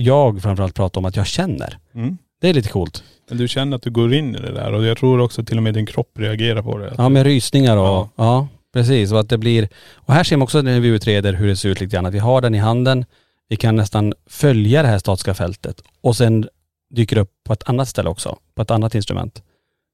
jag 0.00 0.42
framförallt 0.42 0.74
pratar 0.74 1.00
om 1.00 1.04
att 1.04 1.16
jag 1.16 1.26
känner. 1.26 1.78
Mm. 1.94 2.18
Det 2.40 2.48
är 2.48 2.54
lite 2.54 2.68
coolt. 2.68 3.04
Men 3.28 3.38
du 3.38 3.48
känner 3.48 3.76
att 3.76 3.82
du 3.82 3.90
går 3.90 4.14
in 4.14 4.34
i 4.36 4.38
det 4.38 4.52
där 4.52 4.72
och 4.72 4.84
jag 4.84 4.98
tror 4.98 5.20
också 5.20 5.44
till 5.44 5.56
och 5.56 5.62
med 5.62 5.74
din 5.74 5.86
kropp 5.86 6.10
reagerar 6.18 6.62
på 6.62 6.78
det. 6.78 6.94
Ja 6.98 7.08
med 7.08 7.24
rysningar 7.26 7.76
och, 7.76 7.84
Ja. 7.84 8.08
ja. 8.16 8.48
precis. 8.72 9.12
Och 9.12 9.20
att 9.20 9.28
det 9.28 9.38
blir, 9.38 9.68
och 9.94 10.14
här 10.14 10.24
ser 10.24 10.36
man 10.36 10.42
också 10.42 10.62
när 10.62 10.80
vi 10.80 10.88
utreder 10.88 11.32
hur 11.32 11.46
det 11.46 11.56
ser 11.56 11.68
ut 11.68 11.80
lite 11.80 11.94
grann, 11.96 12.06
att 12.06 12.14
vi 12.14 12.18
har 12.18 12.40
den 12.40 12.54
i 12.54 12.58
handen, 12.58 13.04
vi 13.48 13.56
kan 13.56 13.76
nästan 13.76 14.12
följa 14.26 14.82
det 14.82 14.88
här 14.88 14.98
statiska 14.98 15.34
fältet 15.34 15.82
och 16.00 16.16
sen 16.16 16.48
dyker 16.94 17.16
det 17.16 17.22
upp 17.22 17.32
på 17.46 17.52
ett 17.52 17.68
annat 17.68 17.88
ställe 17.88 18.08
också, 18.10 18.38
på 18.54 18.62
ett 18.62 18.70
annat 18.70 18.94
instrument. 18.94 19.42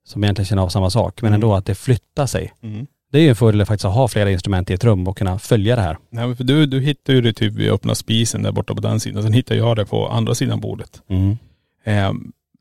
Som 0.09 0.25
egentligen 0.25 0.47
känner 0.47 0.63
av 0.63 0.69
samma 0.69 0.91
sak, 0.91 1.23
men 1.23 1.29
Mm. 1.29 1.35
ändå 1.35 1.55
att 1.55 1.67
det 1.67 1.75
flyttar 1.75 2.27
sig. 2.27 2.53
Mm. 2.63 2.87
Det 3.13 3.19
är 3.19 3.23
ju 3.23 3.29
en 3.29 3.37
fördel 3.37 3.67
faktiskt 3.67 3.85
att 3.85 3.95
ha 3.95 4.09
flera 4.09 4.31
instrument 4.31 4.71
i 4.71 4.75
ett 4.75 4.85
rum 4.85 5.09
och 5.09 5.19
kunna 5.19 5.39
följa 5.39 5.77
det 5.77 5.83
här. 5.83 5.97
Nej 6.11 6.27
men 6.27 6.37
för 6.37 6.45
du, 6.45 6.67
du 6.67 6.81
hittar 6.81 7.13
ju 7.13 7.21
det 7.21 7.33
typ 7.33 7.53
vid 7.53 7.71
öppna 7.71 7.95
spisen 7.95 8.43
där 8.43 8.53
borta 8.53 8.75
på 8.75 8.81
den 8.81 9.01
sidan. 9.01 9.23
Sen 9.23 9.33
hittar 9.33 9.55
jag 9.55 9.77
det 9.77 9.87
på 9.87 10.09
andra 10.09 10.35
sidan 10.35 10.61
bordet. 10.61 11.03
Mm. 11.09 11.31
Eh, 11.85 12.13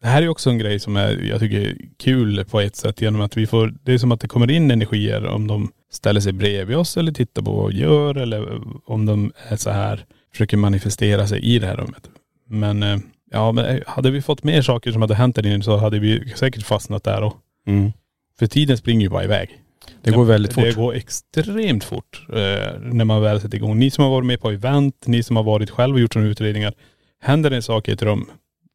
det 0.01 0.07
här 0.07 0.21
är 0.21 0.29
också 0.29 0.49
en 0.49 0.57
grej 0.57 0.79
som 0.79 0.95
är, 0.97 1.23
jag 1.29 1.39
tycker 1.39 1.59
är 1.61 1.75
kul 1.97 2.45
på 2.45 2.59
ett 2.59 2.75
sätt 2.75 3.01
genom 3.01 3.21
att 3.21 3.37
vi 3.37 3.47
får, 3.47 3.73
det 3.83 3.93
är 3.93 3.97
som 3.97 4.11
att 4.11 4.19
det 4.21 4.27
kommer 4.27 4.51
in 4.51 4.71
energier 4.71 5.25
om 5.27 5.47
de 5.47 5.71
ställer 5.91 6.21
sig 6.21 6.33
bredvid 6.33 6.77
oss 6.77 6.97
eller 6.97 7.11
tittar 7.11 7.41
på 7.41 7.51
vad 7.51 7.73
vi 7.73 7.79
gör 7.79 8.15
eller 8.17 8.61
om 8.85 9.05
de 9.05 9.31
är 9.49 9.55
så 9.55 9.69
här, 9.69 10.05
försöker 10.31 10.57
manifestera 10.57 11.27
sig 11.27 11.39
i 11.39 11.59
det 11.59 11.67
här 11.67 11.75
rummet. 11.75 12.09
Men 12.49 12.83
eh, 12.83 12.97
ja, 13.31 13.51
men 13.51 13.81
hade 13.87 14.11
vi 14.11 14.21
fått 14.21 14.43
mer 14.43 14.61
saker 14.61 14.91
som 14.91 15.01
hade 15.01 15.15
hänt 15.15 15.35
där 15.35 15.45
inne 15.45 15.63
så 15.63 15.77
hade 15.77 15.99
vi 15.99 16.33
säkert 16.35 16.63
fastnat 16.63 17.03
där 17.03 17.23
och 17.23 17.37
Mm. 17.67 17.91
för 18.39 18.47
tiden 18.47 18.77
springer 18.77 19.01
ju 19.01 19.09
bara 19.09 19.23
iväg. 19.23 19.49
Det 20.01 20.11
går 20.11 20.25
väldigt 20.25 20.53
fort. 20.53 20.63
Det 20.63 20.75
går 20.75 20.93
extremt 20.93 21.83
fort 21.83 22.25
eh, 22.29 22.35
när 22.81 23.05
man 23.05 23.21
väl 23.21 23.41
sätter 23.41 23.57
igång. 23.57 23.79
Ni 23.79 23.91
som 23.91 24.03
har 24.03 24.11
varit 24.11 24.25
med 24.25 24.41
på 24.41 24.51
event, 24.51 24.95
ni 25.05 25.23
som 25.23 25.35
har 25.35 25.43
varit 25.43 25.69
själv 25.69 25.93
och 25.93 25.99
gjort 26.01 26.13
sådana 26.13 26.29
utredningar. 26.29 26.73
Händer 27.21 27.49
det 27.49 27.55
en 27.55 27.63
sak 27.63 27.87
i 27.87 27.91
ett 27.91 28.01
rum, 28.01 28.29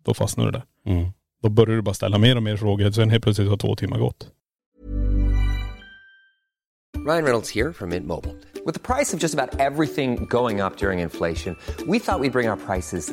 då 0.05 0.14
fastnar 0.14 0.44
du 0.44 0.50
där. 0.50 0.62
Mm. 0.87 1.07
Då 1.42 1.48
börjar 1.48 1.77
du 1.77 1.83
bara 1.83 1.94
ställa 1.94 2.18
mer 2.18 2.37
och 2.37 2.42
mer 2.42 2.57
frågor. 2.57 2.90
Sen 2.90 3.11
helt 3.11 3.24
plötsligt 3.24 3.48
har 3.48 3.57
två 3.57 3.77
timmar 3.77 3.98
gått. 3.98 4.29
Ryan 7.07 7.24
Reynolds 7.24 7.50
here 7.50 7.72
from 7.72 7.90
Mint 7.90 8.07
Mobile. 8.07 8.35
With 8.66 8.72
the 8.72 8.94
price 8.94 9.12
of 9.12 9.22
just 9.22 9.35
about 9.35 9.61
everything 9.61 10.27
going 10.31 10.61
up 10.61 10.79
during 10.79 11.00
inflation, 11.00 11.57
we 11.87 11.98
thought 11.98 12.20
we'd 12.20 12.33
bring 12.33 12.48
our 12.48 12.57
prices 12.57 13.12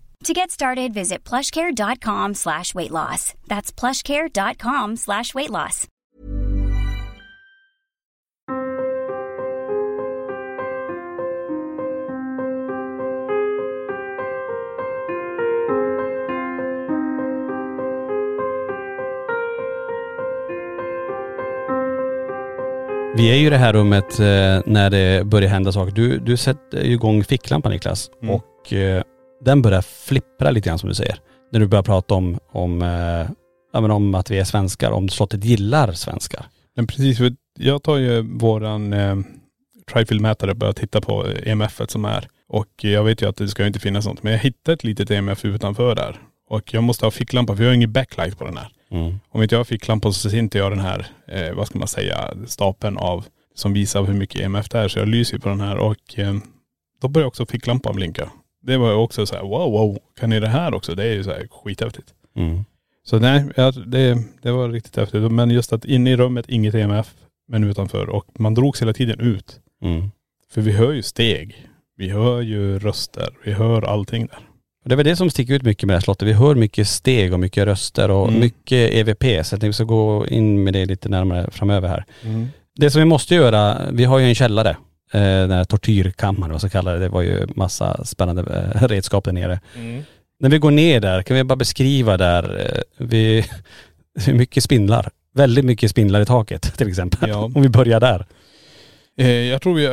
To 0.23 0.33
get 0.33 0.51
started, 0.51 0.93
visit 0.93 1.23
plushcare.com 1.23 2.35
slash 2.35 2.75
weight 2.75 2.91
loss. 2.91 3.33
That's 3.47 3.71
plushcare.com 3.71 4.95
slash 4.97 5.33
weight 5.33 5.49
loss. 5.49 5.87
Vi 23.15 23.31
är 23.31 23.35
ju 23.35 23.47
i 23.47 23.49
det 23.49 23.57
här 23.57 23.73
rummet 23.73 24.19
eh, 24.19 24.25
när 24.65 24.89
det 24.89 25.27
börjar 25.27 25.49
hända 25.49 25.71
saker. 25.71 25.91
Du, 25.91 26.17
du 26.19 26.37
sätter 26.37 26.83
ju 26.83 26.93
igång 26.93 27.23
ficklampan 27.23 27.71
Niklas 27.71 28.09
Mm. 28.21 28.35
och 28.35 28.73
eh, 28.73 29.03
den 29.45 29.61
börjar 29.61 29.81
flippra 29.81 30.51
lite 30.51 30.69
grann 30.69 30.79
som 30.79 30.89
du 30.89 30.95
säger. 30.95 31.15
När 31.51 31.59
du 31.59 31.67
börjar 31.67 31.83
prata 31.83 32.15
om, 32.15 32.39
om, 32.51 32.81
eh, 32.81 33.29
ja, 33.73 33.81
men 33.81 33.91
om 33.91 34.15
att 34.15 34.31
vi 34.31 34.39
är 34.39 34.43
svenskar, 34.43 34.91
om 34.91 35.09
slottet 35.09 35.43
gillar 35.43 35.91
svenskar. 35.91 36.45
Men 36.75 36.87
precis, 36.87 37.17
för 37.17 37.33
jag 37.59 37.83
tar 37.83 37.97
ju 37.97 38.21
våran 38.21 38.93
eh, 38.93 39.15
trifield-mätare 39.91 40.51
och 40.51 40.57
börjar 40.57 40.73
titta 40.73 41.01
på 41.01 41.25
EMF 41.43 41.81
som 41.87 42.05
är. 42.05 42.27
Och 42.47 42.67
jag 42.81 43.03
vet 43.03 43.21
ju 43.21 43.29
att 43.29 43.37
det 43.37 43.47
ska 43.47 43.63
ju 43.63 43.67
inte 43.67 43.79
finnas 43.79 44.05
något. 44.05 44.23
Men 44.23 44.33
jag 44.33 44.39
hittade 44.39 44.73
ett 44.73 44.83
litet 44.83 45.11
EMF 45.11 45.45
utanför 45.45 45.95
där. 45.95 46.19
Och 46.49 46.73
jag 46.73 46.83
måste 46.83 47.05
ha 47.05 47.11
ficklampa 47.11 47.55
för 47.55 47.63
jag 47.63 47.69
har 47.69 47.75
ingen 47.75 47.91
backlight 47.91 48.37
på 48.37 48.45
den 48.45 48.57
här. 48.57 48.67
Mm. 48.91 49.19
Om 49.29 49.41
inte 49.41 49.55
jag 49.55 49.59
har 49.59 49.65
ficklampa 49.65 50.11
så 50.11 50.29
ser 50.29 50.37
inte 50.37 50.57
jag 50.57 50.71
den 50.71 50.79
här, 50.79 51.07
eh, 51.27 51.53
vad 51.53 51.67
ska 51.67 51.79
man 51.79 51.87
säga, 51.87 52.33
stapeln 52.47 52.97
av 52.97 53.25
som 53.55 53.73
visar 53.73 54.03
hur 54.03 54.13
mycket 54.13 54.41
EMF 54.41 54.69
det 54.69 54.79
är. 54.79 54.87
Så 54.87 54.99
jag 54.99 55.07
lyser 55.07 55.33
ju 55.33 55.39
på 55.39 55.49
den 55.49 55.61
här 55.61 55.77
och 55.77 56.19
eh, 56.19 56.35
då 57.01 57.07
börjar 57.07 57.27
också 57.27 57.45
ficklampan 57.45 57.95
blinka. 57.95 58.29
Det 58.61 58.77
var 58.77 58.89
ju 58.89 58.95
också 58.95 59.25
så 59.25 59.35
här, 59.35 59.41
wow, 59.43 59.71
wow, 59.71 59.97
kan 60.19 60.29
ni 60.29 60.39
det 60.39 60.47
här 60.47 60.73
också? 60.73 60.95
Det 60.95 61.03
är 61.03 61.13
ju 61.13 61.23
så 61.23 61.29
här 61.29 61.47
skithäftigt. 61.51 62.07
Mm. 62.35 62.65
Så 63.03 63.19
nej, 63.19 63.43
ja, 63.55 63.71
det, 63.71 64.17
det 64.41 64.51
var 64.51 64.69
riktigt 64.69 64.95
häftigt. 64.95 65.31
Men 65.31 65.49
just 65.49 65.73
att 65.73 65.85
inne 65.85 66.11
i 66.11 66.15
rummet, 66.17 66.45
inget 66.49 66.75
EMF, 66.75 67.13
men 67.47 67.63
utanför. 67.63 68.09
Och 68.09 68.25
man 68.39 68.53
drogs 68.53 68.81
hela 68.81 68.93
tiden 68.93 69.19
ut. 69.19 69.59
Mm. 69.83 70.11
För 70.53 70.61
vi 70.61 70.71
hör 70.71 70.91
ju 70.91 71.01
steg. 71.01 71.67
Vi 71.97 72.09
hör 72.09 72.41
ju 72.41 72.79
röster. 72.79 73.29
Vi 73.43 73.51
hör 73.53 73.81
allting 73.81 74.25
där. 74.27 74.39
Och 74.83 74.89
det 74.89 74.95
är 74.95 74.97
väl 74.97 75.05
det 75.05 75.15
som 75.15 75.29
sticker 75.29 75.53
ut 75.53 75.63
mycket 75.63 75.83
med 75.87 75.93
det 75.93 75.97
här 75.97 76.01
slottet. 76.01 76.27
Vi 76.27 76.33
hör 76.33 76.55
mycket 76.55 76.87
steg 76.87 77.33
och 77.33 77.39
mycket 77.39 77.65
röster 77.65 78.11
och 78.11 78.27
Mm. 78.27 78.39
mycket 78.39 78.93
EVP. 78.93 79.23
Så 79.23 79.27
jag 79.27 79.45
tänkte 79.45 79.67
vi 79.67 79.73
ska 79.73 79.83
gå 79.83 80.27
in 80.27 80.63
med 80.63 80.73
det 80.73 80.85
lite 80.85 81.09
närmare 81.09 81.51
framöver 81.51 81.87
här. 81.87 82.05
Mm. 82.23 82.47
Det 82.75 82.91
som 82.91 82.99
vi 82.99 83.05
måste 83.05 83.35
göra, 83.35 83.81
vi 83.91 84.03
har 84.03 84.19
ju 84.19 84.25
en 84.25 84.35
källare, 84.35 84.77
eh, 85.11 85.21
den 85.21 85.51
här 85.51 85.63
tortyrkammaren 85.63 86.51
vad 86.51 86.61
ska 86.61 86.69
kalla 86.69 86.91
det. 86.93 86.99
Det 86.99 87.09
var 87.09 87.21
ju 87.21 87.47
massa 87.55 88.05
spännande 88.05 88.41
eh, 88.41 88.87
redskap 88.87 89.23
där 89.23 89.31
nere. 89.31 89.59
Mm. 89.75 90.03
När 90.39 90.49
vi 90.49 90.57
går 90.57 90.71
ner 90.71 90.99
där, 90.99 91.23
kan 91.23 91.37
vi 91.37 91.43
bara 91.43 91.55
beskriva 91.55 92.17
där, 92.17 92.59
eh, 92.59 93.05
vi, 93.05 93.45
mycket 94.33 94.63
spindlar. 94.63 95.09
Väldigt 95.33 95.65
mycket 95.65 95.91
spindlar 95.91 96.21
i 96.21 96.25
taket 96.25 96.77
till 96.77 96.87
exempel. 96.87 97.29
Ja. 97.29 97.51
Om 97.55 97.61
vi 97.61 97.69
börjar 97.69 97.99
där. 97.99 98.25
Eh, 99.17 99.29
jag, 99.29 99.61
tror 99.61 99.73
vi, 99.75 99.83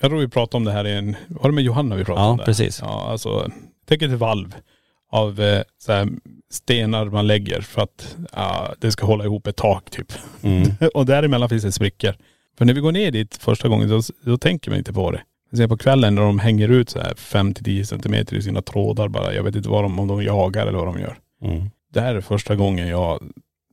jag 0.00 0.10
tror 0.10 0.18
vi 0.18 0.28
pratade 0.28 0.56
om 0.56 0.64
det 0.64 0.72
här 0.72 0.86
i 0.86 0.96
en, 0.96 1.16
var 1.28 1.50
det 1.50 1.54
med 1.54 1.64
Johanna 1.64 1.96
vi 1.96 2.04
pratade 2.04 2.26
Ja, 2.26 2.30
om 2.30 2.36
det? 2.38 2.44
precis. 2.44 2.80
Ja, 2.80 3.06
alltså, 3.10 3.50
tänk 3.88 4.02
ett 4.02 4.10
valv 4.10 4.54
av 5.12 5.40
eh, 5.40 5.62
så 5.78 5.92
här, 5.92 6.08
stenar 6.50 7.04
man 7.04 7.26
lägger 7.26 7.60
för 7.60 7.82
att 7.82 8.16
ja, 8.32 8.74
det 8.78 8.92
ska 8.92 9.06
hålla 9.06 9.24
ihop 9.24 9.46
ett 9.46 9.56
tak 9.56 9.90
typ. 9.90 10.12
Mm. 10.42 10.70
och 10.94 11.06
däremellan 11.06 11.48
finns 11.48 11.64
det 11.64 11.72
sprickor. 11.72 12.14
För 12.60 12.64
när 12.64 12.74
vi 12.74 12.80
går 12.80 12.92
ner 12.92 13.10
dit 13.10 13.36
första 13.40 13.68
gången 13.68 13.88
då, 13.88 14.00
då 14.24 14.36
tänker 14.38 14.70
man 14.70 14.78
inte 14.78 14.92
på 14.92 15.10
det. 15.10 15.20
Men 15.50 15.58
sen 15.58 15.68
på 15.68 15.76
kvällen 15.76 16.14
när 16.14 16.22
de 16.22 16.38
hänger 16.38 16.68
ut 16.68 16.90
så 16.90 16.98
här 16.98 17.12
5-10 17.14 17.84
centimeter 17.84 18.36
i 18.36 18.42
sina 18.42 18.62
trådar 18.62 19.08
bara. 19.08 19.34
Jag 19.34 19.42
vet 19.42 19.56
inte 19.56 19.68
vad 19.68 19.84
de, 19.84 19.98
om 20.00 20.08
de 20.08 20.22
jagar 20.22 20.66
eller 20.66 20.78
vad 20.78 20.86
de 20.86 21.00
gör. 21.00 21.16
Mm. 21.44 21.70
Det 21.92 22.00
här 22.00 22.14
är 22.14 22.20
första 22.20 22.56
gången 22.56 22.88
jag 22.88 23.20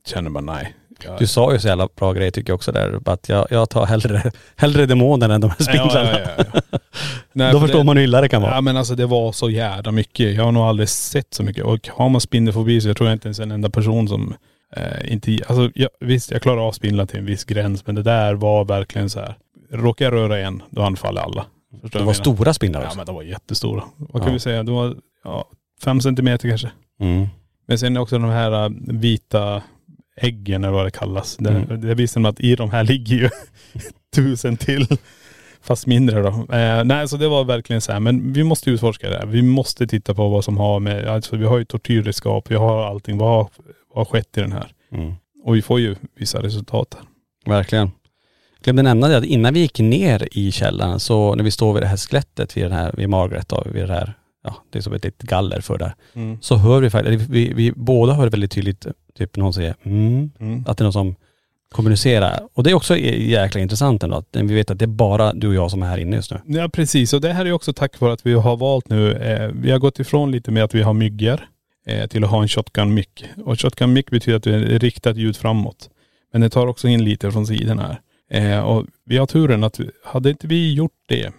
känner 0.06 0.30
bara 0.30 0.40
nej. 0.40 0.74
Jag, 1.04 1.18
Du 1.18 1.26
sa 1.26 1.52
ju 1.52 1.58
så 1.58 1.68
jävla 1.68 1.88
bra 1.96 2.12
grejer 2.12 2.30
tycker 2.30 2.50
jag 2.50 2.54
också 2.54 2.72
där. 2.72 3.00
Att 3.06 3.28
jag, 3.28 3.46
jag 3.50 3.70
tar 3.70 3.86
hellre, 3.86 4.30
hellre 4.56 4.86
demonen 4.86 5.30
än 5.30 5.40
de 5.40 5.50
här 5.50 5.62
spindlarna. 5.64 6.10
Ja, 6.20 6.28
ja, 6.38 6.44
ja. 6.70 6.78
Nej, 7.32 7.52
Då 7.52 7.58
för 7.60 7.66
förstår 7.66 7.78
det- 7.78 7.84
man 7.84 7.96
hur 7.96 8.04
illa 8.04 8.20
det 8.20 8.28
kan 8.28 8.42
vara. 8.42 8.54
Ja 8.54 8.60
men 8.60 8.76
alltså 8.76 8.94
det 8.94 9.06
var 9.06 9.32
så 9.32 9.50
jävla 9.50 9.92
mycket. 9.92 10.34
Jag 10.34 10.44
har 10.44 10.52
nog 10.52 10.62
aldrig 10.62 10.88
sett 10.88 11.34
så 11.34 11.42
mycket. 11.42 11.64
Och 11.64 11.88
har 11.92 12.08
man 12.08 12.20
spindelfobi 12.20 12.80
så 12.80 12.88
jag 12.88 12.96
tror 12.96 13.08
jag 13.08 13.14
inte 13.14 13.28
ens 13.28 13.38
en 13.40 13.50
enda 13.50 13.70
person 13.70 14.08
som 14.08 14.34
eh, 14.76 15.12
inte, 15.12 15.38
alltså 15.48 15.70
jag, 15.74 15.90
visst 16.00 16.30
jag 16.30 16.42
klarar 16.42 16.60
av 16.68 16.72
spindlar 16.72 17.06
till 17.06 17.18
en 17.18 17.26
viss 17.26 17.44
gräns 17.44 17.86
men 17.86 17.94
det 17.94 18.02
där 18.02 18.34
var 18.34 18.64
verkligen 18.64 19.10
så 19.10 19.20
här. 19.20 19.34
Råkar 19.70 20.04
jag 20.04 20.12
röra 20.14 20.38
en, 20.38 20.62
då 20.70 20.82
anfaller 20.82 21.20
alla. 21.20 21.46
Förstår 21.82 21.98
Det 22.00 22.04
var 22.06 22.12
stora 22.12 22.54
spindlar 22.54 22.80
Ja 22.80 22.86
också. 22.86 22.96
men 22.96 23.06
de 23.06 23.14
var 23.14 23.22
jättestora. 23.22 23.84
Vad 23.96 24.22
kan 24.22 24.28
Ja. 24.30 24.32
vi 24.34 24.40
säga? 24.40 24.62
De 24.62 24.74
var 24.74 24.96
ja, 25.24 25.48
fem 25.84 26.00
centimeter 26.00 26.48
kanske. 26.48 26.70
Mm. 27.00 27.26
Men 27.66 27.78
sen 27.78 27.96
också 27.96 28.18
de 28.18 28.30
här 28.30 28.64
äh, 28.64 28.70
vita 28.86 29.62
äggen 30.16 30.64
eller 30.64 30.74
vad 30.74 30.86
det 30.86 30.90
kallas. 30.90 31.36
Det, 31.36 31.50
Mm. 31.50 31.80
det 31.80 31.94
visste 31.94 32.18
man 32.20 32.30
att 32.30 32.40
i 32.40 32.56
de 32.56 32.70
här 32.70 32.84
ligger 32.84 33.16
ju 33.16 33.28
tusen 34.16 34.56
till. 34.56 34.86
Fast 35.62 35.86
mindre 35.86 36.22
då. 36.22 36.28
Eh, 36.28 36.84
nej 36.84 37.08
så 37.08 37.16
det 37.16 37.28
var 37.28 37.44
verkligen 37.44 37.80
så 37.80 37.92
här, 37.92 38.00
men 38.00 38.32
vi 38.32 38.44
måste 38.44 38.70
utforska 38.70 39.10
det 39.10 39.16
här. 39.16 39.26
Vi 39.26 39.42
måste 39.42 39.86
titta 39.86 40.14
på 40.14 40.28
vad 40.28 40.44
som 40.44 40.56
har 40.56 40.80
med, 40.80 41.06
alltså 41.06 41.36
vi 41.36 41.46
har 41.46 41.58
ju 41.58 41.64
tortyrredskap, 41.64 42.50
vi 42.50 42.54
har 42.54 42.86
allting. 42.86 43.18
Vad 43.18 43.28
har, 43.28 43.48
vad 43.94 44.06
har 44.06 44.12
skett 44.12 44.38
i 44.38 44.40
den 44.40 44.52
här? 44.52 44.72
Mm. 44.92 45.14
Och 45.44 45.56
vi 45.56 45.62
får 45.62 45.80
ju 45.80 45.96
vissa 46.18 46.42
resultat 46.42 46.96
här. 46.98 47.04
Verkligen. 47.54 47.90
Jag 48.58 48.64
glömde 48.64 48.82
nämna 48.82 49.08
det 49.08 49.16
att 49.16 49.24
innan 49.24 49.54
vi 49.54 49.60
gick 49.60 49.78
ner 49.80 50.28
i 50.32 50.52
källaren 50.52 51.00
så 51.00 51.34
när 51.34 51.44
vi 51.44 51.50
står 51.50 51.72
vid 51.74 51.82
det 51.82 51.86
här 51.86 51.96
skelettet 51.96 52.56
vid 52.56 52.64
den 52.64 52.72
här, 52.72 52.92
vid 52.96 53.08
Margaret 53.08 53.48
då, 53.48 53.62
vid 53.72 53.82
det 53.88 53.92
här, 53.92 54.14
ja 54.44 54.54
det 54.70 54.78
är 54.78 54.82
som 54.82 54.92
ett 54.92 55.04
litet 55.04 55.22
galler 55.22 55.60
för 55.60 55.78
där. 55.78 55.94
Så 56.40 56.56
hör 56.56 56.80
vi 56.80 56.90
faktiskt, 56.90 57.28
vi, 57.28 57.52
vi 57.52 57.72
båda 57.72 58.12
hör 58.12 58.30
väldigt 58.30 58.50
tydligt, 58.52 58.86
typ 59.18 59.36
någon 59.36 59.52
säger 59.52 59.74
mm, 59.82 60.30
Mm. 60.40 60.64
att 60.66 60.78
det 60.78 60.82
är 60.82 60.84
någon 60.84 60.92
som 60.92 61.14
kommunicerar. 61.70 62.48
Och 62.54 62.62
det 62.62 62.70
är 62.70 62.74
också 62.74 62.96
jäkla 62.96 63.60
intressant 63.60 64.02
ändå 64.02 64.16
att 64.16 64.28
vi 64.32 64.54
vet 64.54 64.70
att 64.70 64.78
det 64.78 64.84
är 64.84 64.86
bara 64.86 65.32
du 65.32 65.48
och 65.48 65.54
jag 65.54 65.70
som 65.70 65.82
är 65.82 65.86
här 65.86 65.98
inne 65.98 66.16
just 66.16 66.30
nu. 66.30 66.40
Ja 66.46 66.68
precis, 66.68 67.12
och 67.12 67.20
det 67.20 67.32
här 67.32 67.44
är 67.44 67.52
också 67.52 67.72
tack 67.72 68.00
vare 68.00 68.12
att 68.12 68.26
vi 68.26 68.32
har 68.32 68.56
valt 68.56 68.88
nu, 68.88 69.12
eh, 69.12 69.50
vi 69.54 69.70
har 69.70 69.78
gått 69.78 70.00
ifrån 70.00 70.30
lite 70.30 70.50
med 70.50 70.64
att 70.64 70.74
vi 70.74 70.82
har 70.82 70.92
myggor 70.92 71.48
eh, 71.86 72.06
till 72.06 72.24
att 72.24 72.30
ha 72.30 72.42
en 72.42 72.48
shotgun 72.48 72.94
mic. 72.94 73.06
Och 73.44 73.60
shotgun 73.60 73.92
mic 73.92 74.06
betyder 74.06 74.36
att 74.36 74.42
det 74.42 74.54
är 74.54 74.78
riktat 74.78 75.16
ljud 75.16 75.36
framåt. 75.36 75.90
Men 76.32 76.40
det 76.40 76.50
tar 76.50 76.66
också 76.66 76.88
in 76.88 77.04
lite 77.04 77.32
från 77.32 77.46
sidan 77.46 77.78
här. 77.78 78.00
Eh, 78.30 78.60
och 78.60 78.86
vi 79.04 79.16
har 79.16 79.26
turen 79.26 79.64
att, 79.64 79.80
hade 80.04 80.30
inte 80.30 80.46
vi 80.46 80.74
gjort 80.74 80.96
det, 81.08 81.32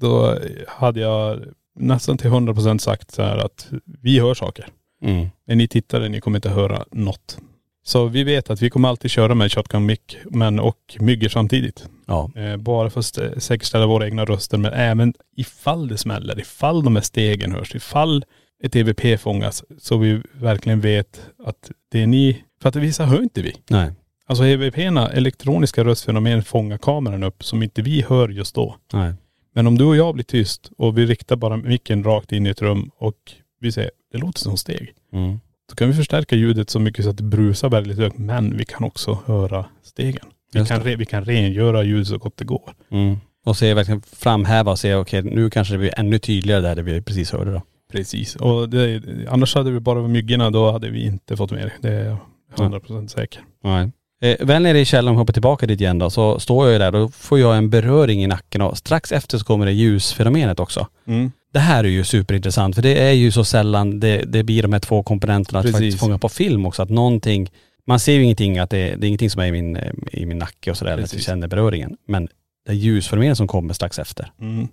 då 0.00 0.38
hade 0.68 1.00
jag 1.00 1.40
nästan 1.78 2.18
till 2.18 2.30
100% 2.30 2.78
sagt 2.78 3.10
så 3.10 3.22
här 3.22 3.38
att 3.38 3.68
vi 4.02 4.20
hör 4.20 4.34
saker. 4.34 4.68
Mm. 5.02 5.26
När 5.46 5.54
ni 5.54 5.68
tittare, 5.68 6.08
ni 6.08 6.20
kommer 6.20 6.38
inte 6.38 6.48
höra 6.48 6.84
något. 6.92 7.38
Så 7.86 8.06
vi 8.06 8.24
vet 8.24 8.50
att 8.50 8.62
vi 8.62 8.70
kommer 8.70 8.88
alltid 8.88 9.10
köra 9.10 9.34
med 9.34 9.52
shotgun 9.52 9.86
mic, 9.86 10.00
men 10.24 10.60
och 10.60 10.96
myggor 11.00 11.28
samtidigt. 11.28 11.88
Ja. 12.06 12.30
Eh, 12.36 12.56
bara 12.56 12.90
för 12.90 13.00
att 13.00 13.06
st- 13.06 13.40
säkerställa 13.40 13.86
våra 13.86 14.06
egna 14.06 14.24
röster, 14.24 14.58
men 14.58 14.72
även 14.72 15.14
ifall 15.36 15.88
det 15.88 15.98
smäller, 15.98 16.40
ifall 16.40 16.84
de 16.84 16.96
här 16.96 17.02
stegen 17.02 17.52
hörs, 17.52 17.74
ifall 17.74 18.24
ett 18.62 18.76
EVP 18.76 19.20
fångas, 19.20 19.64
så 19.78 19.96
vi 19.98 20.22
verkligen 20.32 20.80
vet 20.80 21.20
att 21.44 21.70
det 21.92 22.02
är 22.02 22.06
ni, 22.06 22.42
för 22.62 22.68
att 22.68 22.76
vissa 22.76 23.04
hör 23.04 23.22
inte 23.22 23.42
vi. 23.42 23.56
Nej. 23.70 23.90
Alltså 24.26 24.44
EVP-erna, 24.44 25.08
elektroniska 25.12 25.84
röstfenomen, 25.84 26.44
fångar 26.44 26.78
kameran 26.78 27.22
upp 27.22 27.44
som 27.44 27.62
inte 27.62 27.82
vi 27.82 28.04
hör 28.08 28.28
just 28.28 28.54
då. 28.54 28.76
Nej. 28.92 29.12
Men 29.54 29.66
om 29.66 29.78
du 29.78 29.84
och 29.84 29.96
jag 29.96 30.14
blir 30.14 30.24
tyst 30.24 30.70
och 30.78 30.98
vi 30.98 31.06
riktar 31.06 31.36
bara 31.36 31.56
micken 31.56 32.04
rakt 32.04 32.32
in 32.32 32.46
i 32.46 32.50
ett 32.50 32.62
rum 32.62 32.90
och 32.98 33.16
vi 33.60 33.72
säger, 33.72 33.90
det 34.12 34.18
låter 34.18 34.38
som 34.40 34.56
steg. 34.56 34.92
Mm. 35.12 35.40
Då 35.68 35.74
kan 35.74 35.88
vi 35.88 35.94
förstärka 35.94 36.36
ljudet 36.36 36.70
så 36.70 36.80
mycket 36.80 37.04
så 37.04 37.10
att 37.10 37.16
det 37.16 37.22
brusar 37.22 37.68
väldigt 37.68 37.98
högt, 37.98 38.18
men 38.18 38.56
vi 38.56 38.64
kan 38.64 38.84
också 38.84 39.18
höra 39.26 39.64
stegen. 39.82 40.26
Vi 40.52 40.58
Just 40.58 40.70
kan, 40.70 40.80
re, 40.80 40.96
vi 40.96 41.06
kan 41.06 41.24
rengöra 41.24 41.82
ljudet 41.82 42.08
så 42.08 42.18
gott 42.18 42.36
det 42.36 42.44
går. 42.44 42.74
Mm. 42.90 43.16
Och 43.44 43.56
se 43.56 43.74
verkligen 43.74 44.02
framhäva 44.02 44.70
och 44.70 44.78
se 44.78 44.94
okej 44.94 45.22
nu 45.22 45.50
kanske 45.50 45.74
det 45.74 45.78
blir 45.78 45.98
ännu 45.98 46.18
tydligare 46.18 46.60
där 46.60 46.74
det 46.74 46.82
vi 46.82 47.02
precis 47.02 47.32
hörde 47.32 47.52
då. 47.52 47.62
Precis. 47.92 48.36
Och 48.36 48.68
det, 48.68 49.02
annars 49.28 49.54
hade 49.54 49.70
vi 49.70 49.80
bara 49.80 50.08
myggorna, 50.08 50.50
då 50.50 50.72
hade 50.72 50.90
vi 50.90 51.06
inte 51.06 51.36
fått 51.36 51.50
med 51.50 51.70
det. 51.80 51.88
Det 51.88 51.94
är 51.94 52.04
jag 52.04 52.18
100% 52.56 53.08
säker. 53.08 53.42
Nej. 53.64 53.90
Eh, 54.22 54.46
väl 54.46 54.62
nere 54.62 54.80
i 54.80 54.84
källaren, 54.84 55.16
vi 55.16 55.18
hoppar 55.18 55.32
tillbaka 55.32 55.66
dit 55.66 55.80
igen 55.80 55.98
då, 55.98 56.10
så 56.10 56.40
står 56.40 56.66
jag 56.66 56.72
ju 56.72 56.78
där 56.78 56.94
och 56.94 57.00
då 57.00 57.08
får 57.08 57.38
jag 57.38 57.56
en 57.56 57.70
beröring 57.70 58.24
i 58.24 58.26
nacken 58.26 58.62
och 58.62 58.78
strax 58.78 59.12
efter 59.12 59.38
så 59.38 59.44
kommer 59.44 59.66
det 59.66 59.72
ljusfenomenet 59.72 60.60
också. 60.60 60.86
Mm. 61.06 61.32
Det 61.56 61.60
här 61.60 61.84
är 61.84 61.88
ju 61.88 62.04
superintressant 62.04 62.74
för 62.74 62.82
det 62.82 63.02
är 63.02 63.12
ju 63.12 63.32
så 63.32 63.44
sällan 63.44 64.00
det, 64.00 64.16
det 64.18 64.42
blir 64.42 64.62
de 64.62 64.72
här 64.72 64.80
två 64.80 65.02
komponenterna 65.02 65.58
att 65.58 65.64
Precis. 65.64 65.76
faktiskt 65.76 66.00
fånga 66.00 66.18
på 66.18 66.28
film 66.28 66.66
också. 66.66 66.82
Att 66.82 66.90
någonting, 66.90 67.50
man 67.86 68.00
ser 68.00 68.12
ju 68.12 68.22
ingenting 68.22 68.58
att 68.58 68.70
det, 68.70 68.96
det 68.96 69.06
är 69.06 69.08
ingenting 69.08 69.30
som 69.30 69.42
är 69.42 69.46
i 69.46 69.52
min, 69.52 69.78
i 70.12 70.26
min 70.26 70.38
nacke 70.38 70.70
och 70.70 70.76
sådär, 70.76 70.92
att 70.92 70.98
vi 70.98 71.02
Precis. 71.02 71.24
känner 71.24 71.48
beröringen. 71.48 71.96
Men 72.08 72.28
det 72.66 72.74
ljusfenomenet 72.74 73.36
som 73.36 73.46
kommer 73.46 73.74
strax 73.74 73.98
efter. 73.98 74.32
Mm. 74.40 74.68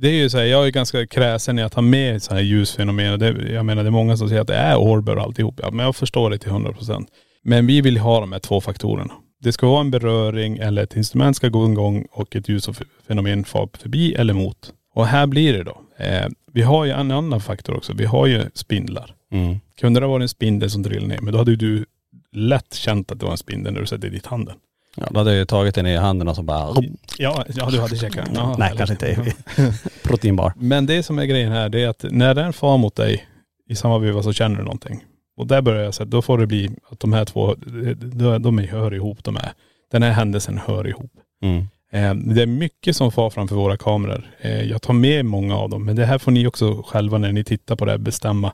Det 0.00 0.08
är 0.08 0.12
ju 0.12 0.30
så 0.30 0.38
här, 0.38 0.44
jag 0.44 0.66
är 0.66 0.70
ganska 0.70 1.06
kräsen 1.06 1.58
i 1.58 1.62
att 1.62 1.74
ha 1.74 1.82
med 1.82 2.22
så 2.22 2.34
här 2.34 2.40
ljusfenomen. 2.40 3.18
Det, 3.18 3.52
jag 3.52 3.66
menar 3.66 3.82
det 3.82 3.88
är 3.88 3.90
många 3.90 4.16
som 4.16 4.28
säger 4.28 4.40
att 4.40 4.46
det 4.46 4.56
är 4.56 4.76
orber 4.76 5.16
och 5.16 5.22
alltihop. 5.22 5.60
Ja, 5.62 5.70
men 5.70 5.86
jag 5.86 5.96
förstår 5.96 6.30
det 6.30 6.38
till 6.38 6.52
100%. 6.52 7.06
Men 7.42 7.66
vi 7.66 7.80
vill 7.80 7.98
ha 7.98 8.20
de 8.20 8.32
här 8.32 8.38
två 8.38 8.60
faktorerna. 8.60 9.14
Det 9.40 9.52
ska 9.52 9.66
vara 9.66 9.80
en 9.80 9.90
beröring 9.90 10.58
eller 10.58 10.82
ett 10.82 10.96
instrument 10.96 11.36
ska 11.36 11.48
gå 11.48 11.70
igång 11.70 12.06
och 12.10 12.36
ett 12.36 12.48
ljusfenomen 12.48 13.44
far 13.44 13.68
förbi 13.78 14.14
eller 14.14 14.34
mot. 14.34 14.72
Och 14.98 15.06
här 15.06 15.26
blir 15.26 15.52
det 15.52 15.62
då. 15.62 15.80
Eh, 15.96 16.26
vi 16.52 16.62
har 16.62 16.84
ju 16.84 16.90
en 16.90 17.10
annan 17.10 17.40
faktor 17.40 17.76
också. 17.76 17.92
Vi 17.92 18.04
har 18.04 18.26
ju 18.26 18.44
spindlar. 18.54 19.14
Mm. 19.32 19.60
Kunde 19.80 20.00
det 20.00 20.06
ha 20.06 20.12
varit 20.12 20.22
en 20.22 20.28
spindel 20.28 20.70
som 20.70 20.84
trillade 20.84 21.06
ner, 21.06 21.18
men 21.20 21.32
då 21.32 21.38
hade 21.38 21.50
ju 21.50 21.56
du 21.56 21.84
lätt 22.32 22.74
känt 22.74 23.12
att 23.12 23.18
det 23.18 23.24
var 23.24 23.32
en 23.32 23.38
spindel 23.38 23.72
när 23.72 23.80
du 23.80 23.86
sätter 23.86 24.10
dit 24.10 24.26
handen. 24.26 24.56
Ja, 24.96 25.06
då 25.10 25.20
hade 25.20 25.30
jag 25.30 25.38
ju 25.38 25.44
tagit 25.44 25.74
den 25.74 25.86
i 25.86 25.96
handen 25.96 26.28
och 26.28 26.36
så 26.36 26.42
bara.. 26.42 26.74
Ja, 27.18 27.44
ja 27.54 27.70
du 27.70 27.80
hade 27.80 27.96
checkat 27.96 28.34
den. 28.34 28.54
Nej 28.58 28.70
eller- 28.70 28.86
kanske 28.86 28.92
inte. 28.92 29.34
Proteinbar. 30.02 30.52
Men 30.56 30.86
det 30.86 31.02
som 31.02 31.18
är 31.18 31.24
grejen 31.24 31.52
här, 31.52 31.68
det 31.68 31.82
är 31.82 31.88
att 31.88 32.04
när 32.10 32.34
den 32.34 32.52
far 32.52 32.78
mot 32.78 32.96
dig 32.96 33.28
i 33.68 33.74
samma 33.74 33.98
veva 33.98 34.22
så 34.22 34.32
känner 34.32 34.56
du 34.56 34.62
någonting. 34.62 35.04
Och 35.36 35.46
där 35.46 35.62
börjar 35.62 35.84
jag 35.84 35.94
säga, 35.94 36.06
då 36.06 36.22
får 36.22 36.38
det 36.38 36.46
bli 36.46 36.70
att 36.90 37.00
de 37.00 37.12
här 37.12 37.24
två, 37.24 37.54
de, 37.54 38.42
de 38.42 38.58
hör 38.58 38.94
ihop 38.94 39.24
de 39.24 39.36
här. 39.36 39.52
Den 39.90 40.02
här 40.02 40.10
händelsen 40.10 40.58
hör 40.66 40.88
ihop. 40.88 41.12
Mm. 41.42 41.64
Eh, 41.92 42.14
det 42.14 42.42
är 42.42 42.46
mycket 42.46 42.96
som 42.96 43.12
far 43.12 43.30
framför 43.30 43.56
våra 43.56 43.76
kameror. 43.76 44.30
Eh, 44.40 44.62
jag 44.62 44.82
tar 44.82 44.94
med 44.94 45.24
många 45.24 45.56
av 45.56 45.70
dem, 45.70 45.84
men 45.84 45.96
det 45.96 46.06
här 46.06 46.18
får 46.18 46.32
ni 46.32 46.46
också 46.46 46.82
själva 46.86 47.18
när 47.18 47.32
ni 47.32 47.44
tittar 47.44 47.76
på 47.76 47.84
det 47.84 47.90
här 47.90 47.98
bestämma 47.98 48.52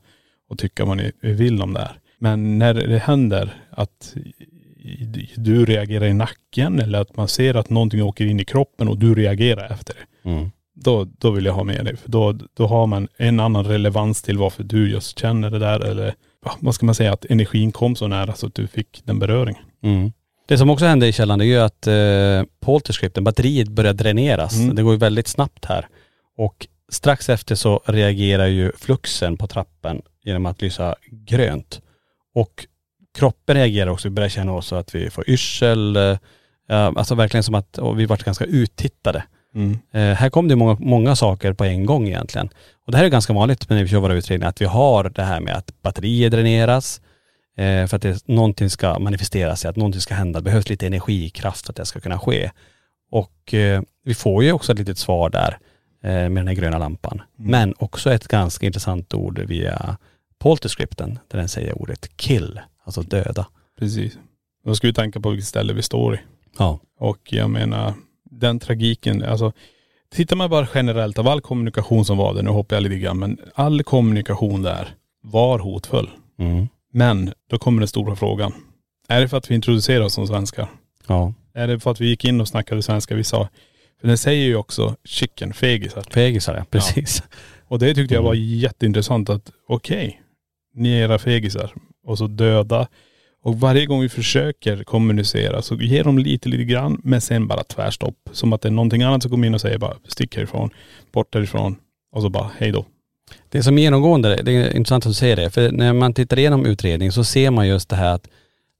och 0.50 0.58
tycka 0.58 0.84
vad 0.84 0.96
ni 0.96 1.12
vill 1.20 1.62
om 1.62 1.72
det 1.74 1.80
här. 1.80 1.98
Men 2.18 2.58
när 2.58 2.74
det 2.74 2.98
händer 2.98 3.54
att 3.70 4.14
du 5.36 5.64
reagerar 5.64 6.06
i 6.06 6.14
nacken 6.14 6.80
eller 6.80 7.00
att 7.00 7.16
man 7.16 7.28
ser 7.28 7.54
att 7.54 7.70
någonting 7.70 8.02
åker 8.02 8.26
in 8.26 8.40
i 8.40 8.44
kroppen 8.44 8.88
och 8.88 8.98
du 8.98 9.14
reagerar 9.14 9.72
efter 9.72 9.94
det 9.94 10.30
Mm. 10.30 10.50
då, 10.74 11.04
då 11.18 11.30
vill 11.30 11.44
jag 11.44 11.52
ha 11.52 11.64
med 11.64 11.84
dig. 11.84 11.96
För 11.96 12.10
då, 12.10 12.32
då 12.54 12.66
har 12.66 12.86
man 12.86 13.08
en 13.16 13.40
annan 13.40 13.64
relevans 13.64 14.22
till 14.22 14.38
varför 14.38 14.62
du 14.62 14.90
just 14.90 15.18
känner 15.18 15.50
det 15.50 15.58
där. 15.58 15.80
Eller 15.80 16.14
vad 16.60 16.74
ska 16.74 16.86
man 16.86 16.94
säga, 16.94 17.12
att 17.12 17.24
energin 17.24 17.72
kom 17.72 17.96
så 17.96 18.08
nära 18.08 18.34
så 18.34 18.46
att 18.46 18.54
du 18.54 18.66
fick 18.66 19.02
den 19.04 19.18
beröringen. 19.18 19.62
Mm. 19.82 20.12
Det 20.46 20.58
som 20.58 20.70
också 20.70 20.84
hände 20.84 21.06
i 21.06 21.12
källaren 21.12 21.40
är 21.40 21.44
ju 21.44 21.58
att 21.58 21.86
eh, 21.86 22.50
polterscripten, 22.60 23.24
batteriet 23.24 23.68
börjar 23.68 23.92
dräneras. 23.92 24.56
Mm. 24.56 24.74
Det 24.74 24.82
går 24.82 24.92
ju 24.92 24.98
väldigt 24.98 25.28
snabbt 25.28 25.64
här. 25.64 25.88
Och 26.36 26.66
strax 26.88 27.28
efter 27.28 27.54
så 27.54 27.82
reagerar 27.86 28.46
ju 28.46 28.72
fluxen 28.78 29.36
på 29.36 29.46
trappen 29.46 30.02
genom 30.24 30.46
att 30.46 30.62
lysa 30.62 30.94
grönt. 31.10 31.80
Och 32.34 32.66
kroppen 33.18 33.56
reagerar 33.56 33.90
också, 33.90 34.08
vi 34.08 34.14
börjar 34.14 34.28
känna 34.28 34.52
också 34.52 34.76
att 34.76 34.94
vi 34.94 35.10
får 35.10 35.30
yrsel. 35.30 35.96
Eh, 35.96 36.16
alltså 36.68 37.14
verkligen 37.14 37.44
som 37.44 37.54
att 37.54 37.78
vi 37.96 38.06
varit 38.06 38.24
ganska 38.24 38.44
uttittade. 38.44 39.24
Mm. 39.54 39.78
Eh, 39.92 40.16
här 40.16 40.30
kom 40.30 40.48
det 40.48 40.56
många, 40.56 40.76
många 40.80 41.16
saker 41.16 41.52
på 41.52 41.64
en 41.64 41.86
gång 41.86 42.08
egentligen. 42.08 42.48
Och 42.86 42.92
det 42.92 42.98
här 42.98 43.04
är 43.04 43.08
ganska 43.08 43.32
vanligt 43.32 43.68
när 43.68 43.82
vi 43.82 43.88
kör 43.88 43.98
våra 43.98 44.14
utredningar, 44.14 44.48
att 44.48 44.60
vi 44.60 44.64
har 44.64 45.04
det 45.04 45.22
här 45.22 45.40
med 45.40 45.56
att 45.56 45.82
batterier 45.82 46.30
dräneras, 46.30 47.00
eh, 47.56 47.86
för 47.86 47.96
att 47.96 48.02
det, 48.02 48.28
någonting 48.28 48.70
ska 48.70 48.98
manifestera 48.98 49.56
sig, 49.56 49.68
att 49.70 49.76
någonting 49.76 50.00
ska 50.00 50.14
hända. 50.14 50.40
Det 50.40 50.44
behövs 50.44 50.68
lite 50.68 50.86
energikraft 50.86 51.66
för 51.66 51.72
att 51.72 51.76
det 51.76 51.86
ska 51.86 52.00
kunna 52.00 52.18
ske. 52.18 52.50
Och 53.10 53.54
eh, 53.54 53.82
vi 54.04 54.14
får 54.14 54.44
ju 54.44 54.52
också 54.52 54.72
ett 54.72 54.78
litet 54.78 54.98
svar 54.98 55.30
där 55.30 55.58
eh, 56.02 56.10
med 56.10 56.36
den 56.36 56.48
här 56.48 56.54
gröna 56.54 56.78
lampan. 56.78 57.22
Men 57.36 57.74
också 57.78 58.12
ett 58.12 58.28
ganska 58.28 58.66
intressant 58.66 59.14
ord 59.14 59.38
via 59.38 59.96
polterscripten, 60.38 61.18
där 61.28 61.38
den 61.38 61.48
säger 61.48 61.82
ordet 61.82 62.16
kill, 62.16 62.60
alltså 62.84 63.02
döda. 63.02 63.46
Precis. 63.78 64.18
Då 64.64 64.74
ska 64.74 64.86
vi 64.86 64.92
tänka 64.92 65.20
på 65.20 65.30
vilket 65.30 65.48
ställe 65.48 65.72
vi 65.72 65.82
står 65.82 66.14
i. 66.14 66.18
Ja. 66.58 66.80
Och 66.98 67.18
jag 67.32 67.50
menar, 67.50 67.94
den 68.30 68.58
tragiken, 68.58 69.24
alltså 69.24 69.52
tittar 70.10 70.36
man 70.36 70.50
bara 70.50 70.68
generellt 70.74 71.18
av 71.18 71.28
all 71.28 71.40
kommunikation 71.40 72.04
som 72.04 72.18
var 72.18 72.34
där, 72.34 72.42
nu 72.42 72.50
hoppar 72.50 72.76
jag 72.76 72.82
lite 72.82 72.96
grann, 72.96 73.18
men 73.18 73.38
all 73.54 73.82
kommunikation 73.82 74.62
där 74.62 74.88
var 75.22 75.58
hotfull. 75.58 76.10
Mm. 76.38 76.68
Men 76.96 77.32
då 77.50 77.58
kommer 77.58 77.80
den 77.80 77.88
stora 77.88 78.16
frågan. 78.16 78.52
Är 79.08 79.20
det 79.20 79.28
för 79.28 79.36
att 79.36 79.50
vi 79.50 79.54
introducerar 79.54 80.04
oss 80.04 80.14
som 80.14 80.26
svenskar? 80.26 80.68
Ja. 81.06 81.34
Är 81.54 81.68
det 81.68 81.80
för 81.80 81.90
att 81.90 82.00
vi 82.00 82.08
gick 82.08 82.24
in 82.24 82.40
och 82.40 82.48
snackade 82.48 82.82
svenska? 82.82 83.14
Vi 83.14 83.24
sa, 83.24 83.48
för 84.00 84.08
den 84.08 84.18
säger 84.18 84.46
ju 84.46 84.56
också 84.56 84.96
chicken, 85.04 85.52
fegisar. 85.52 86.04
Fegisar 86.10 86.54
ja, 86.54 86.64
precis. 86.70 87.22
Och 87.64 87.78
det 87.78 87.94
tyckte 87.94 88.14
jag 88.14 88.22
var 88.22 88.34
jätteintressant 88.34 89.30
att 89.30 89.50
okej, 89.68 90.22
ni 90.74 90.92
är 90.92 91.04
era 91.04 91.18
fegisar 91.18 91.74
och 92.06 92.18
så 92.18 92.26
döda. 92.26 92.88
Och 93.42 93.60
varje 93.60 93.86
gång 93.86 94.00
vi 94.00 94.08
försöker 94.08 94.84
kommunicera 94.84 95.62
så 95.62 95.74
ger 95.74 96.04
de 96.04 96.18
lite, 96.18 96.48
lite 96.48 96.64
grann 96.64 97.00
men 97.04 97.20
sen 97.20 97.46
bara 97.46 97.64
tvärstopp. 97.64 98.16
Som 98.32 98.52
att 98.52 98.60
det 98.60 98.68
är 98.68 98.72
någonting 98.72 99.02
annat 99.02 99.22
som 99.22 99.30
kommer 99.30 99.46
in 99.46 99.54
och 99.54 99.60
säger 99.60 99.78
bara 99.78 99.96
stick 100.08 100.36
härifrån, 100.36 100.70
bort 101.12 101.32
därifrån 101.32 101.76
och 102.12 102.22
så 102.22 102.28
bara 102.28 102.50
hej 102.58 102.72
då. 102.72 102.86
Det 103.48 103.58
är 103.58 103.62
som 103.62 103.78
genomgående, 103.78 104.36
det 104.42 104.52
är 104.52 104.76
intressant 104.76 105.06
att 105.06 105.10
du 105.10 105.14
säger 105.14 105.36
det, 105.36 105.50
för 105.50 105.72
när 105.72 105.92
man 105.92 106.14
tittar 106.14 106.38
igenom 106.38 106.66
utredningen 106.66 107.12
så 107.12 107.24
ser 107.24 107.50
man 107.50 107.68
just 107.68 107.88
det 107.88 107.96
här 107.96 108.14
att 108.14 108.28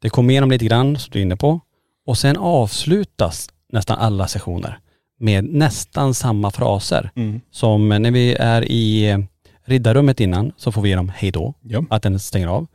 det 0.02 0.10
kommer 0.10 0.30
igenom 0.30 0.50
lite 0.50 0.64
grann, 0.64 0.98
som 0.98 1.10
du 1.12 1.18
är 1.18 1.22
inne 1.22 1.36
på, 1.36 1.60
och 2.06 2.18
sen 2.18 2.36
avslutas 2.36 3.48
nästan 3.72 3.98
alla 3.98 4.28
sessioner 4.28 4.78
med 5.20 5.44
nästan 5.44 6.14
samma 6.14 6.50
fraser. 6.50 7.10
Som 7.50 7.88
när 7.88 8.10
vi 8.10 8.34
är 8.34 8.64
i 8.64 9.16
riddarrummet 9.64 10.20
innan 10.20 10.52
så 10.56 10.72
får 10.72 10.82
vi 10.82 10.88
igenom 10.88 11.12
hej 11.16 11.30
då, 11.30 11.54
Ja. 11.62 11.84
att 11.90 12.02
den 12.02 12.18
stänger 12.20 12.48
av. 12.48 12.66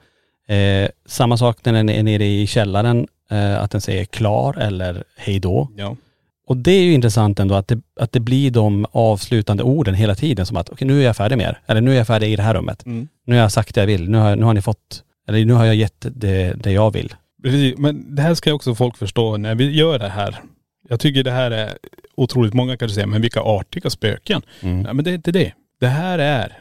Eh, 0.48 0.90
samma 1.06 1.38
sak 1.38 1.58
när 1.66 1.74
den 1.74 1.90
är 1.90 2.04
nere 2.04 2.26
i 2.26 2.48
källaren, 2.48 3.08
eh, 3.32 3.64
att 3.64 3.72
den 3.72 3.82
säger 3.82 4.06
klar 4.06 4.58
eller 4.58 5.04
hej 5.18 5.40
då. 5.40 5.70
Ja. 5.78 5.96
Och 6.50 6.58
det 6.58 6.72
är 6.72 6.84
ju 6.84 6.94
intressant 6.94 7.40
ändå 7.40 7.56
att 7.56 7.68
det, 7.68 7.82
att 8.00 8.12
det 8.12 8.20
blir 8.20 8.52
de 8.52 8.86
avslutande 8.92 9.64
orden 9.64 9.94
hela 9.94 10.16
tiden 10.16 10.46
som 10.46 10.58
att 10.58 10.70
okej 10.70 10.88
nu 10.88 11.02
är 11.02 11.06
jag 11.06 11.16
färdig 11.16 11.38
med 11.38 11.46
er. 11.46 11.60
Eller 11.66 11.82
nu 11.82 11.92
är 11.92 11.96
jag 11.96 12.08
färdig 12.08 12.34
i 12.34 12.36
det 12.36 12.44
här 12.44 12.54
rummet. 12.54 12.86
Mm. 12.86 13.08
Nu 13.26 13.36
har 13.36 13.42
jag 13.42 13.52
sagt 13.52 13.76
det 13.76 13.82
jag 13.82 13.88
vill. 13.88 14.10
Nu 14.10 14.18
har, 14.18 14.36
nu 14.36 14.46
har 14.46 14.54
ni 14.54 14.62
fått, 14.62 15.04
eller 15.28 15.46
nu 15.46 15.54
har 15.54 15.66
jag 15.66 15.76
gett 15.76 16.06
det, 16.12 16.54
det 16.64 16.72
jag 16.72 16.92
vill. 16.92 17.14
Precis, 17.44 17.78
men 17.78 18.16
det 18.16 18.22
här 18.22 18.34
ska 18.34 18.54
också 18.54 18.76
folk 18.76 18.98
förstå 18.98 19.38
när 19.38 19.56
vi 19.56 19.72
gör 19.72 20.00
det 20.00 20.10
här. 20.10 20.40
Jag 20.90 21.00
tycker 21.00 21.24
det 21.24 21.32
här 21.32 21.52
är 21.52 21.78
otroligt, 22.18 22.54
många 22.54 22.78
kanske 22.78 22.96
säger, 22.96 23.08
men 23.08 23.22
vilka 23.22 23.42
artiga 23.42 23.90
spöken. 23.90 24.42
Mm. 24.62 24.82
Nej 24.82 24.94
men 24.94 25.06
det 25.06 25.12
är 25.12 25.16
inte 25.16 25.32
det. 25.32 25.54
Det 25.80 25.88
här 25.88 26.20
är 26.20 26.58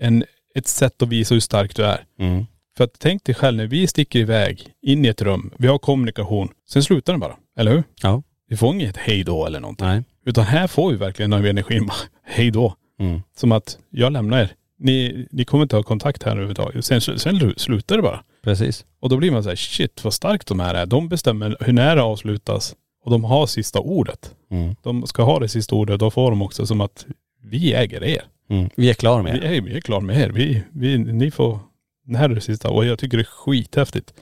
en, 0.00 0.24
ett 0.54 0.68
sätt 0.68 1.02
att 1.02 1.08
visa 1.08 1.34
hur 1.34 1.40
stark 1.40 1.76
du 1.76 1.84
är. 1.84 2.04
Mm. 2.18 2.46
För 2.76 2.84
att 2.84 2.94
tänk 2.98 3.24
dig 3.24 3.34
själv 3.34 3.56
när 3.56 3.66
vi 3.66 3.86
sticker 3.86 4.18
iväg 4.18 4.66
in 4.82 5.04
i 5.04 5.08
ett 5.08 5.22
rum, 5.22 5.50
vi 5.58 5.66
har 5.66 5.78
kommunikation, 5.78 6.48
sen 6.68 6.82
slutar 6.82 7.12
den 7.12 7.20
bara. 7.20 7.36
Eller 7.58 7.72
hur? 7.72 7.84
Ja. 8.02 8.22
Vi 8.48 8.56
får 8.56 8.74
inget 8.74 8.96
hej 8.96 9.24
då 9.24 9.46
eller 9.46 9.60
någonting. 9.60 9.86
Nej. 9.86 10.02
Utan 10.26 10.44
här 10.44 10.66
får 10.66 10.90
vi 10.90 10.96
verkligen 10.96 11.32
av 11.32 11.46
energin 11.46 11.90
hej 12.24 12.50
då. 12.50 12.74
Mm. 13.00 13.22
Som 13.36 13.52
att, 13.52 13.78
jag 13.90 14.12
lämnar 14.12 14.38
er. 14.38 14.50
Ni, 14.78 15.26
ni 15.30 15.44
kommer 15.44 15.62
inte 15.62 15.76
ha 15.76 15.82
kontakt 15.82 16.22
här 16.22 16.32
överhuvudtaget. 16.32 16.84
Sen, 16.84 17.00
sen 17.00 17.54
slutar 17.56 17.96
det 17.96 18.02
bara. 18.02 18.24
Precis. 18.42 18.84
Och 19.00 19.08
då 19.08 19.16
blir 19.16 19.30
man 19.30 19.42
så 19.42 19.48
här, 19.48 19.56
shit 19.56 20.04
vad 20.04 20.14
starkt 20.14 20.46
de 20.48 20.60
här 20.60 20.74
är. 20.74 20.86
De 20.86 21.08
bestämmer 21.08 21.56
hur 21.60 21.72
när 21.72 21.96
det 21.96 22.02
avslutas. 22.02 22.74
Och 23.04 23.10
de 23.10 23.24
har 23.24 23.46
sista 23.46 23.80
ordet. 23.80 24.34
Mm. 24.50 24.76
De 24.82 25.06
ska 25.06 25.22
ha 25.22 25.38
det 25.38 25.48
sista 25.48 25.74
ordet, 25.74 26.00
då 26.00 26.10
får 26.10 26.30
de 26.30 26.42
också 26.42 26.66
som 26.66 26.80
att 26.80 27.06
vi 27.42 27.74
äger 27.74 28.04
er. 28.04 28.22
Mm. 28.50 28.70
Vi 28.76 28.90
är 28.90 28.94
klara 28.94 29.22
med 29.22 29.32
Vi 29.32 29.38
det. 29.40 29.56
är, 29.56 29.60
vi 29.60 29.76
är 29.76 29.80
klara 29.80 30.00
med 30.00 30.20
er. 30.20 30.28
Vi, 30.28 30.62
vi, 30.72 30.98
ni 30.98 31.30
får, 31.30 31.58
det 32.04 32.18
här 32.18 32.30
är 32.30 32.34
det 32.34 32.40
sista. 32.40 32.70
Och 32.70 32.84
jag 32.84 32.98
tycker 32.98 33.16
det 33.16 33.22
är 33.22 33.24
skithäftigt. 33.24 34.14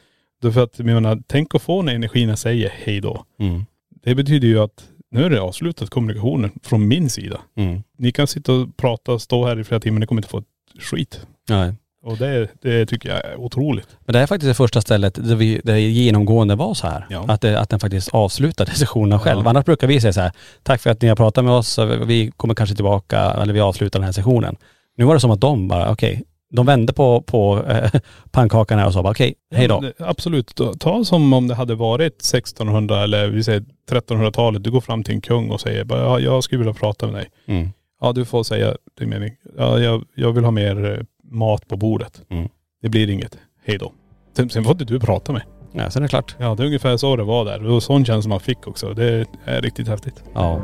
Därför 0.42 0.62
att, 0.64 0.78
jag 0.78 0.86
menar, 0.86 1.22
tänk 1.26 1.54
att 1.54 1.62
få 1.62 1.82
när 1.82 1.94
energin 1.94 2.36
säger 2.36 2.72
hej 2.84 3.00
då. 3.00 3.24
Mm. 3.40 3.66
Det 4.06 4.14
betyder 4.14 4.48
ju 4.48 4.58
att 4.58 4.84
nu 5.10 5.24
är 5.24 5.30
det 5.30 5.40
avslutat 5.40 5.90
kommunikationen 5.90 6.50
från 6.62 6.88
min 6.88 7.10
sida. 7.10 7.40
Mm. 7.56 7.82
Ni 7.98 8.12
kan 8.12 8.26
sitta 8.26 8.52
och 8.52 8.76
prata 8.76 9.12
och 9.12 9.22
stå 9.22 9.46
här 9.46 9.60
i 9.60 9.64
flera 9.64 9.80
timmar, 9.80 10.00
ni 10.00 10.06
kommer 10.06 10.18
inte 10.18 10.28
få 10.28 10.38
ett 10.38 10.44
skit. 10.82 11.26
Nej. 11.48 11.74
Och 12.02 12.16
det, 12.16 12.48
det 12.62 12.86
tycker 12.86 13.08
jag 13.08 13.24
är 13.24 13.36
otroligt. 13.36 13.88
Men 14.04 14.12
det 14.12 14.18
är 14.18 14.26
faktiskt 14.26 14.50
det 14.50 14.54
första 14.54 14.80
stället 14.80 15.14
där, 15.14 15.36
vi, 15.36 15.60
där 15.64 15.72
det 15.74 15.80
genomgående 15.80 16.54
var 16.54 16.74
så 16.74 16.86
här. 16.86 17.06
Ja. 17.10 17.24
Att, 17.28 17.40
det, 17.40 17.60
att 17.60 17.70
den 17.70 17.80
faktiskt 17.80 18.08
avslutade 18.08 18.70
sessionerna 18.70 19.18
själv. 19.18 19.40
Ja. 19.44 19.50
Annars 19.50 19.64
brukar 19.64 19.86
vi 19.86 20.00
säga 20.00 20.12
så 20.12 20.20
här, 20.20 20.32
tack 20.62 20.80
för 20.80 20.90
att 20.90 21.02
ni 21.02 21.08
har 21.08 21.16
pratat 21.16 21.44
med 21.44 21.54
oss, 21.54 21.78
vi 22.06 22.32
kommer 22.36 22.54
kanske 22.54 22.76
tillbaka, 22.76 23.20
eller 23.20 23.52
vi 23.52 23.60
avslutar 23.60 23.98
den 23.98 24.04
här 24.04 24.12
sessionen. 24.12 24.56
Nu 24.96 25.04
var 25.04 25.14
det 25.14 25.20
som 25.20 25.30
att 25.30 25.40
de 25.40 25.68
bara, 25.68 25.92
okej, 25.92 26.22
de 26.50 26.66
vände 26.66 26.92
på, 26.92 27.22
på 27.22 27.64
eh, 27.68 27.90
pannkakan 28.30 28.78
här 28.78 28.86
och 28.86 28.92
sa 28.92 29.02
bara 29.02 29.10
okej, 29.10 29.34
hej 29.54 29.66
Ja, 29.66 29.74
då. 29.74 29.80
det- 29.80 29.94
Absolut. 29.98 30.60
Ta 30.80 31.04
som 31.04 31.32
om 31.32 31.48
det 31.48 31.54
hade 31.54 31.74
varit 31.74 32.12
1600 32.20 33.02
eller 33.04 33.28
vi 33.28 33.44
säger 33.44 33.64
1300-talet. 33.90 34.64
Du 34.64 34.70
går 34.70 34.80
fram 34.80 35.04
till 35.04 35.14
en 35.14 35.20
kung 35.20 35.50
och 35.50 35.60
säger 35.60 35.84
bara, 35.84 36.00
ja, 36.00 36.20
jag 36.20 36.44
skulle 36.44 36.58
vilja 36.58 36.74
prata 36.74 37.06
med 37.06 37.14
dig. 37.14 37.28
Mm. 37.46 37.68
Ja 38.00 38.12
du 38.12 38.24
får 38.24 38.42
säga 38.42 38.76
din 38.98 39.08
mening. 39.10 39.30
Ja, 39.58 39.78
jag, 39.78 40.04
jag 40.14 40.32
vill 40.32 40.44
ha 40.44 40.50
mer 40.50 40.92
eh, 40.92 41.04
mat 41.32 41.68
på 41.68 41.76
bordet. 41.76 42.22
Mm. 42.30 42.48
Det 42.82 42.88
blir 42.88 43.10
inget. 43.10 43.38
Hej 43.64 43.78
då. 43.78 43.92
Sen, 44.36 44.50
sen 44.50 44.64
får 44.64 44.72
inte 44.72 44.84
du 44.84 45.00
prata 45.00 45.32
med. 45.32 45.42
Ja, 45.72 45.90
sen 45.90 46.02
är 46.02 46.04
det 46.04 46.08
klart. 46.10 46.36
Ja 46.38 46.54
det 46.54 46.62
är 46.62 46.66
ungefär 46.66 46.96
så 46.96 47.16
det 47.16 47.22
var 47.24 47.44
där. 47.44 47.58
Det 47.58 47.68
var 47.68 47.80
sån 47.80 48.04
känsla 48.04 48.28
man 48.28 48.40
fick 48.40 48.66
också. 48.66 48.92
Det 48.94 49.26
är 49.44 49.60
riktigt 49.62 49.88
häftigt. 49.88 50.24
Ja. 50.34 50.60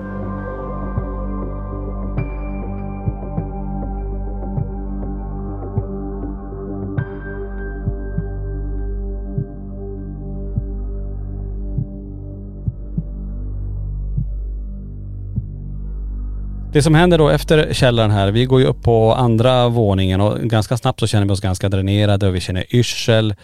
Det 16.72 16.82
som 16.82 16.94
händer 16.94 17.18
då 17.18 17.28
efter 17.28 17.72
källaren 17.72 18.11
här, 18.11 18.30
vi 18.30 18.44
går 18.44 18.61
ju 18.61 18.66
upp 18.66 18.82
på 18.82 19.14
andra 19.14 19.68
våningen 19.68 20.20
och 20.20 20.40
ganska 20.40 20.76
snabbt 20.76 21.00
så 21.00 21.06
känner 21.06 21.26
vi 21.26 21.32
oss 21.32 21.40
ganska 21.40 21.68
dränerade 21.68 22.28
och 22.28 22.35
vi 22.35 22.40
känner 22.40 22.74
yrsel. 22.76 23.35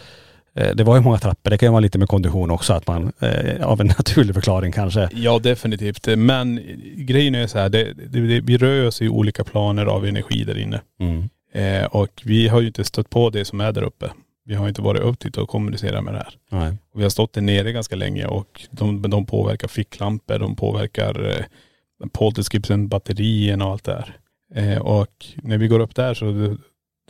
Eh, 0.55 0.75
Det 0.75 0.85
var 0.85 0.97
ju 0.97 1.03
många 1.03 1.19
trappor, 1.19 1.51
det 1.51 1.59
kan 1.59 1.67
ju 1.67 1.71
vara 1.71 1.81
lite 1.81 1.99
med 1.99 2.09
kondition 2.09 2.51
också 2.51 2.73
att 2.73 2.87
man, 2.87 3.13
eh, 3.21 3.67
av 3.67 3.81
en 3.81 3.87
naturlig 3.99 4.35
förklaring 4.35 4.73
kanske. 4.73 5.09
Ja 5.13 5.39
definitivt. 5.39 6.07
Men 6.17 6.61
grejen 6.97 7.35
är 7.35 7.47
så 7.47 7.59
här, 7.59 7.69
det, 7.69 7.93
det, 7.93 8.21
det, 8.21 8.41
vi 8.41 8.59
rör 8.59 8.87
oss 8.87 9.03
i 9.03 9.09
olika 9.09 9.45
planer 9.45 9.87
av 9.87 10.07
energi 10.07 10.45
där 10.45 10.59
inne. 10.59 10.81
Mm. 11.01 11.29
Eh, 11.55 11.87
och 11.87 12.23
vi 12.25 12.49
har 12.49 12.61
ju 12.61 12.67
inte 12.67 12.85
stött 12.85 13.11
på 13.11 13.31
det 13.31 13.45
som 13.45 13.61
är 13.61 13.73
där 13.73 13.83
uppe. 13.83 14.11
Vi 14.45 14.55
har 14.55 14.69
inte 14.69 14.83
varit 14.83 15.03
upp 15.03 15.21
dit 15.21 15.37
och 15.37 15.49
kommunicerat 15.49 16.05
med 16.05 16.15
det 16.15 16.19
här. 16.19 16.35
Nej. 16.51 16.77
Och 16.95 17.01
vi 17.01 17.03
har 17.03 17.11
stått 17.11 17.33
där 17.33 17.41
nere 17.43 17.73
ganska 17.73 17.97
länge 17.97 18.27
och 18.27 18.67
de, 18.71 19.11
de 19.11 19.27
påverkar 19.27 19.69
ficklampor, 19.69 20.39
de 20.39 20.57
påverkar 20.57 21.29
eh, 21.31 21.45
polterskripsen, 22.13 22.89
batterierna 22.89 23.67
och 23.67 23.73
allt 23.73 23.85
det 23.85 23.93
här. 23.93 24.17
Eh, 24.55 24.79
och 24.79 25.27
när 25.37 25.59
vi 25.59 25.69
går 25.69 25.81
upp 25.81 25.95
där 25.95 26.15
så 26.15 26.25
det, 26.25 26.57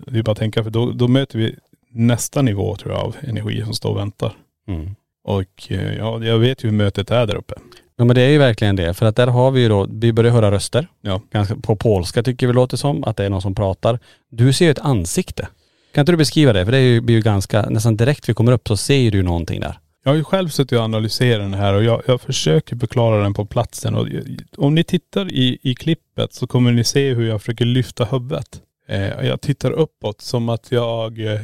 det 0.07 0.19
är 0.19 0.23
bara 0.23 0.33
att 0.33 0.39
tänka 0.39 0.65
för 0.65 0.71
då, 0.71 0.91
då 0.91 1.09
möter 1.09 1.39
vi 1.39 1.57
nästa 1.91 2.43
nivå 2.43 2.77
tror 2.77 2.93
jag 2.95 3.03
av 3.03 3.17
energi 3.21 3.63
som 3.65 3.75
står 3.75 3.91
och 3.91 3.99
väntar. 3.99 4.33
Mm. 4.69 4.95
Och 5.25 5.67
eh, 5.69 5.97
ja, 5.97 6.25
jag 6.25 6.39
vet 6.39 6.65
ju 6.65 6.69
hur 6.69 6.77
mötet 6.77 7.11
är 7.11 7.27
där 7.27 7.37
uppe. 7.37 7.55
Ja 7.97 8.05
men 8.05 8.15
det 8.15 8.23
är 8.23 8.29
ju 8.29 8.39
verkligen 8.39 8.77
det. 8.77 8.95
För 8.95 9.07
att 9.07 9.17
där 9.17 9.27
har 9.27 9.51
vi 9.51 9.61
ju 9.61 9.69
då, 9.69 9.87
vi 9.91 10.13
börjar 10.13 10.33
höra 10.33 10.51
röster. 10.51 10.89
Ja. 11.01 11.21
Ganska, 11.31 11.57
på 11.57 11.77
polska 11.77 12.23
tycker 12.23 12.47
vi 12.47 12.53
låter 12.53 12.77
som, 12.77 13.05
att 13.05 13.17
det 13.17 13.25
är 13.25 13.31
någon 13.31 13.43
som 13.43 13.55
pratar. 13.55 13.99
Du 14.31 14.53
ser 14.53 14.65
ju 14.65 14.71
ett 14.71 14.79
ansikte. 14.79 15.49
Kan 15.95 16.03
inte 16.03 16.13
du 16.13 16.17
beskriva 16.17 16.53
det? 16.53 16.65
För 16.65 16.73
det 16.73 16.79
är 16.79 16.83
ju, 16.83 17.01
blir 17.01 17.17
ju 17.17 17.23
ganska, 17.23 17.63
nästan 17.63 17.97
direkt 17.97 18.29
vi 18.29 18.35
kommer 18.35 18.53
upp 18.53 18.69
så 18.69 18.77
ser 18.77 19.11
du 19.11 19.23
någonting 19.23 19.61
där. 19.61 19.79
Jag 20.09 20.13
har 20.13 20.17
ju 20.17 20.25
själv 20.25 20.49
suttit 20.49 20.79
och 20.79 20.85
analyserat 20.85 21.41
den 21.41 21.55
här 21.55 21.75
och 21.75 21.85
jag, 21.85 22.03
jag 22.07 22.21
försöker 22.21 22.77
förklara 22.77 23.23
den 23.23 23.35
på 23.35 23.45
platsen. 23.47 23.95
Och 23.95 24.09
om 24.57 24.75
ni 24.75 24.85
tittar 24.85 25.33
i, 25.33 25.59
i 25.63 25.75
klippet 25.75 26.35
så 26.35 26.47
kommer 26.47 26.73
ni 26.73 26.85
se 26.85 27.15
hur 27.15 27.29
jag 27.29 27.41
försöker 27.43 27.65
lyfta 27.65 28.05
huvudet. 28.05 28.63
Eh, 28.89 29.27
jag 29.27 29.41
tittar 29.41 29.71
uppåt 29.71 30.21
som 30.21 30.49
att 30.49 30.73
jag, 30.73 31.21
eh, 31.21 31.41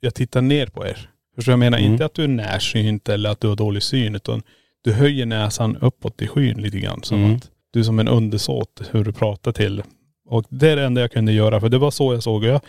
jag 0.00 0.14
tittar 0.14 0.42
ner 0.42 0.66
på 0.66 0.86
er. 0.86 1.10
Förstår 1.34 1.52
jag 1.52 1.58
menar? 1.58 1.78
Mm. 1.78 1.92
Inte 1.92 2.04
att 2.04 2.14
du 2.14 2.24
är 2.24 2.28
närsynt 2.28 3.08
eller 3.08 3.30
att 3.30 3.40
du 3.40 3.48
har 3.48 3.56
dålig 3.56 3.82
syn 3.82 4.14
utan 4.14 4.42
du 4.84 4.92
höjer 4.92 5.26
näsan 5.26 5.76
uppåt 5.76 6.22
i 6.22 6.26
skyn 6.26 6.62
lite 6.62 6.78
grann. 6.78 7.02
Som 7.02 7.18
Mm. 7.18 7.36
att 7.36 7.50
du 7.72 7.80
är 7.80 7.84
som 7.84 7.98
en 7.98 8.08
undersåt 8.08 8.82
hur 8.90 9.04
du 9.04 9.12
pratar 9.12 9.52
till. 9.52 9.82
Och 10.28 10.44
det 10.48 10.70
är 10.70 10.76
det 10.76 10.84
enda 10.84 11.00
jag 11.00 11.12
kunde 11.12 11.32
göra 11.32 11.60
för 11.60 11.68
det 11.68 11.78
var 11.78 11.90
så 11.90 12.14
jag 12.14 12.22
såg. 12.22 12.44
Jag, 12.44 12.60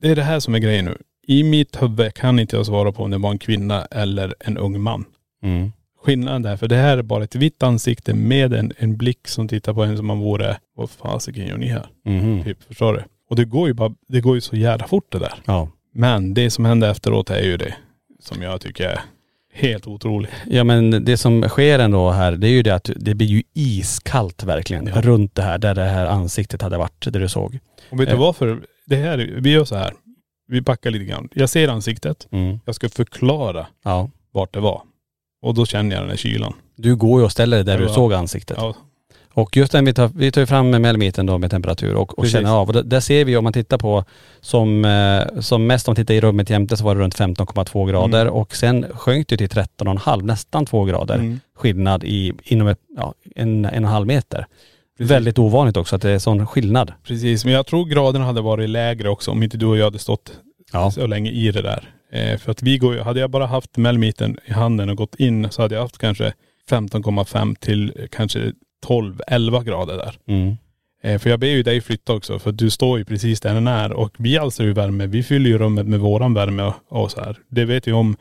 det 0.00 0.08
är 0.08 0.16
det 0.16 0.22
här 0.22 0.40
som 0.40 0.54
är 0.54 0.58
grejen 0.58 0.84
nu. 0.84 0.98
I 1.28 1.42
mitt 1.42 1.82
huvud 1.82 2.14
kan 2.14 2.38
inte 2.38 2.56
jag 2.56 2.66
svara 2.66 2.92
på 2.92 3.02
om 3.02 3.10
det 3.10 3.18
var 3.18 3.30
en 3.30 3.38
kvinna 3.38 3.84
eller 3.84 4.34
en 4.40 4.58
ung 4.58 4.80
man. 4.80 5.04
Mm. 5.42 5.72
skillnaden 6.04 6.42
där. 6.42 6.56
För 6.56 6.68
det 6.68 6.76
här 6.76 6.98
är 6.98 7.02
bara 7.02 7.24
ett 7.24 7.34
vitt 7.34 7.62
ansikte 7.62 8.14
med 8.14 8.52
en, 8.52 8.72
en 8.78 8.96
blick 8.96 9.28
som 9.28 9.48
tittar 9.48 9.74
på 9.74 9.82
en 9.84 9.96
som 9.96 10.06
man 10.06 10.18
vore, 10.18 10.58
vad 10.76 10.90
fasiken 10.90 11.46
gör 11.46 11.56
ni 11.56 11.66
här? 11.66 11.86
Mhm. 12.04 12.44
Typ, 12.44 12.62
förstår 12.62 12.92
du? 12.94 13.04
Och 13.30 13.36
det 13.36 13.44
går 13.44 13.68
ju 13.68 13.74
bara, 13.74 13.94
det 14.08 14.20
går 14.20 14.34
ju 14.34 14.40
så 14.40 14.56
jävla 14.56 14.86
fort 14.88 15.12
det 15.12 15.18
där. 15.18 15.34
Ja. 15.44 15.68
Men 15.94 16.34
det 16.34 16.50
som 16.50 16.64
händer 16.64 16.90
efteråt 16.90 17.30
är 17.30 17.42
ju 17.42 17.56
det 17.56 17.74
som 18.20 18.42
jag 18.42 18.60
tycker 18.60 18.84
är 18.84 19.00
helt 19.52 19.86
otroligt. 19.86 20.30
Ja 20.46 20.64
men 20.64 21.04
det 21.04 21.16
som 21.16 21.42
sker 21.42 21.78
ändå 21.78 22.10
här, 22.10 22.32
det 22.32 22.48
är 22.48 22.52
ju 22.52 22.62
det 22.62 22.74
att 22.74 22.90
det 22.96 23.14
blir 23.14 23.26
ju 23.26 23.42
iskallt 23.54 24.44
verkligen 24.44 24.86
Ja. 24.86 25.00
runt 25.00 25.34
det 25.34 25.42
här, 25.42 25.58
där 25.58 25.74
det 25.74 25.84
här 25.84 26.06
ansiktet 26.06 26.62
hade 26.62 26.78
varit, 26.78 27.12
där 27.12 27.20
du 27.20 27.28
såg. 27.28 27.58
Och 27.90 28.00
vet 28.00 28.08
du 28.08 28.14
Eh. 28.14 28.20
varför? 28.20 28.60
Det 28.86 28.96
här, 28.96 29.18
vi 29.40 29.50
gör 29.50 29.64
så 29.64 29.76
här. 29.76 29.92
Vi 30.48 30.60
backar 30.60 30.90
lite 30.90 31.04
grann. 31.04 31.28
Jag 31.34 31.48
ser 31.50 31.68
ansiktet. 31.68 32.28
Mm. 32.30 32.60
Jag 32.64 32.74
ska 32.74 32.88
förklara 32.88 33.66
Ja. 33.84 34.10
vart 34.32 34.54
det 34.54 34.60
var. 34.60 34.82
Och 35.42 35.54
då 35.54 35.66
känner 35.66 35.94
jag 35.96 36.02
den 36.02 36.10
här 36.10 36.16
kylan. 36.16 36.52
Du 36.76 36.96
går 36.96 37.20
ju 37.20 37.24
och 37.24 37.32
ställer 37.32 37.56
dig 37.56 37.64
där 37.64 37.80
Ja, 37.80 37.86
du 37.88 37.92
såg 37.94 38.12
ansiktet. 38.12 38.56
Ja, 38.60 38.74
Och 39.32 39.56
just 39.56 39.72
den 39.72 39.84
vi 39.84 39.94
tar, 39.94 40.08
vi 40.14 40.32
tar 40.32 40.40
ju 40.40 40.46
fram 40.46 40.70
melmemetern 40.70 41.26
då 41.26 41.38
med 41.38 41.50
temperatur 41.50 41.94
och, 41.94 42.10
och 42.18 42.24
Precis. 42.24 42.32
känner 42.32 42.50
av. 42.50 42.68
Och 42.68 42.84
där, 42.86 43.00
ser 43.00 43.24
vi 43.24 43.36
om 43.36 43.44
man 43.44 43.52
tittar 43.52 43.78
på, 43.78 44.04
som, 44.40 44.84
eh, 44.84 45.40
som 45.40 45.66
mest 45.66 45.88
om 45.88 45.92
man 45.92 45.96
tittar 45.96 46.14
i 46.14 46.20
rummet 46.20 46.50
jämte 46.50 46.76
så 46.76 46.84
var 46.84 46.94
det 46.94 47.00
runt 47.00 47.14
15,2 47.14 47.86
grader 47.88 48.20
Mm. 48.22 48.34
och 48.34 48.56
sen 48.56 48.86
sjönk 48.94 49.28
det 49.28 49.36
till 49.36 49.48
13,5, 49.48 50.22
nästan 50.22 50.66
2 50.66 50.84
grader 50.84 51.14
Mm. 51.14 51.40
skillnad 51.56 52.04
i, 52.04 52.32
inom 52.44 52.68
ett, 52.68 52.80
ja, 52.96 53.14
en, 53.34 53.64
en 53.64 53.70
och 53.70 53.72
en 53.76 53.84
halv 53.84 54.06
meter. 54.06 54.46
Precis. 54.98 55.10
Väldigt 55.10 55.38
ovanligt 55.38 55.76
också 55.76 55.96
att 55.96 56.02
det 56.02 56.10
är 56.10 56.18
sån 56.18 56.46
skillnad. 56.46 56.92
precis. 57.04 57.44
Men 57.44 57.54
jag 57.54 57.66
tror 57.66 57.84
graderna 57.84 58.24
hade 58.24 58.40
varit 58.40 58.68
lägre 58.70 59.08
också 59.08 59.30
om 59.30 59.42
inte 59.42 59.56
du 59.56 59.66
och 59.66 59.76
jag 59.76 59.84
hade 59.84 59.98
stått 59.98 60.32
Ja. 60.72 60.90
så 60.90 61.06
länge 61.06 61.30
i 61.30 61.50
det 61.52 61.62
där. 61.62 61.88
Eh, 62.12 62.38
för 62.38 62.50
att 62.50 62.62
vi 62.62 62.78
går 62.78 62.96
hade 62.98 63.20
jag 63.20 63.30
bara 63.30 63.46
haft 63.46 63.76
melmetern 63.76 64.36
i 64.46 64.52
handen 64.52 64.90
och 64.90 64.96
gått 64.96 65.14
in 65.14 65.50
så 65.50 65.62
hade 65.62 65.74
jag 65.74 65.82
haft 65.82 65.98
kanske 65.98 66.32
15,5 66.70 67.54
till 67.60 68.08
kanske 68.10 68.52
12, 68.86 69.20
11 69.26 69.62
grader 69.62 69.96
där. 69.96 70.14
Mm. 70.28 70.56
Eh, 71.02 71.18
för 71.18 71.30
jag 71.30 71.40
ber 71.40 71.46
ju 71.46 71.62
dig 71.62 71.80
flytta 71.80 72.12
också 72.14 72.38
för 72.38 72.52
du 72.52 72.70
står 72.70 72.98
ju 72.98 73.04
precis 73.04 73.40
där 73.40 73.54
den 73.54 73.66
är 73.66 73.92
och 73.92 74.14
vi 74.18 74.38
alstrar 74.38 74.66
ju 74.66 74.72
värme. 74.72 75.06
Vi 75.06 75.22
fyller 75.22 75.50
ju 75.50 75.58
rummet 75.58 75.86
med 75.86 76.00
våran 76.00 76.34
värme 76.34 76.62
och, 76.62 76.74
och 76.88 77.10
så 77.10 77.20
här. 77.20 77.36
Det 77.48 77.64
vet 77.64 77.88
vi 77.88 77.92
om. 77.92 78.16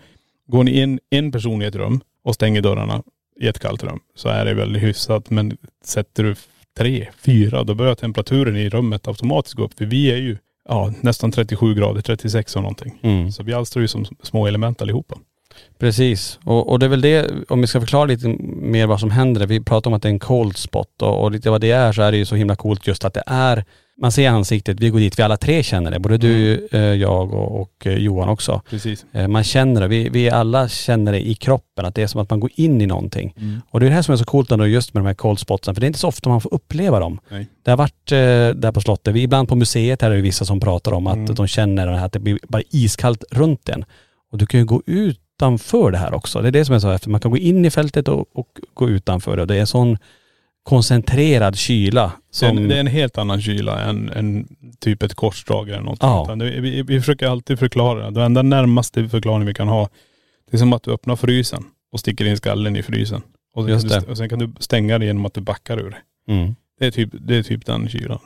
Går 0.47 0.63
ni 0.63 0.81
in 0.81 0.99
en 1.09 1.31
person 1.31 1.61
i 1.61 1.65
ett 1.65 1.75
rum 1.75 2.01
och 2.23 2.35
stänger 2.35 2.61
dörrarna 2.61 3.03
i 3.41 3.47
ett 3.47 3.59
kallt 3.59 3.83
rum 3.83 3.99
så 4.15 4.29
är 4.29 4.45
det 4.45 4.53
väldigt 4.53 4.83
hyfsat. 4.83 5.29
Men 5.29 5.57
sätter 5.83 6.23
du 6.23 6.35
tre, 6.77 7.07
fyra 7.25 7.63
då 7.63 7.73
börjar 7.73 7.95
temperaturen 7.95 8.57
i 8.57 8.69
rummet 8.69 9.07
automatiskt 9.07 9.55
gå 9.55 9.63
upp. 9.63 9.77
För 9.77 9.85
vi 9.85 10.11
är 10.11 10.17
ju 10.17 10.37
ja, 10.69 10.93
nästan 11.01 11.31
37 11.31 11.75
grader, 11.75 12.01
36 12.01 12.55
och 12.55 12.61
någonting. 12.61 12.99
Mm. 13.01 13.31
Så 13.31 13.43
vi 13.43 13.53
alstrar 13.53 13.81
ju 13.81 13.87
som 13.87 14.05
små 14.21 14.47
element 14.47 14.81
allihopa. 14.81 15.15
Precis. 15.79 16.39
Och, 16.43 16.69
och 16.69 16.79
det 16.79 16.85
är 16.85 16.89
väl 16.89 17.01
det, 17.01 17.31
om 17.49 17.61
vi 17.61 17.67
ska 17.67 17.79
förklara 17.79 18.05
lite 18.05 18.27
mer 18.61 18.87
vad 18.87 18.99
som 18.99 19.11
händer. 19.11 19.47
Vi 19.47 19.63
pratar 19.63 19.89
om 19.89 19.93
att 19.93 20.01
det 20.01 20.07
är 20.07 20.11
en 20.11 20.19
cold 20.19 20.57
spot 20.57 21.01
och, 21.01 21.23
och 21.23 21.31
lite 21.31 21.49
vad 21.49 21.61
det 21.61 21.71
är 21.71 21.91
så 21.91 22.01
är 22.01 22.11
det 22.11 22.17
ju 22.17 22.25
så 22.25 22.35
himla 22.35 22.55
coolt 22.55 22.87
just 22.87 23.05
att 23.05 23.13
det 23.13 23.23
är, 23.27 23.65
man 24.01 24.11
ser 24.11 24.29
ansiktet, 24.29 24.79
vi 24.79 24.89
går 24.89 24.99
dit, 24.99 25.19
vi 25.19 25.23
alla 25.23 25.37
tre 25.37 25.63
känner 25.63 25.91
det. 25.91 25.99
Både 25.99 26.17
du, 26.17 26.67
eh, 26.71 26.79
jag 26.81 27.33
och, 27.33 27.61
och 27.61 27.87
eh, 27.87 27.93
Johan 27.97 28.29
också. 28.29 28.61
Precis. 28.69 29.05
Eh, 29.11 29.27
Man 29.27 29.43
känner 29.43 29.81
det, 29.81 29.87
vi, 29.87 30.09
vi 30.09 30.29
alla 30.29 30.69
känner 30.69 31.11
det 31.11 31.27
i 31.27 31.35
kroppen, 31.35 31.85
att 31.85 31.95
det 31.95 32.01
är 32.03 32.07
som 32.07 32.21
att 32.21 32.29
man 32.29 32.39
går 32.39 32.49
in 32.55 32.81
i 32.81 32.85
någonting. 32.85 33.33
Mm. 33.37 33.61
Och 33.69 33.79
det 33.79 33.85
är 33.85 33.89
det 33.89 33.95
här 33.95 34.01
som 34.01 34.13
är 34.13 34.17
så 34.17 34.25
coolt 34.25 34.51
ändå 34.51 34.67
just 34.67 34.93
med 34.93 35.03
de 35.03 35.07
här 35.07 35.13
cold 35.13 35.39
spotsen, 35.39 35.75
för 35.75 35.81
det 35.81 35.85
är 35.85 35.87
inte 35.87 35.99
så 35.99 36.07
ofta 36.07 36.29
man 36.29 36.41
får 36.41 36.53
uppleva 36.53 36.99
dem. 36.99 37.19
Nej. 37.29 37.47
Det 37.63 37.71
har 37.71 37.77
varit 37.77 38.07
där 38.61 38.71
på 38.71 38.81
slottet, 38.81 39.13
vi, 39.13 39.21
ibland 39.21 39.49
på 39.49 39.55
museet 39.55 40.01
här 40.01 40.11
är 40.11 40.15
det 40.15 40.21
vissa 40.21 40.45
som 40.45 40.59
pratar 40.59 40.91
om 40.91 41.07
att 41.07 41.15
Mm. 41.15 41.35
de 41.35 41.47
känner 41.47 41.87
det 41.87 41.97
här, 41.97 42.05
att 42.05 42.13
det 42.13 42.19
blir 42.19 42.39
bara 42.47 42.61
iskallt 42.71 43.23
runt 43.31 43.69
en. 43.69 43.85
Och 44.31 44.37
du 44.37 44.45
kan 44.45 44.59
ju 44.59 44.65
gå 44.65 44.81
utanför 44.85 45.91
det 45.91 45.97
här 45.97 46.13
också. 46.13 46.41
Det 46.41 46.47
är 46.47 46.51
det 46.51 46.65
som 46.65 46.75
är 46.75 46.79
så 46.79 46.91
häftigt. 46.91 47.11
Man 47.11 47.21
kan 47.21 47.31
gå 47.31 47.37
in 47.37 47.65
i 47.65 47.69
fältet 47.69 48.07
och, 48.07 48.25
och 48.33 48.47
gå 48.73 48.89
utanför 48.89 49.35
det. 49.35 49.41
Och 49.41 49.47
det 49.47 49.55
är 49.55 49.65
sån 49.65 49.97
koncentrerad 50.67 51.55
kyla 51.57 52.01
Det 52.39 52.45
är, 52.45 52.49
som... 52.49 52.57
en, 52.57 52.67
det 52.67 52.75
är 52.75 52.79
en 52.79 52.87
helt 52.87 53.17
annan 53.17 53.41
kyla 53.41 53.81
än, 53.81 54.09
än 54.09 54.47
typ 54.79 55.03
ett 55.03 55.13
korsdrag 55.13 55.69
eller 55.69 55.81
något. 55.81 55.99
Ja. 56.01 56.35
Det- 56.39 56.59
Vi, 56.61 56.81
vi 56.81 56.99
försöker 56.99 57.27
alltid 57.27 57.59
förklara 57.59 58.05
det. 58.05 58.19
Det 58.19 58.23
enda 58.25 58.41
närmaste 58.41 59.09
förklaring 59.09 59.45
vi 59.45 59.53
kan 59.53 59.67
ha, 59.67 59.89
det 60.51 60.57
är 60.57 60.59
som 60.59 60.73
att 60.73 60.83
du 60.83 60.91
öppnar 60.91 61.15
frysen 61.15 61.63
och 61.91 61.99
sticker 61.99 62.25
in 62.25 62.37
skallen 62.37 62.75
i 62.75 62.83
frysen. 62.83 63.21
Och 63.55 63.63
sen, 63.63 63.71
Just 63.73 63.89
kan 63.89 63.99
det. 63.99 64.05
du, 64.05 64.11
och 64.11 64.17
sen 64.17 64.29
kan 64.29 64.39
du 64.39 64.51
stänga 64.59 64.97
det 64.97 65.05
genom 65.05 65.25
att 65.25 65.33
du 65.33 65.41
backar 65.41 65.79
ur 65.79 65.89
det. 65.89 66.33
Mm. 66.33 66.55
Det 66.79 66.85
är 66.87 66.91
typ, 66.91 67.09
det 67.13 67.35
är 67.35 67.43
typ 67.43 67.65
den 67.65 67.89
kylan. 67.89 68.19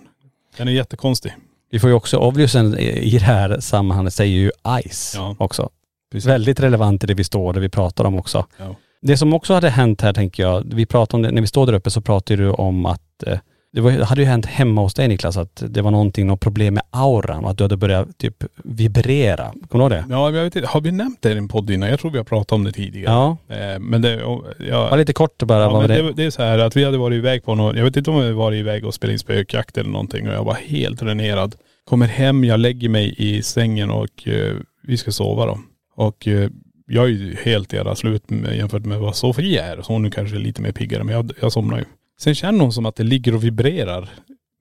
Den 0.57 0.67
är 0.67 0.71
jättekonstig. 0.71 1.33
Vi 1.71 1.79
får 1.79 1.89
ju 1.89 1.95
också, 1.95 2.17
obviously 2.17 2.77
i 2.79 3.11
det 3.11 3.25
här 3.25 3.59
sammanhanget 3.59 4.13
säger 4.13 4.37
ju 4.39 4.51
ice 4.89 5.13
Ja. 5.15 5.35
också. 5.39 5.69
Precis. 6.11 6.29
Väldigt 6.29 6.59
relevant 6.59 7.03
i 7.03 7.07
det 7.07 7.13
vi 7.13 7.23
står, 7.23 7.53
det 7.53 7.59
vi 7.59 7.69
pratar 7.69 8.03
om 8.05 8.15
också. 8.19 8.45
Ja. 8.57 8.75
Det 9.01 9.17
som 9.17 9.33
också 9.33 9.53
hade 9.53 9.69
hänt 9.69 10.01
här 10.01 10.13
tänker 10.13 10.43
jag, 10.43 10.73
vi 10.73 10.85
pratade 10.85 11.17
om 11.17 11.21
det, 11.21 11.31
när 11.31 11.41
vi 11.41 11.47
står 11.47 11.65
där 11.65 11.73
uppe 11.73 11.91
så 11.91 12.01
pratade 12.01 12.43
du 12.43 12.49
om 12.49 12.85
att 12.85 13.23
eh, 13.27 13.37
det, 13.73 13.81
var, 13.81 13.91
det 13.91 14.05
hade 14.05 14.21
ju 14.21 14.27
hänt 14.27 14.45
hemma 14.45 14.81
hos 14.81 14.93
dig 14.93 15.07
Niklas 15.07 15.37
att 15.37 15.63
det 15.67 15.81
var 15.81 15.91
någonting, 15.91 16.27
något 16.27 16.39
problem 16.39 16.73
med 16.73 16.83
auran 16.89 17.43
och 17.45 17.51
att 17.51 17.57
du 17.57 17.63
hade 17.63 17.77
börjat 17.77 18.17
typ 18.17 18.43
vibrera. 18.63 19.53
Kommer 19.69 19.89
du 19.89 19.95
ihåg 19.95 20.05
det? 20.09 20.13
Ja, 20.13 20.31
jag 20.31 20.43
vet 20.43 20.55
inte. 20.55 20.67
Har 20.67 20.81
vi 20.81 20.91
nämnt 20.91 21.21
det 21.21 21.31
i 21.31 21.37
en 21.37 21.47
podd 21.47 21.69
innan? 21.69 21.89
Jag 21.89 21.99
tror 21.99 22.11
vi 22.11 22.17
har 22.17 22.25
pratat 22.25 22.51
om 22.51 22.63
det 22.63 22.71
tidigare. 22.71 23.13
Ja. 23.13 23.55
Eh, 23.55 23.79
men 23.79 24.01
det, 24.01 24.23
och, 24.23 24.45
ja, 24.69 24.89
Var 24.89 24.97
lite 24.97 25.13
kort 25.13 25.43
bara, 25.43 25.63
Ja, 25.63 25.79
men 25.79 25.89
det? 25.89 26.01
det, 26.01 26.13
det 26.13 26.23
är 26.23 26.29
så 26.29 26.43
här 26.43 26.59
att 26.59 26.75
vi 26.75 26.83
hade 26.83 26.97
varit 26.97 27.17
iväg 27.17 27.43
på 27.43 27.55
något, 27.55 27.75
jag 27.75 27.83
vet 27.83 27.97
inte 27.97 28.11
om 28.11 28.21
vi 28.21 28.31
varit 28.31 28.59
iväg 28.59 28.85
och 28.85 28.93
spelat 28.93 29.11
in 29.11 29.19
spökjakt 29.19 29.77
eller 29.77 29.89
någonting 29.89 30.27
och 30.27 30.33
jag 30.33 30.43
var 30.43 30.53
helt 30.53 30.99
dränerad. 30.99 31.55
Kommer 31.85 32.07
hem, 32.07 32.43
jag 32.43 32.59
lägger 32.59 32.89
mig 32.89 33.15
i 33.17 33.41
sängen 33.43 33.91
och 33.91 34.27
eh, 34.27 34.55
vi 34.83 34.97
ska 34.97 35.11
sova 35.11 35.45
då. 35.45 35.59
Och 35.95 36.27
eh, 36.27 36.49
jag 36.91 37.05
är 37.05 37.09
ju 37.09 37.35
helt 37.35 37.73
jävla 37.73 37.95
slut 37.95 38.29
med, 38.29 38.57
jämfört 38.57 38.85
med 38.85 38.99
vad 38.99 39.15
Sofia 39.15 39.65
är. 39.65 39.81
Så 39.81 39.93
hon 39.93 40.05
är 40.05 40.09
kanske 40.09 40.35
lite 40.35 40.61
mer 40.61 40.71
piggare 40.71 41.03
men 41.03 41.15
jag, 41.15 41.31
jag 41.41 41.51
somnar 41.51 41.77
ju. 41.77 41.85
Sen 42.19 42.35
känner 42.35 42.59
hon 42.59 42.73
som 42.73 42.85
att 42.85 42.95
det 42.95 43.03
ligger 43.03 43.35
och 43.35 43.43
vibrerar 43.43 44.09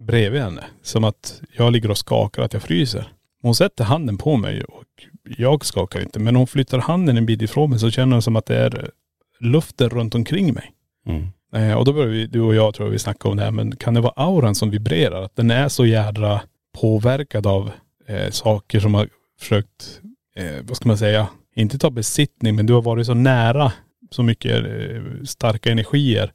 bredvid 0.00 0.40
henne. 0.40 0.64
Som 0.82 1.04
att 1.04 1.42
jag 1.56 1.72
ligger 1.72 1.90
och 1.90 1.98
skakar, 1.98 2.42
att 2.42 2.52
jag 2.52 2.62
fryser. 2.62 3.12
Hon 3.42 3.54
sätter 3.54 3.84
handen 3.84 4.18
på 4.18 4.36
mig 4.36 4.64
och 4.64 4.84
jag 5.38 5.64
skakar 5.64 6.00
inte. 6.00 6.18
Men 6.18 6.36
hon 6.36 6.46
flyttar 6.46 6.78
handen 6.78 7.16
en 7.16 7.26
bit 7.26 7.42
ifrån 7.42 7.70
mig 7.70 7.78
så 7.78 7.90
känner 7.90 8.12
hon 8.12 8.22
som 8.22 8.36
att 8.36 8.46
det 8.46 8.56
är 8.56 8.90
luften 9.40 9.90
runt 9.90 10.14
omkring 10.14 10.54
mig. 10.54 10.72
Mm. 11.06 11.26
Eh, 11.54 11.78
och 11.78 11.84
då 11.84 11.92
började 11.92 12.12
vi, 12.12 12.26
du 12.26 12.40
och 12.40 12.54
jag 12.54 12.74
tror 12.74 12.88
vi 12.88 12.98
snackade 12.98 13.30
om 13.30 13.36
det 13.36 13.42
här, 13.42 13.50
men 13.50 13.76
kan 13.76 13.94
det 13.94 14.00
vara 14.00 14.12
auran 14.16 14.54
som 14.54 14.70
vibrerar? 14.70 15.22
Att 15.22 15.36
den 15.36 15.50
är 15.50 15.68
så 15.68 15.86
jädra 15.86 16.40
påverkad 16.80 17.46
av 17.46 17.70
eh, 18.06 18.30
saker 18.30 18.80
som 18.80 18.94
har 18.94 19.08
försökt, 19.40 20.00
eh, 20.36 20.64
vad 20.64 20.76
ska 20.76 20.88
man 20.88 20.98
säga, 20.98 21.28
inte 21.60 21.78
ta 21.78 21.90
besittning, 21.90 22.56
men 22.56 22.66
du 22.66 22.72
har 22.72 22.82
varit 22.82 23.06
så 23.06 23.14
nära 23.14 23.72
så 24.10 24.22
mycket 24.22 24.64
eh, 24.64 25.24
starka 25.24 25.70
energier. 25.70 26.32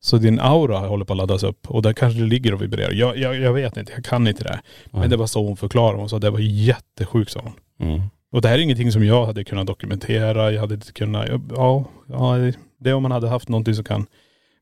Så 0.00 0.16
din 0.16 0.40
aura 0.40 0.78
håller 0.78 1.04
på 1.04 1.12
att 1.12 1.16
laddas 1.16 1.42
upp 1.42 1.70
och 1.70 1.82
där 1.82 1.92
kanske 1.92 2.20
det 2.20 2.26
ligger 2.26 2.54
och 2.54 2.62
vibrerar. 2.62 2.92
Jag, 2.92 3.16
jag, 3.16 3.36
jag 3.36 3.52
vet 3.52 3.76
inte, 3.76 3.92
jag 3.92 4.04
kan 4.04 4.28
inte 4.28 4.44
det. 4.44 4.60
Men 4.90 5.10
det 5.10 5.16
var 5.16 5.26
så 5.26 5.46
hon 5.46 5.56
förklarade. 5.56 5.98
Hon 5.98 6.08
sa 6.08 6.18
det 6.18 6.30
var 6.30 6.38
jättesjukt 6.38 7.30
sa 7.30 7.40
hon. 7.40 7.88
Mm. 7.88 8.02
Och 8.32 8.42
det 8.42 8.48
här 8.48 8.58
är 8.58 8.62
ingenting 8.62 8.92
som 8.92 9.04
jag 9.04 9.26
hade 9.26 9.44
kunnat 9.44 9.66
dokumentera. 9.66 10.52
Jag 10.52 10.60
hade 10.60 10.74
inte 10.74 10.92
kunnat, 10.92 11.28
ja, 11.50 11.84
ja 12.08 12.52
det 12.80 12.90
är 12.90 12.94
om 12.94 13.02
man 13.02 13.12
hade 13.12 13.28
haft 13.28 13.48
någonting 13.48 13.74
som 13.74 13.84
kan 13.84 14.06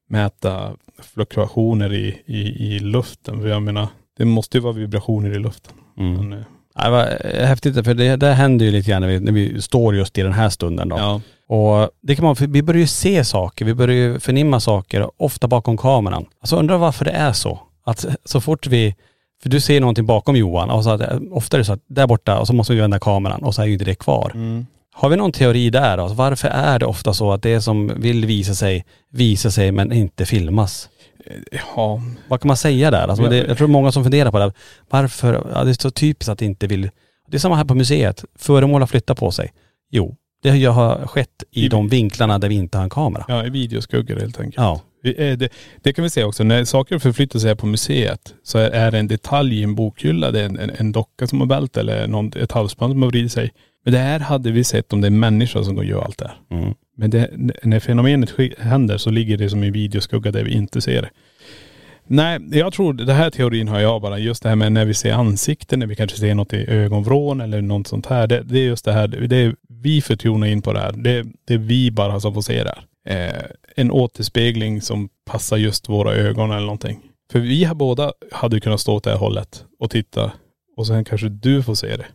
mäta 0.08 0.76
fluktuationer 1.02 1.92
i, 1.92 2.22
i, 2.26 2.66
i 2.66 2.78
luften. 2.78 3.40
För 3.40 3.48
jag 3.48 3.62
menar, 3.62 3.88
det 4.16 4.24
måste 4.24 4.56
ju 4.56 4.62
vara 4.62 4.72
vibrationer 4.72 5.30
i 5.30 5.38
luften. 5.38 5.74
Mm. 5.98 6.14
Men, 6.14 6.38
eh, 6.38 6.44
Det 6.75 6.91
var 6.91 7.18
eh, 7.25 7.47
häftigt 7.47 7.85
för 7.85 7.95
det, 7.95 8.16
det 8.16 8.33
händer 8.33 8.66
ju 8.66 8.73
lite 8.73 8.91
grann 8.91 9.03
när 9.03 9.09
vi, 9.09 9.21
när 9.21 9.33
vi 9.33 9.62
står 9.62 9.97
just 9.97 10.18
i 10.18 10.23
den 10.23 10.33
här 10.33 10.49
stunden 10.49 10.89
då. 10.89 10.99
ja. 10.99 11.21
Och 11.53 11.91
det 12.03 12.16
kan 12.16 12.25
man, 12.25 12.37
vi 12.39 12.62
börjar 12.62 12.81
ju 12.81 12.87
se 12.87 13.25
saker, 13.25 13.64
vi 13.64 13.75
börjar 13.75 13.97
ju 13.97 14.21
förnimma 14.21 14.61
saker, 14.61 15.11
ofta 15.16 15.49
bakom 15.49 15.77
kameran. 15.77 16.27
Alltså 16.41 16.57
undrar 16.57 16.79
varför 16.79 17.05
det 17.05 17.11
är 17.11 17.33
så. 17.33 17.61
Att 17.85 18.07
så 18.25 18.41
fort 18.41 18.66
vi, 18.66 18.95
för 19.43 19.49
du 19.49 19.61
ser 19.61 19.81
någonting 19.81 20.07
bakom 20.07 20.37
Johan 20.37 20.71
och 20.71 20.85
så 20.85 20.91
att, 20.91 21.01
ofta 21.31 21.57
är 21.57 21.59
det 21.59 21.64
så 21.64 21.73
att 21.73 21.83
där 21.87 22.07
borta 22.07 22.39
och 22.39 22.47
så 22.47 22.53
måste 22.53 22.73
vi 22.73 22.81
vända 22.81 22.99
kameran 22.99 23.43
och 23.43 23.55
så 23.55 23.62
är 23.62 23.66
ju 23.66 23.73
inte 23.73 23.85
det 23.85 23.95
kvar. 23.95 24.31
Mm. 24.35 24.66
Har 24.93 25.09
vi 25.09 25.16
någon 25.16 25.33
teori 25.33 25.71
där 25.71 25.97
då? 25.97 26.03
Alltså 26.03 26.16
varför 26.16 26.49
är 26.49 26.79
det 26.79 26.87
ofta 26.87 27.14
så 27.14 27.33
att 27.33 27.43
det 27.43 27.61
som 27.61 27.93
vill 27.97 28.27
visa 28.27 28.55
sig, 28.55 28.85
visar 29.12 29.51
sig 29.51 29.73
men 29.73 29.93
inte 29.93 30.27
filmas? 30.27 30.89
Ja, 31.77 32.03
Vad 32.29 32.41
kan 32.41 32.49
man 32.49 32.57
säga 32.57 32.91
där? 32.91 33.09
Alltså 33.09 33.25
det, 33.29 33.37
jag 33.37 33.59
tror 33.59 33.68
många 33.68 33.93
som 33.93 34.03
funderar 34.03 34.31
på 34.31 34.39
det. 34.39 34.53
Varför, 34.91 35.47
ja, 35.55 35.64
det 35.64 35.71
är 35.71 35.75
så 35.83 35.91
typiskt 35.91 36.29
att 36.29 36.39
det 36.39 36.45
inte 36.45 36.66
vill, 36.66 36.91
det 37.29 37.37
är 37.37 37.39
samma 37.39 37.57
här 37.57 37.64
på 37.64 37.75
museet. 37.75 38.25
Föremål 38.39 38.83
har 38.83 38.87
flyttat 38.87 39.18
på 39.18 39.31
sig. 39.31 39.53
Jo, 39.91 40.16
det 40.43 40.64
har- 40.64 41.07
skett 41.07 41.45
i 41.51 41.64
I- 41.64 41.68
de 41.68 41.89
vinklarna 41.89 42.39
där 42.39 42.49
vi 42.49 42.55
inte 42.55 42.79
har 42.79 42.85
en 42.85 42.91
kamera. 42.91 43.25
ja 43.29 43.47
i 43.47 43.51
videoskuggor 43.51 44.16
helt 44.21 44.41
enkelt. 44.41 44.57
Ja. 44.57 44.81
Eh, 45.05 45.37
Det, 45.39 45.53
det 45.83 45.93
kan 45.93 46.03
vi 46.05 46.11
säga 46.11 46.27
också, 46.27 46.45
när 46.45 46.64
saker 46.64 46.99
förflyttar 46.99 47.39
sig 47.39 47.49
här 47.49 47.55
på 47.55 47.66
museet 47.66 48.35
så 48.43 48.59
är, 48.59 48.71
är 48.71 48.91
det 48.91 48.99
en 48.99 49.09
detalj 49.09 49.61
i 49.61 49.62
en 49.62 49.75
bokhylla, 49.75 50.31
det 50.31 50.41
är 50.41 50.45
en, 50.45 50.59
en, 50.59 50.71
en 50.71 50.93
docka 50.93 51.27
som 51.27 51.41
har 51.41 51.47
vält 51.47 51.77
eller 51.77 52.07
någon, 52.07 52.33
ett 52.37 52.53
halsband 52.53 52.93
som 52.93 53.03
har 53.03 53.11
vridit 53.11 53.33
sig. 53.33 53.51
Men 53.85 53.93
det 53.93 53.99
här 53.99 54.20
hade 54.20 54.51
vi 54.51 54.64
sett 54.64 54.93
om 54.93 55.01
det 55.01 55.07
är 55.07 55.11
en 55.11 55.20
människa 55.20 55.64
som 55.64 55.74
går 55.74 55.83
och 55.83 55.89
gör 55.89 56.03
allt 56.03 56.18
det 56.18 56.28
här. 56.28 56.59
Mm. 56.59 56.74
Men 56.97 57.11
det, 57.11 57.31
när 57.62 57.81
fenomenet 57.81 58.31
händer 58.59 58.99
så 58.99 59.11
ligger 59.11 59.37
det 59.37 59.51
som 59.51 59.64
i 59.64 59.70
videoskugga 59.70 60.31
där 60.31 60.45
vi 60.45 60.53
inte 60.53 60.81
ser 60.81 61.03
det. 61.03 61.11
Nej, 62.07 62.39
jag 62.53 62.72
tror, 62.72 62.93
det 62.93 63.12
här 63.12 63.31
teorin 63.31 63.68
har 63.68 63.81
jag 63.81 64.03
bara, 64.03 64.18
just 64.18 64.43
det 64.43 64.49
här 64.49 64.57
med 64.57 64.72
när 64.72 64.85
vi 64.85 64.95
ser 64.95 65.12
ansikten, 65.12 65.78
när 65.78 65.87
vi 65.87 65.97
kanske 65.97 66.16
ser 66.18 66.35
något 66.35 66.53
i 66.53 66.66
ögonvrån 66.70 67.41
eller 67.41 67.61
något 67.62 67.87
sånt 67.87 68.07
här. 68.07 68.26
Det, 68.26 68.43
det 68.43 68.59
är 68.59 68.64
just 68.64 68.85
det 68.85 68.93
här, 68.93 69.09
det 69.09 69.37
är, 69.37 69.55
vi 69.68 70.03
får 70.03 70.16
tuna 70.16 70.49
in 70.49 70.62
på 70.62 70.72
det 70.72 70.81
här. 70.81 70.93
Det, 70.93 71.26
det 71.45 71.55
är 71.55 71.59
vi 71.59 71.91
bara 71.91 72.20
som 72.20 72.35
får 72.35 72.43
se 72.43 72.64
det 72.64 72.74
här. 72.76 72.85
eh, 73.07 73.43
en 73.76 73.91
återspegling 73.91 74.81
som 74.83 75.09
passar 75.31 75.57
just 75.57 75.89
våra 75.89 76.12
ögon 76.12 76.51
eller 76.51 76.61
någonting. 76.61 77.01
För 77.33 77.39
vi 77.41 77.64
har 77.64 77.74
båda 77.74 78.12
hade 78.33 78.61
kunnat 78.61 78.81
stå 78.81 78.95
åt 78.95 79.05
det 79.05 79.11
här 79.11 79.18
hållet 79.18 79.64
och 79.81 79.91
titta 79.91 80.33
och 80.76 80.87
sen 80.87 81.05
kanske 81.05 81.28
du 81.28 81.62
får 81.62 81.74
se 81.74 81.97
det. 81.97 82.07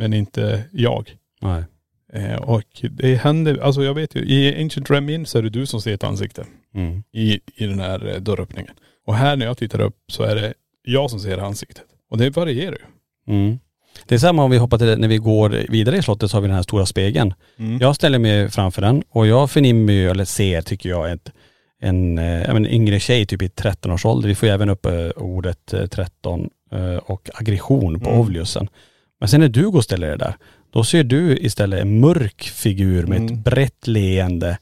Men 0.00 0.12
inte 0.12 0.62
jag. 0.72 1.10
Nej. 1.40 1.64
Eh, 2.12 2.36
och 2.36 2.62
det 2.90 3.14
händer, 3.14 3.58
alltså 3.58 3.82
jag 3.84 3.94
vet 3.94 4.14
ju, 4.14 4.20
i 4.20 4.62
Ancient 4.62 4.90
Remin 4.90 5.26
så 5.26 5.38
är 5.38 5.42
det 5.42 5.50
du 5.50 5.66
som 5.66 5.80
ser 5.80 5.94
ett 5.94 6.04
ansikte 6.04 6.44
Mm. 6.74 7.02
i, 7.12 7.40
i 7.54 7.66
den 7.66 7.80
här 7.80 8.08
eh, 8.14 8.20
dörröppningen. 8.20 8.74
Och 9.06 9.14
här 9.14 9.36
när 9.36 9.46
jag 9.46 9.58
tittar 9.58 9.80
upp 9.80 9.96
så 10.12 10.22
är 10.22 10.34
det 10.34 10.54
jag 10.82 11.10
som 11.10 11.20
ser 11.20 11.38
ansiktet. 11.38 11.84
Och 12.10 12.18
det 12.18 12.30
varierar 12.30 12.76
ju. 12.76 13.34
Mm. 13.34 13.58
Det 14.06 14.14
är 14.14 14.18
samma 14.18 14.44
om 14.44 14.50
vi 14.50 14.56
hoppar 14.58 14.78
till, 14.78 14.98
när 14.98 15.08
vi 15.08 15.16
går 15.16 15.50
vidare 15.68 15.96
i 15.96 16.02
slottet 16.02 16.30
så 16.30 16.36
har 16.36 16.42
vi 16.42 16.48
den 16.48 16.56
här 16.56 16.62
stora 16.62 16.86
spegeln. 16.86 17.34
Mm. 17.58 17.78
Jag 17.80 17.96
ställer 17.96 18.18
mig 18.18 18.48
framför 18.50 18.82
den 18.82 19.02
och 19.10 19.26
jag 19.26 19.50
förnimmer 19.50 19.92
ju, 19.92 20.10
eller 20.10 20.24
ser 20.24 20.62
tycker 20.62 20.88
jag, 20.88 21.12
ett, 21.12 21.32
en 21.80 22.18
eh, 22.18 22.52
men 22.52 22.66
yngre 22.66 23.00
tjej 23.00 23.26
typ 23.26 23.42
i 23.42 23.48
13-årsålder. 23.48 24.28
Vi 24.28 24.34
får 24.34 24.48
ju 24.48 24.54
även 24.54 24.68
upp 24.70 24.86
eh, 24.86 25.08
ordet 25.16 25.72
eh, 25.72 25.86
13 25.86 26.50
eh, 26.72 26.96
och 26.96 27.30
aggression 27.34 28.00
på 28.00 28.08
Mm. 28.10 28.20
Ovliusen. 28.20 28.68
Men 29.20 29.28
sen 29.28 29.40
när 29.40 29.48
du 29.48 29.70
går 29.70 29.78
och 29.78 29.84
ställer 29.84 30.08
dig 30.08 30.18
där, 30.18 30.34
då 30.72 30.84
ser 30.84 31.04
du 31.04 31.36
istället 31.36 31.80
en 31.80 32.00
mörk 32.00 32.42
figur 32.42 33.06
med 33.06 33.16
ett 33.24 33.30
Mm. 33.30 33.42
brett 33.42 33.86
leende. 33.86 34.58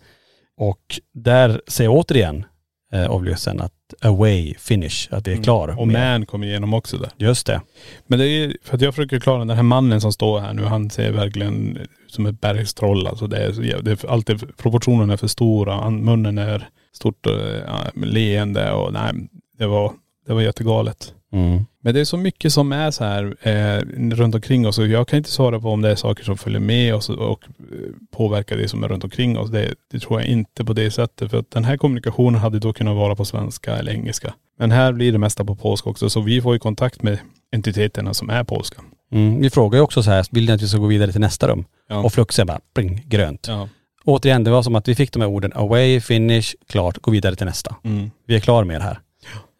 Och 0.60 1.00
där 1.14 1.60
ser 1.66 1.84
jag 1.84 1.94
återigen 1.94 2.44
eh, 2.92 3.14
Ovliusen 3.14 3.60
att 3.60 3.72
away 4.02 4.54
finish, 4.58 5.08
att 5.10 5.24
det 5.24 5.32
är 5.32 5.42
klar. 5.42 5.68
Mm. 5.68 5.78
Och 5.78 5.88
Man 5.88 6.26
kommer 6.26 6.46
igenom 6.46 6.74
också 6.74 6.96
där. 6.98 7.10
Just 7.16 7.46
det. 7.46 7.60
Men 8.06 8.18
det 8.18 8.26
är 8.28 8.56
för 8.62 8.74
att 8.76 8.80
jag 8.82 8.94
försöker 8.94 9.20
klara 9.20 9.38
den 9.44 9.56
här 9.56 9.62
mannen 9.62 10.00
som 10.00 10.12
står 10.12 10.40
här 10.40 10.52
nu, 10.52 10.62
han 10.62 10.90
ser 10.90 11.12
verkligen 11.12 11.76
ut 11.76 11.90
som 12.06 12.26
ett 12.26 12.40
bergstroll. 12.40 13.06
Alltså 13.06 13.26
det 13.26 13.36
är, 13.38 13.82
det 13.82 13.90
är 14.04 14.10
alltid, 14.10 14.56
proportionerna 14.56 15.12
är 15.12 15.16
för 15.16 15.26
stora, 15.26 15.74
han- 15.74 16.04
munnen 16.04 16.38
är 16.38 16.68
stort 16.92 17.26
eh, 17.26 17.32
ja, 17.66 17.78
leende 17.94 18.72
och 18.72 18.92
nej, 18.92 19.12
det 19.58 19.66
var, 19.66 19.92
det 20.26 20.34
var 20.34 20.40
jättegalet. 20.42 21.14
Mm. 21.32 21.66
Men 21.80 21.94
det 21.94 22.00
är 22.00 22.04
så 22.04 22.16
mycket 22.16 22.52
som 22.52 22.72
är 22.72 22.90
så 22.90 23.04
här 23.04 23.36
eh, 23.48 23.80
runt 24.14 24.34
omkring 24.34 24.66
oss 24.66 24.78
och 24.78 24.86
jag 24.86 25.08
kan 25.08 25.16
inte 25.16 25.30
svara 25.30 25.60
på 25.60 25.68
om 25.70 25.82
det 25.82 25.90
är 25.90 25.94
saker 25.94 26.24
som 26.24 26.38
följer 26.38 26.60
med 26.60 26.94
oss 26.94 27.08
och, 27.08 27.32
och 27.32 27.44
eh, 27.44 27.76
påverkar 28.10 28.56
det 28.56 28.68
som 28.68 28.84
är 28.84 28.88
runt 28.88 29.04
omkring 29.04 29.38
oss. 29.38 29.50
Det, 29.50 29.74
det 29.90 29.98
tror 29.98 30.20
jag 30.20 30.28
inte 30.28 30.64
på 30.64 30.72
det 30.72 30.90
sättet. 30.90 31.30
För 31.30 31.38
att 31.38 31.50
den 31.50 31.64
här 31.64 31.76
kommunikationen 31.76 32.40
hade 32.40 32.58
då 32.58 32.72
kunnat 32.72 32.96
vara 32.96 33.14
på 33.16 33.24
svenska 33.24 33.76
eller 33.76 33.92
engelska. 33.92 34.34
Men 34.58 34.70
här 34.70 34.92
blir 34.92 35.12
det 35.12 35.18
mesta 35.18 35.44
på 35.44 35.56
polska 35.56 35.90
också 35.90 36.10
så 36.10 36.20
vi 36.20 36.42
får 36.42 36.54
ju 36.54 36.58
kontakt 36.58 37.02
med 37.02 37.18
entiteterna 37.52 38.14
som 38.14 38.30
är 38.30 38.44
polska. 38.44 38.82
Mm. 39.12 39.40
Vi 39.40 39.50
frågar 39.50 39.78
ju 39.78 39.82
också 39.82 40.02
så 40.02 40.10
här, 40.10 40.26
vill 40.30 40.46
ni 40.46 40.52
att 40.52 40.62
vi 40.62 40.68
ska 40.68 40.78
gå 40.78 40.86
vidare 40.86 41.12
till 41.12 41.20
nästa 41.20 41.48
rum? 41.48 41.64
Ja. 41.88 41.96
Och 41.96 42.12
Flux 42.12 42.38
är 42.38 42.44
bara 42.44 42.60
pling, 42.74 43.02
grönt. 43.06 43.46
Ja. 43.48 43.68
Återigen, 44.04 44.44
det 44.44 44.50
var 44.50 44.62
som 44.62 44.74
att 44.74 44.88
vi 44.88 44.94
fick 44.94 45.12
de 45.12 45.20
här 45.20 45.28
orden 45.28 45.52
away, 45.54 46.00
finish, 46.00 46.54
klart, 46.68 46.98
gå 46.98 47.10
vidare 47.10 47.36
till 47.36 47.46
nästa. 47.46 47.76
Mm. 47.84 48.10
Vi 48.26 48.36
är 48.36 48.40
klara 48.40 48.64
med 48.64 48.80
det 48.80 48.84
här. 48.84 49.00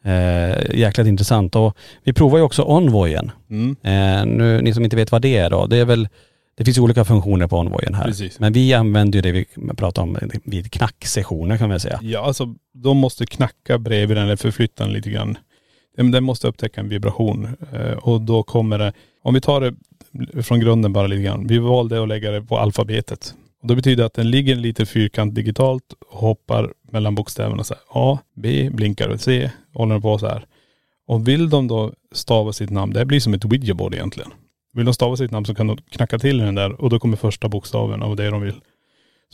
Eh, 0.04 0.78
jäkligt 0.78 1.06
intressant. 1.06 1.56
Och 1.56 1.76
vi 2.04 2.12
provar 2.12 2.38
ju 2.38 2.44
också 2.44 2.62
Envoyen. 2.62 3.30
Mm. 3.50 3.76
Eh, 3.82 4.26
nu, 4.36 4.62
ni 4.62 4.74
som 4.74 4.84
inte 4.84 4.96
vet 4.96 5.12
vad 5.12 5.22
det 5.22 5.36
är 5.36 5.50
då, 5.50 5.66
det 5.66 5.76
är 5.76 5.84
väl, 5.84 6.08
det 6.56 6.64
finns 6.64 6.78
olika 6.78 7.04
funktioner 7.04 7.46
på 7.46 7.56
Envoyen 7.56 7.94
här. 7.94 8.04
Precis. 8.04 8.40
Men 8.40 8.52
vi 8.52 8.74
använder 8.74 9.16
ju 9.16 9.22
det 9.22 9.32
vi 9.32 9.46
pratar 9.76 10.02
om 10.02 10.18
vid 10.44 10.72
knacksessioner 10.72 11.56
kan 11.56 11.68
man 11.68 11.80
säga. 11.80 11.98
Ja 12.02 12.20
alltså 12.20 12.54
de 12.74 12.96
måste 12.96 13.26
knacka 13.26 13.78
bredvid 13.78 14.16
den 14.16 14.24
eller 14.24 14.36
förflytta 14.36 14.84
den 14.84 14.92
lite 14.92 15.10
grann. 15.10 15.38
Den, 15.96 16.10
den 16.10 16.24
måste 16.24 16.48
upptäcka 16.48 16.80
en 16.80 16.88
vibration 16.88 17.48
eh, 17.72 17.92
och 17.92 18.20
då 18.20 18.42
kommer 18.42 18.78
det, 18.78 18.92
om 19.22 19.34
vi 19.34 19.40
tar 19.40 19.60
det 19.60 19.74
från 20.42 20.60
grunden 20.60 20.92
bara 20.92 21.06
lite 21.06 21.22
grann. 21.22 21.46
Vi 21.46 21.58
valde 21.58 22.02
att 22.02 22.08
lägga 22.08 22.30
det 22.30 22.42
på 22.42 22.58
alfabetet. 22.58 23.34
Och 23.62 23.68
det 23.68 23.76
betyder 23.76 24.04
att 24.04 24.14
den 24.14 24.30
ligger 24.30 24.54
lite 24.54 24.86
fyrkant 24.86 25.34
digitalt 25.34 25.84
och 26.10 26.18
hoppar 26.18 26.72
mellan 26.90 27.14
bokstäverna 27.14 27.64
så 27.64 27.74
här. 27.74 27.82
A, 27.88 28.18
B, 28.34 28.70
blinkar 28.72 29.08
och 29.08 29.20
C, 29.20 29.50
håller 29.78 29.94
den 29.94 30.02
på 30.02 30.18
så 30.18 30.26
här. 30.26 30.46
Och 31.06 31.28
vill 31.28 31.50
de 31.50 31.68
då 31.68 31.92
stava 32.12 32.52
sitt 32.52 32.70
namn, 32.70 32.92
det 32.92 33.04
blir 33.04 33.20
som 33.20 33.34
ett 33.34 33.44
widgetboard 33.44 33.94
egentligen. 33.94 34.30
Vill 34.72 34.84
de 34.84 34.94
stava 34.94 35.16
sitt 35.16 35.30
namn 35.30 35.46
så 35.46 35.54
kan 35.54 35.66
de 35.66 35.76
knacka 35.76 36.18
till 36.18 36.38
den 36.38 36.54
där 36.54 36.80
och 36.80 36.90
då 36.90 36.98
kommer 36.98 37.16
första 37.16 37.48
bokstaven 37.48 38.02
av 38.02 38.16
det 38.16 38.30
de 38.30 38.40
vill. 38.42 38.54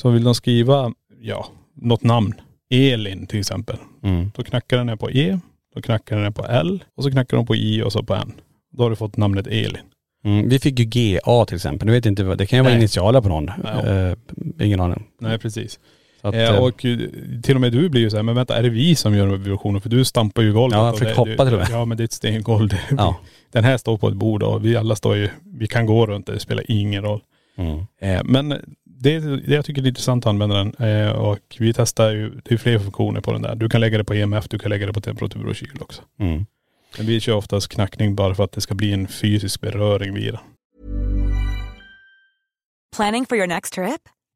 Så 0.01 0.11
vill 0.11 0.25
de 0.25 0.35
skriva, 0.35 0.93
ja, 1.21 1.47
något 1.77 2.03
namn. 2.03 2.35
Elin 2.71 3.27
till 3.27 3.39
exempel. 3.41 3.77
Mm. 4.03 4.31
Då 4.37 4.43
knackar 4.43 4.77
den 4.79 4.89
här 4.89 4.97
på 4.97 5.11
E, 5.11 5.39
då 5.75 5.83
knackar 5.83 6.17
den 6.17 6.25
här 6.25 6.31
på 6.33 6.47
L 6.47 6.85
och 6.97 7.05
så 7.05 7.11
knackar 7.11 7.37
de 7.37 7.47
på 7.47 7.57
I 7.57 7.83
och 7.83 7.93
så 7.93 8.03
på 8.03 8.15
N. 8.15 8.33
Då 8.73 8.83
har 8.83 8.91
du 8.91 8.97
fått 8.97 9.17
namnet 9.17 9.47
Elin. 9.47 9.77
Mm. 10.25 10.49
Vi 10.49 10.59
fick 10.59 10.79
ju 10.79 10.85
GA 10.85 11.45
till 11.45 11.57
exempel. 11.57 11.87
Nu 11.87 11.93
vet 11.93 12.07
inte, 12.07 12.25
vad- 12.25 12.39
det 12.39 12.47
kan 12.47 12.59
ju 12.59 12.63
vara 12.63 12.73
Nej. 12.73 12.79
initialer 12.81 13.21
på 13.21 13.29
någon. 13.29 13.51
Ja. 13.65 13.87
Eh, 13.87 14.17
ingen 14.61 14.81
aning. 14.81 15.05
Nej 15.21 15.39
precis. 15.39 15.81
Att, 16.25 16.35
eh, 16.35 16.43
eh, 16.55 16.63
och 16.65 16.77
till 17.43 17.55
och 17.55 17.61
med 17.61 17.73
du 17.73 17.89
blir 17.89 18.01
ju 18.01 18.11
så 18.11 18.17
här, 18.17 18.23
men 18.23 18.35
vänta 18.35 18.57
är 18.59 18.63
det 18.63 18.69
vi 18.69 18.95
som 18.95 19.15
gör 19.17 19.27
vibrationer? 19.27 19.81
För 19.81 19.89
du 19.89 20.05
stampar 20.05 20.43
ju 20.43 20.53
golvet. 20.53 20.79
Ja, 20.79 20.87
jag 20.87 21.01
det- 21.09 21.15
hoppa 21.15 21.45
till 21.45 21.55
och 21.55 21.61
med. 21.61 21.69
Ja 21.71 21.85
men 21.85 21.97
det 21.97 22.03
är 22.03 22.05
ett 22.05 22.13
stengolv. 22.13 22.69
Det- 22.69 22.81
Ja. 22.91 23.17
Den 23.53 23.65
här 23.65 23.77
står 23.77 23.99
på 23.99 24.09
ett 24.09 24.15
bord 24.15 24.43
och 24.43 24.65
vi 24.65 24.77
alla 24.77 24.97
står 24.97 25.17
ju, 25.17 25.29
vi 25.45 25.67
kan 25.67 25.87
gå 25.87 26.07
runt 26.07 26.27
det, 26.27 26.33
det 26.33 26.41
spelar 26.41 26.65
ingen 26.69 27.03
roll. 27.03 27.21
mm. 27.57 27.79
Eh, 28.01 28.23
men 28.25 28.49
det, 28.85 29.19
det 29.47 29.55
jag 29.55 29.65
tycker 29.65 29.83
är 29.83 29.87
intressant 29.87 30.27
att 30.27 30.31
använda 30.31 30.57
den 30.57 30.75
eh, 30.75 31.13
och 31.13 31.39
vi 31.59 31.73
testar 31.73 32.11
ju, 32.11 32.31
det 32.45 32.55
är 32.55 32.59
fler 32.59 32.79
funktioner 32.79 33.21
på 33.21 33.33
den 33.33 33.43
där. 33.43 33.55
Du 33.55 33.69
kan 33.69 33.81
lägga 33.81 33.99
det 33.99 34.05
på 34.05 34.15
EMF, 34.15 34.49
du 34.49 34.59
kan 34.59 34.71
lägga 34.71 34.87
det 34.87 34.93
på 34.93 35.01
temperatur 35.01 35.47
och 35.47 35.55
kyl 35.57 35.79
också. 35.81 36.03
Mm. 36.21 36.47
Men 36.97 37.07
vi 37.07 37.21
kör 37.21 37.35
oftast 37.35 37.69
knackning 37.69 38.15
bara 38.15 38.35
för 38.35 38.45
att 38.45 38.53
det 38.53 38.61
ska 38.61 38.75
bli 38.75 38.93
en 38.93 39.09
fysisk 39.09 39.61
beröring 39.61 40.15
vid 40.15 40.33
den. 40.33 40.41
Planning 42.97 43.27
for 43.27 43.37
your 43.39 43.47
next 43.47 43.73
trip? 43.75 44.01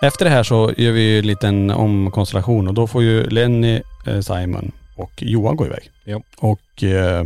Efter 0.00 0.24
det 0.24 0.30
här 0.30 0.42
så 0.42 0.72
gör 0.76 0.92
vi 0.92 1.00
ju 1.00 1.18
en 1.18 1.26
liten 1.26 1.70
omkonstellation 1.70 2.68
och 2.68 2.74
då 2.74 2.86
får 2.86 3.02
ju 3.02 3.24
Lenny, 3.24 3.80
eh, 4.06 4.20
Simon 4.20 4.72
och 4.96 5.22
Johan 5.22 5.56
gå 5.56 5.66
iväg. 5.66 5.90
Ja. 6.04 6.22
Och 6.38 6.82
eh, 6.82 7.24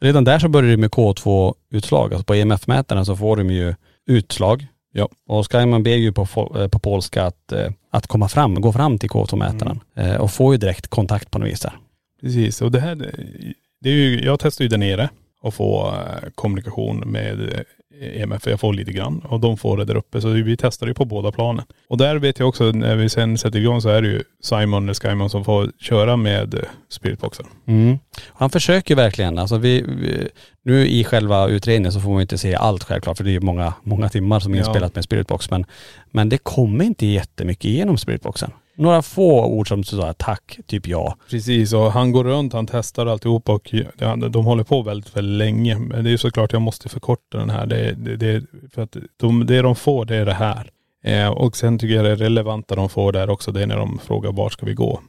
redan 0.00 0.24
där 0.24 0.38
så 0.38 0.48
börjar 0.48 0.70
det 0.70 0.76
med 0.76 0.90
K2-utslag. 0.90 2.12
Alltså 2.12 2.24
på 2.24 2.34
EMF-mätarna 2.34 3.04
så 3.04 3.16
får 3.16 3.36
de 3.36 3.50
ju 3.50 3.74
utslag. 4.06 4.66
Ja. 4.92 5.08
Och 5.26 5.52
Skyman 5.52 5.82
ber 5.82 5.96
ju 5.96 6.12
på, 6.12 6.22
eh, 6.58 6.68
på 6.68 6.78
polska 6.78 7.24
att, 7.24 7.52
eh, 7.52 7.70
att 7.90 8.06
komma 8.06 8.28
fram, 8.28 8.60
gå 8.60 8.72
fram 8.72 8.98
till 8.98 9.10
K2-mätaren. 9.10 9.80
Eh, 9.94 10.16
och 10.16 10.30
får 10.30 10.54
ju 10.54 10.58
direkt 10.58 10.86
kontakt 10.86 11.30
på 11.30 11.38
något 11.38 11.48
vis 11.48 11.60
där. 11.60 11.72
Precis, 12.20 12.62
och 12.62 12.70
det 12.70 12.80
här, 12.80 12.94
det 13.80 13.90
är 13.90 13.94
ju, 13.94 14.24
jag 14.24 14.40
testar 14.40 14.62
ju 14.62 14.68
där 14.68 14.78
nere 14.78 15.08
och 15.42 15.54
få 15.54 15.94
kommunikation 16.34 16.98
med 16.98 17.64
EMF, 18.00 18.46
jag 18.46 18.60
får 18.60 18.72
lite 18.72 18.92
grann 18.92 19.18
och 19.28 19.40
de 19.40 19.56
får 19.56 19.76
det 19.76 19.84
där 19.84 19.94
uppe. 19.96 20.20
Så 20.20 20.28
vi 20.28 20.56
testar 20.56 20.86
ju 20.86 20.94
på 20.94 21.04
båda 21.04 21.32
planen. 21.32 21.64
Och 21.88 21.98
där 21.98 22.16
vet 22.16 22.38
jag 22.38 22.48
också, 22.48 22.64
när 22.64 22.96
vi 22.96 23.08
sen 23.08 23.38
sätter 23.38 23.58
igång 23.58 23.80
så 23.80 23.88
är 23.88 24.02
det 24.02 24.08
ju 24.08 24.22
Simon 24.42 24.82
eller 24.84 24.94
Skymon 24.94 25.30
som 25.30 25.44
får 25.44 25.72
köra 25.80 26.16
med 26.16 26.54
eh, 26.54 26.60
spiritboxen. 26.88 27.46
Mm. 27.66 27.98
Han 28.28 28.50
försöker 28.50 28.94
verkligen. 28.94 29.38
Alltså 29.38 29.58
vi, 29.58 29.82
vi, 29.82 30.28
nu 30.62 30.86
i 30.88 31.04
själva 31.04 31.48
utredningen 31.48 31.92
så 31.92 32.00
får 32.00 32.10
man 32.10 32.20
inte 32.22 32.38
se 32.38 32.54
allt 32.54 32.84
självklart 32.84 33.16
för 33.16 33.24
det 33.24 33.30
är 33.30 33.32
ju 33.32 33.40
många, 33.40 33.74
många 33.82 34.08
timmar 34.08 34.40
som 34.40 34.52
är 34.54 34.58
Ja. 34.58 34.64
inspelat 34.64 34.94
med 34.94 35.04
Spiritbox. 35.04 35.50
Men, 35.50 35.64
men 36.10 36.28
det 36.28 36.38
kommer 36.38 36.84
inte 36.84 37.06
jättemycket 37.06 37.64
igenom 37.64 37.98
Spiritboxen. 37.98 38.50
Några 38.80 39.02
få 39.02 39.46
ord 39.46 39.68
som 39.68 39.82
här, 39.92 40.12
tack, 40.12 40.58
typ 40.66 40.86
ja. 40.86 41.16
Precis, 41.30 41.72
och 41.72 41.92
han 41.92 42.12
går 42.12 42.24
runt, 42.24 42.52
han 42.52 42.66
testar 42.66 43.06
alltihop 43.06 43.48
och 43.48 43.74
de 44.30 44.44
håller 44.44 44.64
på 44.64 44.82
väldigt, 44.82 45.16
väldigt 45.16 45.38
länge. 45.38 45.78
Men 45.78 46.04
det 46.04 46.10
är 46.10 46.12
ju 46.12 46.18
såklart 46.18 46.52
jag 46.52 46.62
måste 46.62 46.88
förkorta 46.88 47.38
den 47.38 47.50
här. 47.50 47.66
Det, 47.66 47.92
det, 47.92 48.16
det, 48.16 48.42
för 48.74 48.82
att 48.82 48.96
de, 49.16 49.46
det 49.46 49.62
de 49.62 49.76
får 49.76 50.04
det 50.04 50.16
är 50.16 50.24
det 50.24 50.34
här. 50.34 50.70
Eh, 51.04 51.28
och 51.28 51.56
sen 51.56 51.78
tycker 51.78 51.94
jag 51.94 52.04
det 52.04 52.14
relevanta 52.14 52.74
de 52.74 52.88
får 52.88 53.12
där 53.12 53.30
också, 53.30 53.52
det 53.52 53.62
är 53.62 53.66
när 53.66 53.76
de 53.76 53.98
frågar 53.98 54.32
vart 54.32 54.52
ska 54.52 54.66
vi 54.66 54.74
gå? 54.74 55.00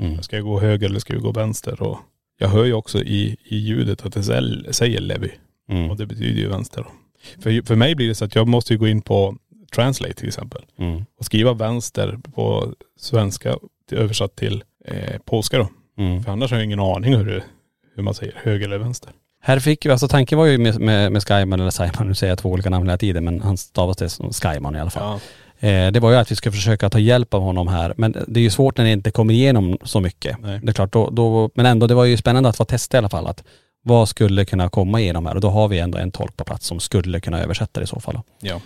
Mm. 0.00 0.22
Ska 0.22 0.36
jag 0.36 0.44
gå 0.44 0.60
höger 0.60 0.86
eller 0.86 1.00
ska 1.00 1.14
vi 1.14 1.20
gå 1.20 1.32
vänster? 1.32 1.82
Och 1.82 1.98
jag 2.38 2.48
hör 2.48 2.64
ju 2.64 2.72
också 2.72 3.02
i, 3.02 3.36
i 3.44 3.56
ljudet 3.56 4.06
att 4.06 4.12
det 4.12 4.22
säger 4.72 5.00
Levi. 5.00 5.30
Mm. 5.70 5.90
Och 5.90 5.96
det 5.96 6.06
betyder 6.06 6.40
ju 6.40 6.48
vänster. 6.48 6.84
För, 7.42 7.66
för 7.66 7.76
mig 7.76 7.94
blir 7.94 8.08
det 8.08 8.14
så 8.14 8.24
att 8.24 8.34
jag 8.34 8.48
måste 8.48 8.72
ju 8.72 8.78
gå 8.78 8.88
in 8.88 9.02
på 9.02 9.36
Translate 9.74 10.14
till 10.14 10.28
exempel. 10.28 10.62
Mm. 10.78 11.04
Och 11.18 11.24
skriva 11.24 11.52
vänster 11.52 12.18
på 12.34 12.72
svenska 12.98 13.58
till, 13.88 13.98
översatt 13.98 14.36
till 14.36 14.64
eh, 14.84 15.18
polska 15.24 15.58
då. 15.58 15.68
Mm. 15.98 16.22
För 16.22 16.32
annars 16.32 16.50
har 16.50 16.58
jag 16.58 16.64
ingen 16.64 16.80
aning 16.80 17.14
hur, 17.14 17.24
det, 17.24 17.44
hur 17.94 18.02
man 18.02 18.14
säger 18.14 18.34
höger 18.36 18.66
eller 18.66 18.78
vänster. 18.78 19.10
Här 19.40 19.58
fick 19.58 19.86
vi, 19.86 19.90
alltså 19.90 20.08
tanken 20.08 20.38
var 20.38 20.46
ju 20.46 20.58
med, 20.58 20.80
med, 20.80 21.12
med 21.12 21.22
Skyman 21.22 21.60
eller 21.60 21.70
Simon, 21.70 22.08
nu 22.08 22.14
säger 22.14 22.30
jag 22.30 22.38
två 22.38 22.48
olika 22.48 22.70
namn 22.70 22.86
hela 22.86 22.98
tiden 22.98 23.24
men 23.24 23.42
han 23.42 23.56
stavas 23.56 23.96
det 23.96 24.08
som 24.08 24.32
Skyman 24.32 24.76
i 24.76 24.80
alla 24.80 24.90
fall. 24.90 25.20
Eh, 25.60 25.90
det 25.92 26.00
var 26.00 26.10
ju 26.10 26.16
att 26.16 26.30
vi 26.30 26.36
ska 26.36 26.52
försöka 26.52 26.90
ta 26.90 26.98
hjälp 26.98 27.34
av 27.34 27.42
honom 27.42 27.68
här. 27.68 27.94
Men 27.96 28.16
det 28.26 28.40
är 28.40 28.44
ju 28.44 28.50
svårt 28.50 28.78
när 28.78 28.84
det 28.84 28.90
inte 28.90 29.10
kommer 29.10 29.34
igenom 29.34 29.78
så 29.82 30.00
mycket. 30.00 30.36
Nej. 30.40 30.60
Det 30.62 30.70
är 30.70 30.72
klart, 30.72 30.92
då, 30.92 31.10
då, 31.10 31.50
men 31.54 31.66
ändå 31.66 31.86
det 31.86 31.94
var 31.94 32.04
ju 32.04 32.16
spännande 32.16 32.48
att 32.48 32.56
få 32.56 32.64
testa 32.64 32.96
i 32.96 32.98
alla 32.98 33.08
fall. 33.08 33.26
Att 33.26 33.44
vad 33.82 34.08
skulle 34.08 34.44
kunna 34.44 34.68
komma 34.68 35.00
igenom 35.00 35.26
här? 35.26 35.34
Och 35.34 35.40
då 35.40 35.48
har 35.48 35.68
vi 35.68 35.78
ändå 35.78 35.98
en 35.98 36.10
tolk 36.10 36.36
på 36.36 36.44
plats 36.44 36.66
som 36.66 36.80
skulle 36.80 37.20
kunna 37.20 37.40
översätta 37.40 37.80
det 37.80 37.84
i 37.84 37.86
så 37.86 38.00
fall. 38.00 38.20
Ja. 38.40 38.60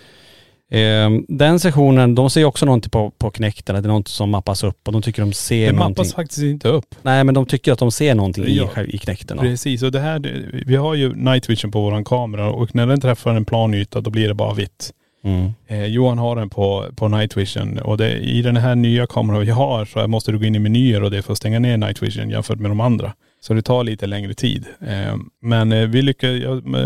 Eh, 0.72 1.10
den 1.28 1.60
sessionen, 1.60 2.14
de 2.14 2.30
ser 2.30 2.44
också 2.44 2.66
någonting 2.66 2.90
på, 2.90 3.10
på 3.18 3.30
Kinect, 3.30 3.70
eller 3.70 3.80
det 3.82 3.86
är 3.86 3.92
något 3.92 4.08
som 4.08 4.30
mappas 4.30 4.64
upp 4.64 4.86
och 4.86 4.92
de 4.92 5.02
tycker 5.02 5.22
de 5.22 5.32
ser 5.32 5.66
Det 5.66 5.72
någonting. 5.72 5.90
mappas 6.02 6.14
faktiskt 6.14 6.42
inte 6.42 6.68
upp. 6.68 6.94
Nej 7.02 7.24
men 7.24 7.34
de 7.34 7.46
tycker 7.46 7.72
att 7.72 7.78
de 7.78 7.90
ser 7.92 8.14
någonting 8.14 8.44
i, 8.44 8.56
Ja. 8.74 8.82
i 8.82 8.98
Kinecten. 8.98 9.36
då. 9.36 9.42
Precis, 9.42 9.82
och 9.82 9.92
det 9.92 10.00
här, 10.00 10.18
det- 10.18 10.62
vi 10.66 10.76
har 10.76 10.94
ju 10.94 11.14
night 11.14 11.50
vision 11.50 11.70
på 11.70 11.80
våran 11.80 12.04
kamera 12.04 12.50
och 12.50 12.74
när 12.74 12.86
den 12.86 13.00
träffar 13.00 13.34
en 13.34 13.44
plan 13.44 13.74
yta 13.74 14.00
då 14.00 14.10
blir 14.10 14.28
det 14.28 14.34
bara 14.34 14.54
vitt. 14.54 14.90
Mm. 15.24 15.50
Eh, 15.68 15.86
Johan 15.86 16.18
har 16.18 16.36
den 16.36 16.50
på, 16.50 16.86
på 16.96 17.08
night 17.08 17.36
vision 17.36 17.78
och 17.78 17.96
det, 17.98 18.12
i 18.18 18.42
den 18.42 18.56
här 18.56 18.74
nya 18.74 19.06
kameran 19.06 19.40
vi 19.40 19.50
har 19.50 19.84
så 19.84 20.08
måste 20.08 20.32
du 20.32 20.38
gå 20.38 20.44
in 20.44 20.54
i 20.54 20.58
menyer 20.58 21.02
och 21.02 21.10
det 21.10 21.22
för 21.22 21.32
att 21.32 21.38
stänga 21.38 21.58
ner 21.58 21.76
night 21.76 22.02
vision 22.02 22.30
jämfört 22.30 22.58
med 22.58 22.70
de 22.70 22.80
andra. 22.80 23.12
Så 23.40 23.54
det 23.54 23.62
tar 23.62 23.84
lite 23.84 24.06
längre 24.06 24.34
tid. 24.34 24.64
Eh, 24.86 25.16
men 25.42 25.90
vi 25.90 26.02
lyckas, 26.02 26.30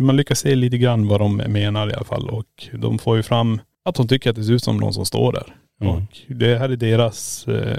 man 0.01 0.17
lyckas 0.17 0.39
se 0.39 0.55
lite 0.55 0.79
grann 0.79 1.09
vad 1.09 1.21
de 1.21 1.37
menar 1.37 1.91
i 1.91 1.95
alla 1.95 2.05
fall 2.05 2.29
och 2.31 2.45
de 2.73 2.99
får 2.99 3.17
ju 3.17 3.23
fram 3.23 3.61
att 3.87 3.95
de 3.95 4.09
tycker 4.09 4.31
att 4.31 4.37
det 4.37 4.45
ser 4.45 4.53
ut 4.53 4.65
som 4.65 4.77
någon 4.77 4.95
som 4.95 5.07
står 5.07 5.33
där. 5.33 5.55
Mm. 5.81 5.95
Och 5.95 6.03
det 6.29 6.59
här 6.59 6.69
är 6.69 6.77
deras 6.77 7.49
eh, 7.49 7.79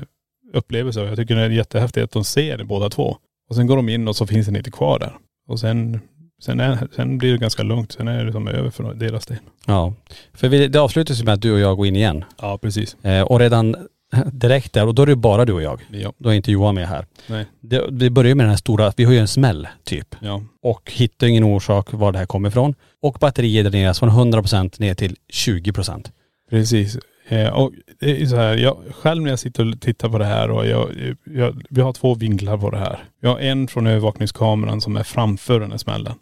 upplevelse 0.53 1.01
och 1.01 1.07
jag 1.07 1.15
tycker 1.17 1.35
det 1.35 1.41
är 1.41 1.49
jättehäftigt 1.49 2.03
att 2.03 2.11
de 2.11 2.23
ser 2.23 2.57
det 2.57 2.63
båda 2.63 2.89
två. 2.89 3.17
Och 3.49 3.55
sen 3.55 3.67
går 3.67 3.75
de 3.75 3.89
in 3.89 4.07
och 4.07 4.15
så 4.15 4.27
finns 4.27 4.45
den 4.45 4.55
inte 4.55 4.71
kvar 4.71 4.99
där. 4.99 5.13
Och 5.47 5.59
sen, 5.59 5.99
sen, 6.41 6.59
är, 6.59 6.87
sen 6.95 7.17
blir 7.17 7.31
det 7.31 7.37
ganska 7.37 7.63
lugnt. 7.63 7.91
Sen 7.91 8.07
är 8.07 8.25
det 8.25 8.31
som 8.31 8.47
över 8.47 8.69
för 8.69 8.93
deras 8.93 9.25
del. 9.25 9.37
Ja. 9.65 9.93
För 10.33 10.49
vi, 10.49 10.67
det 10.67 10.79
avslutas 10.79 11.19
ju 11.19 11.23
med 11.23 11.33
att 11.33 11.41
du 11.41 11.53
och 11.53 11.59
jag 11.59 11.77
går 11.77 11.87
in 11.87 11.95
igen. 11.95 12.23
Ja 12.41 12.57
precis. 12.57 12.97
Eh, 13.03 13.21
och 13.21 13.39
redan 13.39 13.75
direkt 14.31 14.73
där, 14.73 14.87
och 14.87 14.95
då 14.95 15.01
är 15.01 15.05
det 15.05 15.15
bara 15.15 15.45
du 15.45 15.53
och 15.53 15.61
jag. 15.61 15.81
Ja. 15.91 16.13
Då 16.17 16.29
är 16.29 16.33
inte 16.33 16.51
Johan 16.51 16.75
med 16.75 16.87
här. 16.87 17.05
Nej. 17.27 17.45
Det, 17.61 17.83
vi 17.91 18.09
börjar 18.09 18.35
med 18.35 18.43
den 18.43 18.49
här 18.49 18.57
stora, 18.57 18.93
vi 18.97 19.03
har 19.03 19.13
ju 19.13 19.19
en 19.19 19.27
smäll 19.27 19.67
typ. 19.83 20.15
Ja. 20.19 20.41
Och 20.61 20.91
hittar 20.91 21.27
ingen 21.27 21.43
orsak 21.43 21.93
var 21.93 22.11
det 22.11 22.19
här 22.19 22.25
kommer 22.25 22.49
ifrån. 22.49 22.75
Och 23.01 23.17
batteriet 23.19 23.71
dräneras 23.71 23.99
från 23.99 24.09
100% 24.09 24.81
ner 24.81 24.95
till 24.95 25.15
20%. 25.33 26.11
Precis. 26.49 26.97
Eh, 27.27 27.49
och 27.49 27.71
det 27.99 28.21
är 28.21 28.25
så 28.25 28.35
här, 28.35 28.57
jag, 28.57 28.77
själv 28.91 29.23
när 29.23 29.29
jag 29.29 29.39
sitter 29.39 29.71
och 29.71 29.81
tittar 29.81 30.09
på 30.09 30.17
det 30.17 30.25
här 30.25 30.51
och 30.51 30.67
jag, 30.67 31.15
jag, 31.23 31.63
vi 31.69 31.81
har 31.81 31.93
två 31.93 32.15
vinklar 32.15 32.57
på 32.57 32.69
det 32.69 32.77
här. 32.77 33.03
Vi 33.21 33.27
har 33.27 33.39
en 33.39 33.67
från 33.67 33.87
övervakningskameran 33.87 34.81
som 34.81 34.97
är 34.97 35.03
framför 35.03 35.59
den 35.59 35.71
här 35.71 35.77
smällen. 35.77 36.15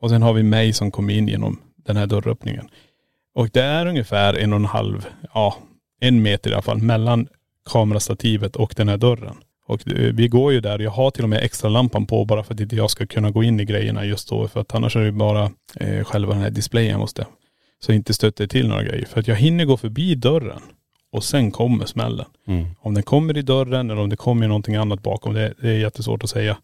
Och 0.00 0.10
sen 0.10 0.22
har 0.22 0.32
vi 0.32 0.42
mig 0.42 0.72
som 0.72 0.90
kom 0.90 1.10
in 1.10 1.28
genom 1.28 1.60
den 1.86 1.96
här 1.96 2.06
dörröppningen. 2.06 2.68
Och 3.34 3.50
det 3.52 3.62
är 3.62 3.86
ungefär 3.86 4.34
en 4.34 4.52
och 4.52 4.58
en 4.58 4.64
halv, 4.64 5.06
ja 5.34 5.56
en 6.00 6.22
meter 6.22 6.50
i 6.50 6.52
alla 6.52 6.62
fall 6.62 6.78
mellan 6.82 7.28
kamerastativet 7.70 8.56
och 8.56 8.74
den 8.76 8.88
här 8.88 8.96
dörren. 8.96 9.36
Och 9.66 9.88
eh, 9.88 10.12
vi 10.14 10.28
går 10.28 10.52
ju 10.52 10.60
där, 10.60 10.78
jag 10.78 10.90
har 10.90 11.10
till 11.10 11.22
och 11.22 11.28
med 11.28 11.42
extra 11.42 11.68
lampan 11.68 12.06
på 12.06 12.24
bara 12.24 12.42
för 12.44 12.54
att 12.54 12.60
inte 12.60 12.76
jag 12.76 12.90
ska 12.90 13.06
kunna 13.06 13.30
gå 13.30 13.42
in 13.42 13.60
i 13.60 13.64
grejerna 13.64 14.04
just 14.04 14.28
då. 14.28 14.48
För 14.48 14.60
att 14.60 14.74
annars 14.74 14.96
är 14.96 15.00
det 15.00 15.12
bara 15.12 15.50
eh, 15.80 16.04
själva 16.04 16.32
den 16.32 16.42
här 16.42 16.50
displayen 16.50 16.98
måste. 17.00 17.26
Så 17.80 17.90
jag 17.92 17.96
inte 17.96 18.14
stöter 18.14 18.46
till 18.46 18.68
några 18.68 18.82
grejer. 18.82 19.04
För 19.06 19.20
att 19.20 19.28
jag 19.28 19.36
hinner 19.36 19.64
gå 19.64 19.76
förbi 19.76 20.14
dörren 20.14 20.60
och 21.12 21.24
sen 21.24 21.50
kommer 21.50 21.86
smällen. 21.86 22.26
Mm. 22.48 22.66
Om 22.80 22.94
den 22.94 23.02
kommer 23.02 23.36
i 23.38 23.42
dörren 23.42 23.90
eller 23.90 24.00
om 24.02 24.08
det 24.10 24.16
kommer 24.16 24.48
någonting 24.48 24.76
annat 24.76 25.02
bakom, 25.02 25.34
det, 25.34 25.54
det 25.60 25.68
är 25.68 25.78
jättesvårt 25.78 26.24
att 26.24 26.30
säga. 26.30 26.56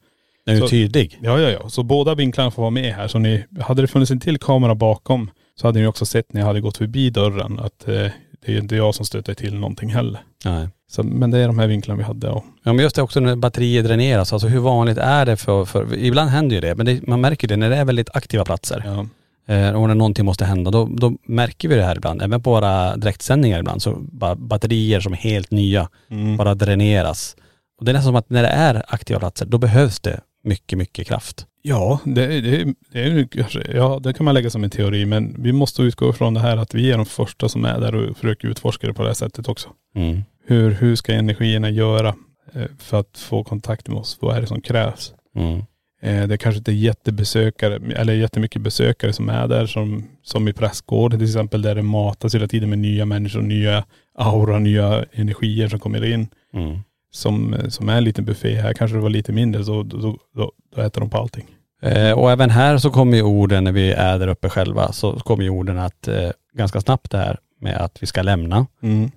Den 0.47 0.55
är 0.55 0.57
ju 0.61 0.63
Så- 0.63 0.69
tydlig. 0.69 1.19
Ja, 1.23 1.41
ja, 1.41 1.51
ja. 1.51 1.69
Så 1.69 1.83
båda 1.83 2.15
vinklarna 2.15 2.51
får 2.51 2.63
vara 2.63 2.71
med 2.71 2.95
här. 2.95 3.09
Så 3.09 3.19
ni, 3.19 3.45
hade 3.61 3.83
det 3.83 3.89
funnits 3.89 4.11
en 4.11 4.21
till 4.21 4.39
kamera 4.39 4.75
bakom 4.75 5.31
så 5.55 5.67
hade 5.69 5.81
ni 5.81 5.87
också 5.87 6.07
sett 6.07 6.33
när 6.33 6.41
jag 6.41 6.47
hade 6.47 6.61
gått 6.61 6.77
förbi 6.77 7.11
dörren 7.11 7.59
att 7.61 7.89
eh, 7.89 8.07
det 8.47 8.55
är 8.55 8.59
inte 8.59 8.77
jag 8.77 8.95
som 8.95 9.07
stöter 9.07 9.35
till 9.35 9.55
någonting 9.55 9.91
heller. 9.91 10.21
Nej. 10.45 10.69
Så, 10.91 11.03
men 11.03 11.31
det 11.31 11.39
är 11.39 11.47
de 11.47 11.59
här 11.59 11.67
vinklarna 11.67 11.99
vi 11.99 12.05
hade. 12.05 12.29
Och, 12.31 12.45
Ja 12.63 12.73
men 12.73 12.83
just 12.83 12.97
det 12.97 13.03
också 13.03 13.21
när 13.21 13.37
batteriet 13.37 13.85
dräneras, 13.85 14.33
alltså 14.33 14.49
hur 14.49 14.61
vanligt 14.61 14.99
är 14.99 15.27
det 15.27 15.37
för, 15.37 15.65
för 15.65 15.95
ibland 15.95 16.31
händer 16.31 16.55
ju 16.55 16.61
det, 16.61 16.75
men 16.75 16.87
det, 16.87 17.07
man 17.07 17.21
märker 17.21 17.49
det 17.49 17.57
när 17.57 17.71
det 17.71 17.77
är 17.77 17.85
väldigt 17.85 18.17
aktiva 18.17 18.45
platser. 18.45 18.83
ja. 18.87 19.07
Eh, 19.55 19.73
och 19.73 19.89
när 19.89 19.95
någonting 19.95 20.25
måste 20.25 20.45
hända, 20.45 20.71
då, 20.71 20.89
då 20.93 21.13
märker 21.27 21.69
vi 21.69 21.75
det 21.75 21.83
här 21.83 21.97
ibland. 21.97 22.23
Även 22.23 22.43
på 22.43 22.51
våra 22.51 22.97
direktsändningar 22.97 23.59
ibland, 23.59 23.83
så 23.83 23.97
bara 24.01 24.35
batterier 24.35 25.01
som 25.01 25.13
är 25.13 25.17
helt 25.17 25.51
nya 25.51 25.89
Mm. 26.11 26.37
bara 26.37 26.55
dräneras. 26.55 27.37
Och 27.79 27.85
det 27.85 27.91
är 27.91 27.93
nästan 27.93 28.09
som 28.09 28.17
att 28.17 28.31
när 28.31 28.43
det 28.43 28.49
är 28.49 28.83
aktiva 28.89 29.19
platser, 29.19 29.47
då 29.47 29.59
behövs 29.59 30.01
det 30.01 30.21
mycket, 30.43 30.79
mycket 30.79 31.07
kraft. 31.07 31.47
Ja, 31.63 32.01
det, 32.05 32.41
det, 32.41 32.75
det 32.93 33.03
är 33.03 33.77
ja 33.77 34.01
det 34.03 34.13
kan 34.13 34.25
man 34.25 34.35
lägga 34.35 34.51
som 34.51 34.65
en 34.65 34.71
teori 34.71 35.07
men 35.07 35.43
vi 35.43 35.53
måste 35.53 35.83
utgå 35.83 36.13
från 36.13 36.35
det 36.35 36.41
här 36.41 36.57
att 36.57 36.75
vi 36.75 36.91
är 36.91 36.97
de 36.97 37.07
första 37.07 37.49
som 37.49 37.65
är 37.65 37.81
där 37.81 37.95
och 37.95 38.17
försöker 38.17 38.49
utforska 38.49 38.87
det 38.87 38.95
på 38.95 39.03
det 39.03 39.09
här 39.09 39.15
sättet 39.15 39.49
också. 39.49 39.69
Mm. 39.95 40.23
Hur, 40.47 40.71
hur 40.71 40.97
ska 40.97 41.13
energierna 41.13 41.71
göra 41.71 42.15
eh, 42.53 42.67
för 42.79 43.01
att 43.01 43.19
få 43.19 43.45
kontakt 43.45 43.89
med 43.89 43.97
oss? 43.99 44.19
Vad 44.21 44.37
är 44.37 44.41
det 44.41 44.47
som 44.47 44.61
krävs? 44.61 45.15
Mm. 45.37 45.63
Eh, 46.03 46.29
Det 46.29 46.39
kanske 46.39 46.59
inte 46.59 46.73
är 46.73 46.75
jättebesökare, 46.75 47.81
eller 47.97 48.13
jättemycket 48.13 48.63
besökare 48.63 49.13
som 49.13 49.29
är 49.29 49.49
där 49.49 49.67
som, 49.67 50.05
som 50.23 50.49
i 50.49 50.53
prästgården 50.53 51.19
till 51.19 51.29
exempel 51.29 51.63
där 51.63 51.75
det 51.75 51.83
matas 51.83 52.35
hela 52.35 52.49
tiden 52.49 52.71
med 52.71 52.79
nya 52.79 53.05
människor, 53.05 53.43
nya 53.43 53.85
aura, 54.19 54.59
nya 54.59 55.05
energier 55.13 55.69
som 55.69 55.79
kommer 55.79 56.05
in. 56.05 56.29
Mm. 56.55 56.79
Som, 57.15 57.57
som 57.69 57.89
är 57.89 57.97
en 57.97 58.05
liten 58.05 58.25
buffé. 58.25 58.55
Här 58.55 58.73
kanske 58.73 58.97
det 58.97 59.03
var 59.03 59.11
lite 59.11 59.33
mindre 59.33 59.65
så 59.65 59.83
då, 59.83 60.17
då, 60.35 60.53
då, 60.75 60.83
äter 60.83 61.01
de 61.01 61.11
på 61.11 61.19
allting. 61.19 61.47
Eh, 61.83 62.13
och 62.13 62.31
även 62.31 62.51
här 62.51 62.79
så 62.79 62.91
kommer 62.91 63.17
ju 63.17 63.23
orden 63.23 63.65
när 63.65 63.73
vi 63.73 63.93
är 63.93 64.19
där 64.19 64.29
uppe 64.29 64.49
själva, 64.49 64.93
så 64.93 65.13
kommer 65.13 65.45
ju 65.45 65.51
orden 65.51 65.79
att 65.79 66.09
eh, 66.09 66.31
ganska 66.55 66.81
snabbt 66.81 67.11
det 67.11 67.19
här 67.19 67.39
med 67.61 67.77
att 67.77 68.03
vi 68.03 68.07
ska 68.07 68.23
lämna. 68.23 68.67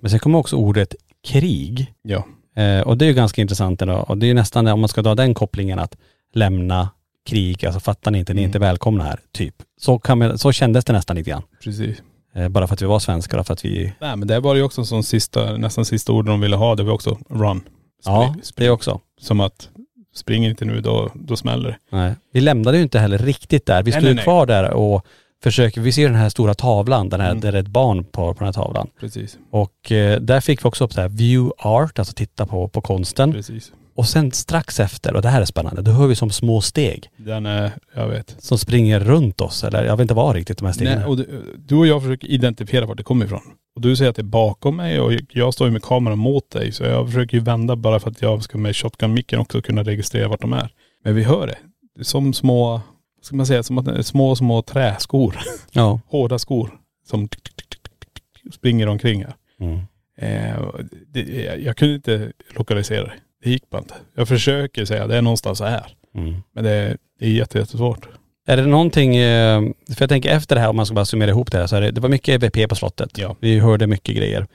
Men 0.00 0.10
sen 0.10 0.18
kommer 0.18 0.38
också 0.38 0.56
ordet 0.56 0.94
krig. 1.28 1.92
Ja. 2.02 2.24
Eh, 2.62 2.80
och 2.80 2.98
det 2.98 3.04
är 3.04 3.06
ju 3.06 3.14
ganska 3.14 3.42
intressant 3.42 3.82
ändå. 3.82 3.94
Och 3.94 4.18
det 4.18 4.26
är 4.26 4.28
ju 4.28 4.34
nästan, 4.34 4.66
om 4.66 4.80
man 4.80 4.88
ska 4.88 5.02
dra 5.02 5.14
den 5.14 5.34
kopplingen 5.34 5.78
att 5.78 5.96
lämna 6.34 6.88
krig, 7.26 7.66
alltså 7.66 7.80
fattar 7.80 8.10
ni 8.10 8.18
inte, 8.18 8.34
ni 8.34 8.40
är 8.40 8.46
inte 8.46 8.58
välkomna 8.58 9.04
här, 9.04 9.20
typ. 9.32 9.54
Så, 9.80 9.98
kan 9.98 10.18
man, 10.18 10.38
så 10.38 10.52
kändes 10.52 10.84
det 10.84 10.92
nästan 10.92 11.16
lite 11.16 11.30
grann. 11.30 11.42
Precis. 11.64 12.02
Eh, 12.34 12.48
bara 12.48 12.66
för 12.66 12.74
att 12.74 12.82
vi 12.82 12.86
var 12.86 12.98
svenskar 12.98 13.38
och 13.38 13.46
för 13.46 13.52
att 13.52 13.64
vi, 13.64 13.92
Nej 14.00 14.16
men 14.16 14.28
det 14.28 14.40
var 14.40 14.54
ju 14.54 14.62
också 14.62 14.84
som 14.84 15.02
sista, 15.02 15.56
nästan 15.56 15.84
sista 15.84 16.12
orden 16.12 16.30
de 16.30 16.40
ville 16.40 16.56
ha. 16.56 16.74
Det 16.74 16.82
var 16.82 16.92
också 16.92 17.18
run. 17.28 17.60
Ja, 18.06 18.34
det 18.56 18.70
också. 18.70 19.00
Som 19.20 19.40
att 19.40 19.68
spring 20.14 20.46
inte 20.46 20.64
nu 20.64 20.80
då, 20.80 21.10
då 21.14 21.36
smäller 21.36 21.68
det. 21.68 21.96
Nej. 21.96 22.14
Vi 22.32 22.40
lämnade 22.40 22.76
ju 22.76 22.82
inte 22.82 22.98
heller 22.98 23.18
riktigt 23.18 23.66
där. 23.66 23.82
Vi 23.82 23.92
stod 23.92 24.04
nej, 24.04 24.14
nej. 24.14 24.24
kvar 24.24 24.46
där 24.46 24.70
och 24.70 25.06
försöker, 25.42 25.80
vi 25.80 25.92
ser 25.92 26.06
den 26.06 26.14
här 26.18 26.28
stora 26.28 26.54
tavlan, 26.54 27.08
den 27.08 27.20
här, 27.20 27.30
Mm. 27.30 27.40
där 27.40 27.52
det 27.52 27.58
är 27.58 27.62
ett 27.62 27.68
barn 27.68 28.04
på, 28.04 28.34
på 28.34 28.38
den 28.38 28.46
här 28.46 28.52
tavlan. 28.52 28.88
Precis. 29.00 29.38
Och 29.50 29.92
eh, 29.92 30.20
där 30.20 30.40
fick 30.40 30.64
vi 30.64 30.68
också 30.68 30.84
upp 30.84 30.94
det 30.94 31.00
här 31.00 31.08
view 31.08 31.54
art, 31.58 31.98
alltså 31.98 32.14
titta 32.14 32.46
på, 32.46 32.68
på 32.68 32.80
konsten. 32.80 33.32
Precis. 33.32 33.72
Och 33.96 34.06
sen 34.06 34.32
strax 34.32 34.80
efter, 34.80 35.14
och 35.14 35.22
det 35.22 35.28
här 35.28 35.40
är 35.40 35.44
spännande, 35.44 35.82
då 35.82 35.90
hör 35.90 36.06
vi 36.06 36.16
som 36.16 36.30
små 36.30 36.60
steg 36.60 37.10
Den 37.16 37.46
är, 37.46 37.72
jag 37.94 38.08
vet. 38.08 38.36
som 38.38 38.58
springer 38.58 39.00
runt 39.00 39.40
oss. 39.40 39.64
Eller 39.64 39.84
jag 39.84 39.96
vet 39.96 40.04
inte 40.04 40.14
vad 40.14 40.34
riktigt 40.34 40.58
de 40.58 40.66
här 40.66 40.72
stegen 40.72 40.98
Nej, 40.98 41.06
och 41.06 41.16
du, 41.16 41.54
du 41.58 41.74
och 41.74 41.86
jag 41.86 42.02
försöker 42.02 42.28
identifiera 42.28 42.86
vart 42.86 42.96
det 42.96 43.02
kommer 43.02 43.24
ifrån. 43.24 43.40
Och 43.74 43.80
du 43.80 43.96
säger 43.96 44.10
att 44.10 44.16
det 44.16 44.22
är 44.22 44.24
bakom 44.24 44.76
mig 44.76 45.00
och 45.00 45.12
jag 45.30 45.54
står 45.54 45.66
ju 45.66 45.72
med 45.72 45.82
kameran 45.82 46.18
mot 46.18 46.50
dig. 46.50 46.72
Så 46.72 46.84
jag 46.84 47.06
försöker 47.06 47.36
ju 47.36 47.42
vända 47.42 47.76
bara 47.76 48.00
för 48.00 48.10
att 48.10 48.22
jag 48.22 48.42
ska 48.42 48.58
med 48.58 48.76
shotgun-micken 48.76 49.38
också 49.40 49.62
kunna 49.62 49.82
registrera 49.82 50.28
vart 50.28 50.40
de 50.40 50.52
är. 50.52 50.70
Men 51.04 51.14
vi 51.14 51.22
hör 51.22 51.46
det. 51.46 51.58
Det 51.98 52.04
som 52.04 52.34
små, 52.34 52.80
ska 53.22 53.36
man 53.36 53.46
säga, 53.46 53.62
som 53.62 53.78
att 53.78 54.06
små, 54.06 54.36
små 54.36 54.62
träskor. 54.62 55.38
Ja. 55.72 56.00
Hårda 56.06 56.38
skor 56.38 56.70
som 57.08 57.28
tick, 57.28 57.42
tick, 57.42 57.68
tick, 57.68 57.82
tick, 57.82 58.12
tick, 58.42 58.54
springer 58.54 58.86
omkring 58.86 59.24
här. 59.24 59.34
Mm. 59.60 59.78
Eh, 60.18 60.68
det, 61.08 61.22
jag 61.64 61.76
kunde 61.76 61.94
inte 61.94 62.32
lokalisera 62.56 63.04
det. 63.04 63.12
Det 63.46 63.50
gick 63.50 63.70
bara 63.70 63.78
inte. 63.78 63.94
Jag 64.14 64.28
försöker 64.28 64.84
säga 64.84 65.06
det 65.06 65.16
är 65.16 65.22
någonstans 65.22 65.60
här. 65.60 65.86
Mm. 66.14 66.34
Men 66.54 66.64
det, 66.64 66.96
det 67.18 67.26
är 67.26 67.30
jätte, 67.30 67.58
jättesvårt. 67.58 68.08
Är 68.46 68.56
det 68.56 68.66
någonting, 68.66 69.16
eh, 69.16 69.60
för 69.88 70.02
jag 70.02 70.08
tänker 70.08 70.30
efter 70.30 70.54
det 70.54 70.60
här 70.60 70.68
om 70.68 70.76
man 70.76 70.86
ska 70.86 70.94
bara 70.94 71.04
summera 71.04 71.30
ihop 71.30 71.52
det 71.52 71.58
här, 71.58 71.66
så 71.66 71.76
är 71.76 71.80
det, 71.80 71.90
det 71.90 72.00
var 72.00 72.08
mycket 72.08 72.42
EVP 72.42 72.68
på 72.68 72.74
slottet. 72.74 73.18
Ja. 73.18 73.36
Vi 73.40 73.58
hörde 73.58 73.86
mycket 73.86 74.16
grejer. 74.16 74.46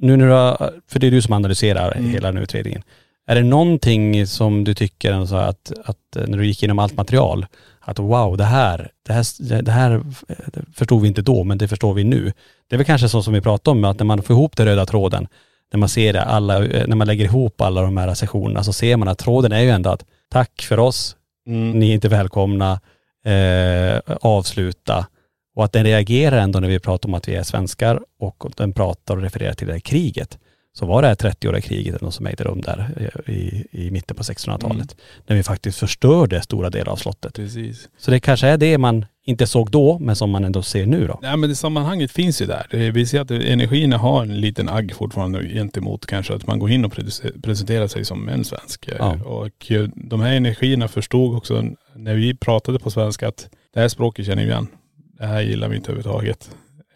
Nu 0.00 0.16
när 0.16 0.26
du 0.26 0.32
har, 0.32 0.72
för 0.88 1.00
det 1.00 1.06
är 1.06 1.10
du 1.10 1.22
som 1.22 1.32
analyserar 1.32 1.92
Mm. 1.92 2.10
hela 2.10 2.32
den 2.32 2.42
utredningen. 2.42 2.82
Är 3.26 3.34
det 3.34 3.42
någonting 3.42 4.26
som 4.26 4.64
du 4.64 4.74
tycker 4.74 5.12
alltså 5.12 5.36
att, 5.36 5.72
att 5.84 6.16
eh, 6.16 6.26
när 6.26 6.38
du 6.38 6.46
gick 6.46 6.62
igenom 6.62 6.78
allt 6.78 6.96
material, 6.96 7.46
att 7.80 7.98
wow 7.98 8.36
det 8.36 8.44
här, 8.44 8.90
det 9.06 9.12
här, 9.12 9.62
det 9.62 9.72
här 9.72 9.90
eh, 10.28 10.36
förstod 10.74 11.02
vi 11.02 11.08
inte 11.08 11.22
då 11.22 11.44
men 11.44 11.58
det 11.58 11.68
förstår 11.68 11.94
vi 11.94 12.04
nu. 12.04 12.32
Det 12.68 12.76
är 12.76 12.78
väl 12.78 12.86
kanske 12.86 13.08
så 13.08 13.22
som 13.22 13.34
vi 13.34 13.40
pratade 13.40 13.78
om, 13.78 13.84
att 13.84 13.98
när 13.98 14.06
man 14.06 14.22
får 14.22 14.34
ihop 14.36 14.56
den 14.56 14.66
röda 14.66 14.86
tråden, 14.86 15.28
när 15.72 15.78
man 15.78 15.88
ser 15.88 16.12
det, 16.12 16.22
alla, 16.22 16.64
eh, 16.64 16.86
när 16.86 16.96
man 16.96 17.06
lägger 17.06 17.24
ihop 17.24 17.60
alla 17.60 17.82
de 17.82 17.96
här 17.96 18.14
sessionerna 18.14 18.64
så 18.64 18.72
ser 18.72 18.96
man 18.96 19.08
att 19.08 19.18
tråden 19.18 19.52
är 19.52 19.60
ju 19.60 19.70
ändå 19.70 19.90
att 19.90 20.04
tack 20.30 20.62
för 20.62 20.78
oss, 20.78 21.16
Mm. 21.46 21.70
ni 21.70 21.90
är 21.90 21.94
inte 21.94 22.08
välkomna, 22.08 22.80
eh, 23.24 24.00
avsluta. 24.20 25.06
Och 25.56 25.64
att 25.64 25.72
den 25.72 25.84
reagerar 25.84 26.36
ändå 26.38 26.60
när 26.60 26.68
vi 26.68 26.78
pratar 26.78 27.08
om 27.08 27.14
att 27.14 27.28
vi 27.28 27.34
är 27.34 27.42
svenskar 27.42 28.00
och 28.20 28.44
den 28.56 28.72
pratar 28.72 29.16
och 29.16 29.22
refererar 29.22 29.54
till 29.54 29.66
det 29.66 29.72
här 29.72 29.80
kriget. 29.80 30.38
Så 30.72 30.86
var 30.86 31.02
det 31.02 31.08
här 31.08 31.14
30-åriga 31.14 31.60
kriget 31.60 31.94
eller 31.94 32.04
något 32.04 32.14
som 32.14 32.26
ägde 32.26 32.44
rum 32.44 32.60
där 32.60 33.10
eh, 33.26 33.34
i, 33.34 33.66
i 33.70 33.90
mitten 33.90 34.16
på 34.16 34.22
1600-talet. 34.22 34.96
När 35.26 35.36
vi 35.36 35.42
faktiskt 35.42 35.78
förstörde 35.78 36.42
stora 36.42 36.70
delar 36.70 36.92
av 36.92 36.96
slottet. 36.96 37.34
Precis. 37.34 37.88
Så 37.98 38.10
det 38.10 38.20
kanske 38.20 38.48
är 38.48 38.56
det 38.56 38.78
man 38.78 39.04
inte 39.24 39.46
såg 39.46 39.70
då, 39.70 39.98
men 39.98 40.16
som 40.16 40.30
man 40.30 40.44
ändå 40.44 40.62
ser 40.62 40.86
nu 40.86 41.06
då. 41.06 41.18
Nej 41.22 41.36
men 41.36 41.48
det 41.50 41.56
sammanhanget 41.56 42.10
finns 42.10 42.42
ju 42.42 42.46
där. 42.46 42.66
Det- 42.70 42.90
Vi 42.90 43.06
ser 43.06 43.20
att 43.20 43.30
energierna 43.30 43.98
har 43.98 44.22
en 44.22 44.40
liten 44.40 44.68
agg 44.68 44.92
fortfarande 44.94 45.48
gentemot 45.48 46.06
kanske 46.06 46.34
att 46.34 46.46
man 46.46 46.58
går 46.58 46.70
in 46.70 46.84
och 46.84 46.92
presenterar 47.42 47.86
sig 47.86 48.04
som 48.04 48.28
en 48.28 48.44
svensk. 48.44 48.88
Eh, 48.88 48.94
Ja. 48.98 49.18
Och 49.24 49.72
eh, 49.72 49.88
de 49.96 50.20
här 50.20 50.32
energierna 50.32 50.88
förstod 50.88 51.36
också 51.36 51.64
när 51.96 52.14
vi 52.14 52.34
pratade 52.36 52.78
på 52.78 52.90
svenska 52.90 53.28
att 53.28 53.48
det 53.74 53.80
här 53.80 53.88
språket 53.88 54.26
känner 54.26 54.42
vi 54.42 54.48
igen. 54.50 54.66
Det 55.18 55.26
här 55.26 55.40
gillar 55.40 55.68
vi 55.68 55.76
inte 55.76 55.92
överhuvudtaget. 55.92 56.50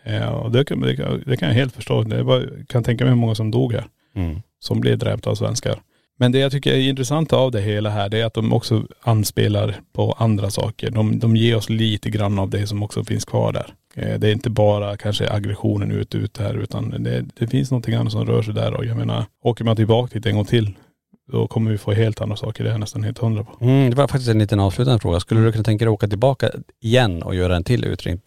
Eh, 0.05 0.29
Och 0.29 0.53
det 0.53 0.64
kan, 0.64 0.81
det, 0.81 0.97
kan, 0.97 1.22
det 1.27 1.37
kan 1.37 1.49
jag 1.49 1.55
helt 1.55 1.74
förstå. 1.74 2.03
Det 2.03 2.16
är 2.16 2.22
bara, 2.24 2.43
kan 2.68 2.85
tänka 2.85 3.05
mig 3.05 3.11
hur 3.11 3.20
många 3.20 3.35
som 3.35 3.51
dog 3.51 3.72
här. 3.72 3.85
Mm. 4.16 4.41
Som 4.61 4.81
blev 4.81 4.99
dräpta 4.99 5.31
av 5.31 5.35
svenskar. 5.35 5.79
Men 6.19 6.33
det 6.33 6.39
jag 6.39 6.53
tycker 6.53 6.73
är 6.73 6.79
intressant 6.79 7.33
av 7.33 7.51
det 7.51 7.61
hela 7.61 7.91
här, 7.91 8.09
det 8.09 8.21
är 8.21 8.25
att 8.25 8.35
de 8.35 8.53
också 8.53 8.87
anspelar 9.01 9.75
på 9.93 10.12
andra 10.12 10.51
saker. 10.51 10.91
De, 10.91 11.19
de 11.19 11.37
ger 11.37 11.57
oss 11.57 11.69
lite 11.69 12.11
grann 12.11 12.39
av 12.39 12.51
det 12.51 12.67
som 12.67 12.83
också 12.83 13.05
finns 13.05 13.25
kvar 13.25 13.53
där. 13.53 13.75
Eh, 13.95 14.19
det 14.19 14.29
är 14.29 14.33
inte 14.33 14.51
bara 14.51 14.97
kanske 14.97 15.31
aggressionen 15.31 15.91
ut 15.91 16.14
ut 16.14 16.39
här 16.39 16.55
utan 16.55 17.03
det, 17.03 17.25
det 17.39 17.47
finns 17.47 17.71
någonting 17.71 17.95
annat 17.95 18.12
som 18.12 18.27
rör 18.27 18.43
sig 18.43 18.55
där 18.55 18.75
och 18.75 18.85
jag 18.85 18.97
menar, 18.97 19.25
åker 19.43 19.64
man 19.64 19.77
tillbaka 19.77 20.14
dit 20.14 20.27
en 20.27 20.37
gång 20.37 20.45
till, 20.45 20.75
då 21.33 21.47
kommer 21.47 21.70
vi 21.70 21.79
få 21.79 21.93
helt 21.93 22.20
andra 22.20 22.37
saker. 22.37 22.64
Det 22.64 22.70
är 22.70 22.72
jag 22.72 22.81
nästan 22.81 23.05
helt 23.05 23.18
hundra 23.18 23.45
på. 23.45 23.64
Mm, 23.64 23.91
det 23.91 23.97
var 23.97 24.09
faktiskt 24.09 24.31
en 24.31 24.39
liten 24.39 24.61
avslutande 24.61 25.01
fråga. 25.01 25.20
Skulle 25.20 25.41
du 25.41 25.53
kunna 25.53 25.64
tänka 25.64 25.85
dig 25.85 25.91
att 25.91 25.95
åka 25.95 26.09
tillbaka 26.09 26.51
igen 26.81 27.22
och 27.22 27.35
göra 27.35 27.57
en 27.57 27.64
till 27.64 27.85
utredning, 27.85 28.22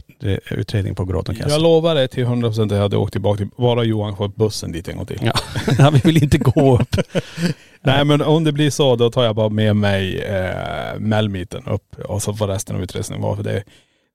utredning 0.52 0.96
på 0.96 1.06
Gråten 1.06 1.36
Jag 1.36 1.44
Castle? 1.44 1.64
lovar 1.64 1.96
det 1.96 2.08
till 2.08 2.26
hundra 2.26 2.48
procent 2.50 2.72
att 2.72 2.76
jag 2.76 2.84
hade 2.84 2.98
åkt 2.98 3.12
tillbaka 3.12 3.38
till, 3.38 3.48
bara 3.58 3.84
Johan 3.84 4.16
får 4.16 4.28
bussen 4.28 4.72
dit 4.72 4.88
en 4.88 4.98
gång 4.98 5.06
till. 5.06 5.32
Ja. 5.78 5.90
vi 5.94 6.00
vill 6.00 6.24
inte 6.24 6.38
gå 6.38 6.80
upp. 6.80 6.96
Nej 7.82 8.06
men 8.06 8.22
om 8.22 8.44
det 8.44 8.52
blir 8.52 8.70
så 8.70 8.96
då 8.96 9.12
tar 9.12 9.24
jag 9.24 9.36
bara 9.36 9.50
med 9.50 9.76
mig 9.76 10.20
eh, 10.20 11.74
upp 11.74 11.96
och 12.06 12.22
så 12.22 12.34
får 12.34 12.48
resten 12.48 12.76
av 12.76 12.84
utresan 12.84 13.22
vara 13.22 13.36
för 13.36 13.44
det, 13.44 13.64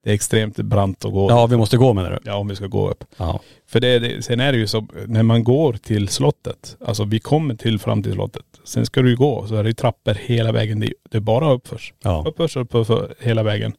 det 0.04 0.10
är 0.10 0.14
extremt 0.14 0.56
brant 0.56 1.04
att 1.04 1.12
gå. 1.12 1.30
Ja, 1.30 1.46
vi 1.46 1.56
måste 1.56 1.76
gå 1.76 1.92
menar 1.92 2.10
du? 2.10 2.18
Ja 2.24 2.34
om 2.36 2.48
vi 2.48 2.56
ska 2.56 2.66
gå 2.66 2.90
upp. 2.90 3.04
Ja. 3.16 3.40
För 3.68 3.80
det, 3.80 3.98
det, 3.98 4.22
sen 4.24 4.40
är 4.40 4.52
det 4.52 4.58
ju 4.58 4.66
så, 4.66 4.86
när 5.06 5.22
man 5.22 5.44
går 5.44 5.72
till 5.72 6.08
slottet, 6.08 6.76
alltså 6.86 7.04
vi 7.04 7.18
kommer 7.20 7.54
till 7.54 7.78
fram 7.78 8.02
till 8.02 8.12
slottet, 8.12 8.44
sen 8.64 8.86
ska 8.86 9.02
du 9.02 9.10
ju 9.10 9.16
gå 9.16 9.46
så 9.46 9.54
är 9.54 9.62
det 9.62 9.68
ju 9.68 9.74
trappor 9.74 10.14
hela 10.14 10.52
vägen. 10.52 10.80
Det, 10.80 10.92
det 11.10 11.16
är 11.16 11.20
bara 11.20 11.52
uppförs. 11.52 11.92
Ja. 12.02 12.24
Uppförs 12.26 12.56
upp 12.56 12.70
för 12.72 13.14
hela 13.20 13.42
vägen. 13.42 13.72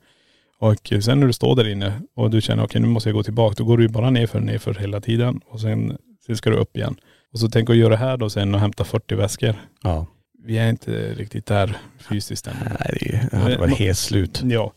Och 0.59 0.75
sen 1.03 1.19
när 1.19 1.27
du 1.27 1.33
står 1.33 1.55
där 1.55 1.67
inne 1.67 1.93
och 2.15 2.29
du 2.29 2.41
känner 2.41 2.63
okej 2.63 2.81
nu 2.81 2.87
måste 2.87 3.09
jag 3.09 3.15
gå 3.15 3.23
tillbaka, 3.23 3.55
då 3.57 3.63
går 3.63 3.77
du 3.77 3.83
ju 3.83 3.89
bara 3.89 4.09
nerför 4.09 4.39
nerför 4.39 4.73
hela 4.73 5.01
tiden 5.01 5.41
och 5.45 5.61
sen, 5.61 5.97
sen 6.25 6.37
ska 6.37 6.49
du 6.49 6.55
upp 6.55 6.77
igen. 6.77 6.95
Och 7.33 7.39
så 7.39 7.49
tänk 7.49 7.69
att 7.69 7.75
göra 7.75 7.89
det 7.89 7.97
här 7.97 8.17
då 8.17 8.29
sen 8.29 8.55
och 8.55 8.61
hämta 8.61 8.83
40 8.83 9.15
väskor. 9.15 9.55
Ja. 9.83 10.05
Vi 10.43 10.57
är 10.57 10.69
inte 10.69 11.13
riktigt 11.13 11.45
där 11.45 11.77
fysiskt 12.09 12.47
än. 12.47 12.53
Nej, 12.79 12.97
det 13.31 13.35
är- 13.35 13.39
hade 13.39 13.57
varit 13.57 13.77
helt 13.77 13.97
slut. 13.97 14.41
Ja. 14.43 14.73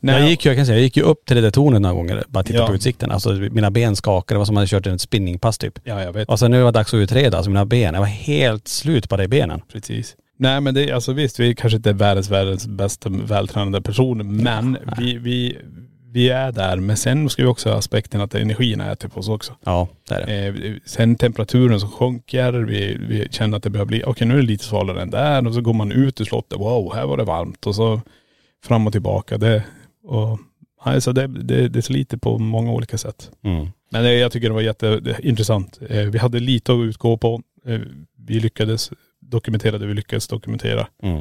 Jag 0.00 0.28
gick, 0.28 0.44
ju- 0.44 0.50
jag 0.50 0.56
kan 0.56 0.66
säga, 0.66 0.76
jag 0.78 0.82
gick 0.84 0.96
ju 0.96 1.02
upp 1.02 1.26
till 1.26 1.36
det 1.36 1.42
där 1.42 1.50
tornet 1.50 1.80
några 1.82 1.94
gånger, 1.94 2.24
bara 2.28 2.44
titta 2.44 2.58
Ja. 2.58 2.66
på 2.66 2.74
utsikten. 2.74 3.10
Alltså 3.10 3.30
mina 3.32 3.70
ben 3.70 3.96
skakade, 3.96 4.34
det 4.34 4.38
var 4.38 4.44
som 4.44 4.56
att 4.56 4.72
jag 4.72 4.76
hade 4.76 4.84
kört 4.84 4.92
en 4.92 4.98
spinningpass 4.98 5.58
typ. 5.58 5.78
Ja 5.84 6.02
jag 6.02 6.12
vet. 6.12 6.28
Och 6.28 6.38
sen 6.38 6.50
nu 6.50 6.58
var 6.62 6.72
det 6.72 6.78
dags 6.78 6.94
att 6.94 6.98
utreda, 6.98 7.36
alltså 7.36 7.50
mina 7.50 7.64
ben, 7.66 7.94
jag 7.94 8.00
var 8.00 8.06
helt 8.06 8.68
slut 8.68 9.08
på 9.08 9.16
det 9.16 9.24
i 9.24 9.28
benen. 9.28 9.60
Precis. 9.72 10.16
Nej 10.36 10.60
men 10.60 10.74
det 10.74 10.90
är 10.90 10.94
alltså 10.94 11.12
visst, 11.12 11.40
vi 11.40 11.50
är 11.50 11.54
kanske 11.54 11.76
inte 11.76 11.90
är 11.90 11.94
världens, 11.94 12.30
världens 12.30 12.66
bästa 12.66 13.08
vältränade 13.10 13.82
personer 13.82 14.24
men 14.24 14.78
vi, 14.98 15.18
vi, 15.18 15.58
vi 16.12 16.28
är 16.30 16.52
där. 16.52 16.76
Men 16.76 16.96
sen 16.96 17.28
ska 17.30 17.42
vi 17.42 17.48
också 17.48 17.68
ha 17.70 17.76
aspekten 17.78 18.20
att 18.20 18.34
energin 18.34 18.80
äter 18.80 19.08
på 19.08 19.20
oss 19.20 19.28
också. 19.28 19.52
Ja, 19.64 19.88
det 20.08 20.14
är 20.14 20.26
det. 20.26 20.46
Eh, 20.68 20.74
sen 20.84 21.16
temperaturen 21.16 21.80
som 21.80 21.90
sjunker, 21.90 22.52
vi, 22.52 22.96
vi 23.08 23.28
känner 23.30 23.56
att 23.56 23.62
det 23.62 23.70
börjar 23.70 23.86
bli, 23.86 24.02
okej 24.06 24.26
nu 24.26 24.34
är 24.34 24.38
det 24.38 24.46
lite 24.46 24.64
svalare 24.64 25.02
än 25.02 25.10
där 25.10 25.46
och 25.46 25.54
så 25.54 25.60
går 25.60 25.72
man 25.72 25.92
ut 25.92 26.20
ur 26.20 26.24
slottet, 26.24 26.58
wow 26.58 26.94
här 26.94 27.06
var 27.06 27.16
det 27.16 27.24
varmt 27.24 27.66
och 27.66 27.74
så 27.74 28.00
fram 28.64 28.86
och 28.86 28.92
tillbaka. 28.92 29.38
Det, 29.38 29.62
och, 30.10 30.38
alltså 30.82 31.12
det, 31.12 31.26
det, 31.26 31.68
det 31.68 31.82
sliter 31.82 32.16
på 32.16 32.38
många 32.38 32.72
olika 32.72 32.98
sätt. 32.98 33.30
Mm. 33.44 33.66
Men 33.90 34.02
det, 34.02 34.14
jag 34.14 34.32
tycker 34.32 34.48
det 34.48 34.54
var 34.54 34.60
jätteintressant. 34.60 35.78
Eh, 35.88 35.96
vi 36.04 36.18
hade 36.18 36.40
lite 36.40 36.72
att 36.72 36.78
utgå 36.78 37.16
på. 37.16 37.42
Eh, 37.66 37.80
vi 38.26 38.40
lyckades 38.40 38.90
dokumentera 39.20 39.78
det 39.78 39.86
vi 39.86 39.94
lyckades 39.94 40.28
dokumentera. 40.28 40.86
Mm. 41.02 41.18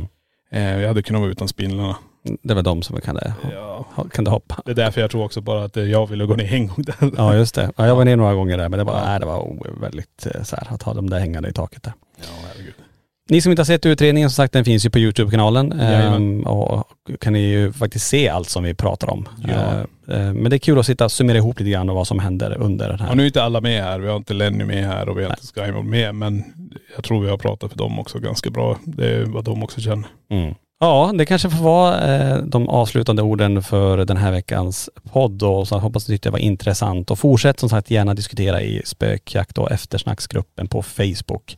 Eh, 0.51 0.77
vi 0.77 0.87
hade 0.87 1.01
kunnat 1.03 1.19
vara 1.21 1.31
utan 1.31 1.47
spindlarna. 1.47 1.97
Det 2.43 2.53
var 2.53 2.63
de 2.63 2.81
som 2.81 3.01
kan 3.01 3.15
det, 3.15 3.33
Ja. 3.53 3.85
kan 4.11 4.23
det 4.23 4.31
hoppa. 4.31 4.61
Det 4.65 4.71
är 4.71 4.75
därför 4.75 5.01
jag 5.01 5.11
tror 5.11 5.23
också 5.25 5.41
bara 5.41 5.63
att 5.63 5.77
eh, 5.77 5.83
jag 5.83 6.07
ville 6.07 6.25
gå 6.25 6.35
ner 6.35 6.53
en 6.53 6.67
gång 6.67 6.77
där. 6.83 6.95
Ja 7.17 7.35
just 7.35 7.55
det. 7.55 7.71
Ja, 7.77 7.87
jag 7.87 7.95
var 7.95 8.05
ner 8.05 8.15
några 8.15 8.33
gånger 8.33 8.57
där 8.57 8.69
men 8.69 8.77
det 8.79 8.83
var, 8.85 8.93
Ja. 8.97 9.05
nej, 9.05 9.19
det 9.19 9.25
var 9.25 9.57
väldigt 9.81 10.25
eh, 10.35 10.43
så 10.43 10.55
här, 10.55 10.73
att 10.73 10.83
ha 10.83 10.93
dem 10.93 11.09
där 11.09 11.19
hängande 11.19 11.49
i 11.49 11.53
taket 11.53 11.83
där. 11.83 11.93
Ja, 12.17 12.25
herregud. 12.47 12.73
Ni 13.29 13.41
som 13.41 13.51
inte 13.51 13.59
har 13.59 13.65
sett 13.65 13.85
utredningen, 13.85 14.29
som 14.29 14.35
sagt 14.35 14.53
den 14.53 14.65
finns 14.65 14.85
ju 14.85 14.89
på 14.89 14.99
Youtube-kanalen. 14.99 15.71
Ehm, 15.71 16.43
och 16.43 16.87
kan 17.19 17.33
ni 17.33 17.39
ju 17.39 17.73
faktiskt 17.73 18.07
se 18.07 18.29
allt 18.29 18.49
som 18.49 18.63
vi 18.63 18.73
pratar 18.73 19.09
om. 19.09 19.27
Ja. 19.47 19.53
Eh, 19.53 19.79
eh, 20.17 20.33
men 20.33 20.49
det 20.49 20.55
är 20.55 20.57
kul 20.57 20.79
att 20.79 20.85
sitta 20.85 21.05
och 21.05 21.11
summera 21.11 21.37
ihop 21.37 21.59
lite 21.59 21.71
grann 21.71 21.89
och 21.89 21.95
vad 21.95 22.07
som 22.07 22.19
händer 22.19 22.57
under 22.57 22.89
den 22.89 22.99
här. 22.99 23.07
Ja, 23.07 23.15
nu 23.15 23.23
är 23.23 23.27
inte 23.27 23.43
alla 23.43 23.61
med 23.61 23.83
här. 23.83 23.99
Vi 23.99 24.07
har 24.07 24.17
inte 24.17 24.33
Lenny 24.33 24.65
med 24.65 24.85
här 24.85 25.09
och 25.09 25.19
vi 25.19 25.23
har 25.23 25.29
inte 25.29 25.61
Skymon 25.61 25.89
med. 25.89 26.15
Men 26.15 26.43
jag 26.95 27.03
tror 27.03 27.21
vi 27.23 27.29
har 27.29 27.37
pratat 27.37 27.71
för 27.71 27.77
dem 27.77 27.99
också 27.99 28.19
ganska 28.19 28.49
bra. 28.49 28.77
Det 28.83 29.09
är 29.09 29.25
vad 29.25 29.43
de 29.43 29.63
också 29.63 29.81
känner. 29.81 30.07
Mm. 30.31 30.55
Ja, 30.79 31.11
det 31.15 31.25
kanske 31.25 31.49
får 31.49 31.63
vara 31.63 32.15
eh, 32.15 32.37
de 32.37 32.69
avslutande 32.69 33.21
orden 33.21 33.63
för 33.63 34.05
den 34.05 34.17
här 34.17 34.31
veckans 34.31 34.89
podd 35.11 35.43
och 35.43 35.67
så 35.67 35.77
hoppas 35.77 36.07
ni 36.07 36.13
tyckte 36.13 36.29
det 36.29 36.31
var 36.31 36.39
intressant 36.39 37.11
och 37.11 37.19
fortsätt 37.19 37.59
som 37.59 37.69
sagt 37.69 37.91
gärna 37.91 38.13
diskutera 38.13 38.61
i 38.61 38.81
spökjakt 38.85 39.57
och 39.57 39.71
eftersnacksgruppen 39.71 40.67
på 40.67 40.81
Facebook. 40.81 41.57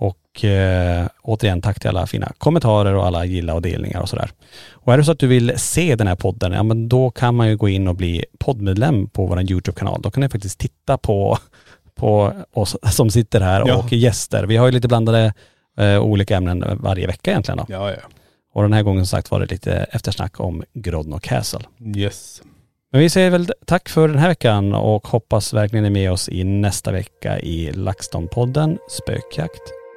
Och 0.00 0.44
eh, 0.44 1.06
återigen 1.22 1.62
tack 1.62 1.80
till 1.80 1.88
alla 1.88 2.06
fina 2.06 2.32
kommentarer 2.38 2.94
och 2.94 3.06
alla 3.06 3.24
gilla 3.24 3.54
och 3.54 3.62
delningar 3.62 4.00
och 4.00 4.08
sådär. 4.08 4.30
Och 4.72 4.92
är 4.92 4.98
det 4.98 5.04
så 5.04 5.12
att 5.12 5.18
du 5.18 5.26
vill 5.26 5.52
se 5.56 5.96
den 5.96 6.06
här 6.06 6.14
podden, 6.16 6.52
ja 6.52 6.62
men 6.62 6.88
då 6.88 7.10
kan 7.10 7.34
man 7.34 7.48
ju 7.48 7.56
gå 7.56 7.68
in 7.68 7.88
och 7.88 7.94
bli 7.96 8.24
poddmedlem 8.38 9.06
på 9.06 9.26
vår 9.26 9.40
YouTube-kanal. 9.50 10.02
Då 10.02 10.10
kan 10.10 10.20
ni 10.20 10.28
faktiskt 10.28 10.58
titta 10.58 10.98
på, 10.98 11.38
på 11.94 12.32
oss 12.52 12.76
som 12.90 13.10
sitter 13.10 13.40
här 13.40 13.64
Ja. 13.66 13.76
och 13.76 13.92
gäster. 13.92 14.44
Vi 14.46 14.56
har 14.56 14.66
ju 14.66 14.72
lite 14.72 14.88
blandade 14.88 15.34
eh, 15.78 16.00
olika 16.00 16.36
ämnen 16.36 16.64
varje 16.82 17.06
vecka 17.06 17.30
egentligen 17.30 17.58
då. 17.58 17.64
Ja, 17.68 17.90
ja. 17.90 17.96
Och 18.54 18.62
den 18.62 18.72
här 18.72 18.82
gången 18.82 19.06
som 19.06 19.16
sagt 19.18 19.30
var 19.30 19.40
det 19.40 19.46
lite 19.50 19.72
eftersnack 19.72 20.40
om 20.40 20.62
Grodno 20.74 21.18
Castle. 21.18 21.60
Yes. 21.96 22.42
Men 22.92 23.00
vi 23.00 23.10
säger 23.10 23.30
väl 23.30 23.52
tack 23.66 23.88
för 23.88 24.08
den 24.08 24.18
här 24.18 24.28
veckan 24.28 24.74
och 24.74 25.08
hoppas 25.08 25.52
verkligen 25.54 25.82
ni 25.82 25.88
är 25.88 26.02
med 26.02 26.12
oss 26.12 26.28
i 26.28 26.44
nästa 26.44 26.92
vecka 26.92 27.40
i 27.40 27.70
LaxTon-podden 27.72 28.78
Spökjakt 28.90 29.62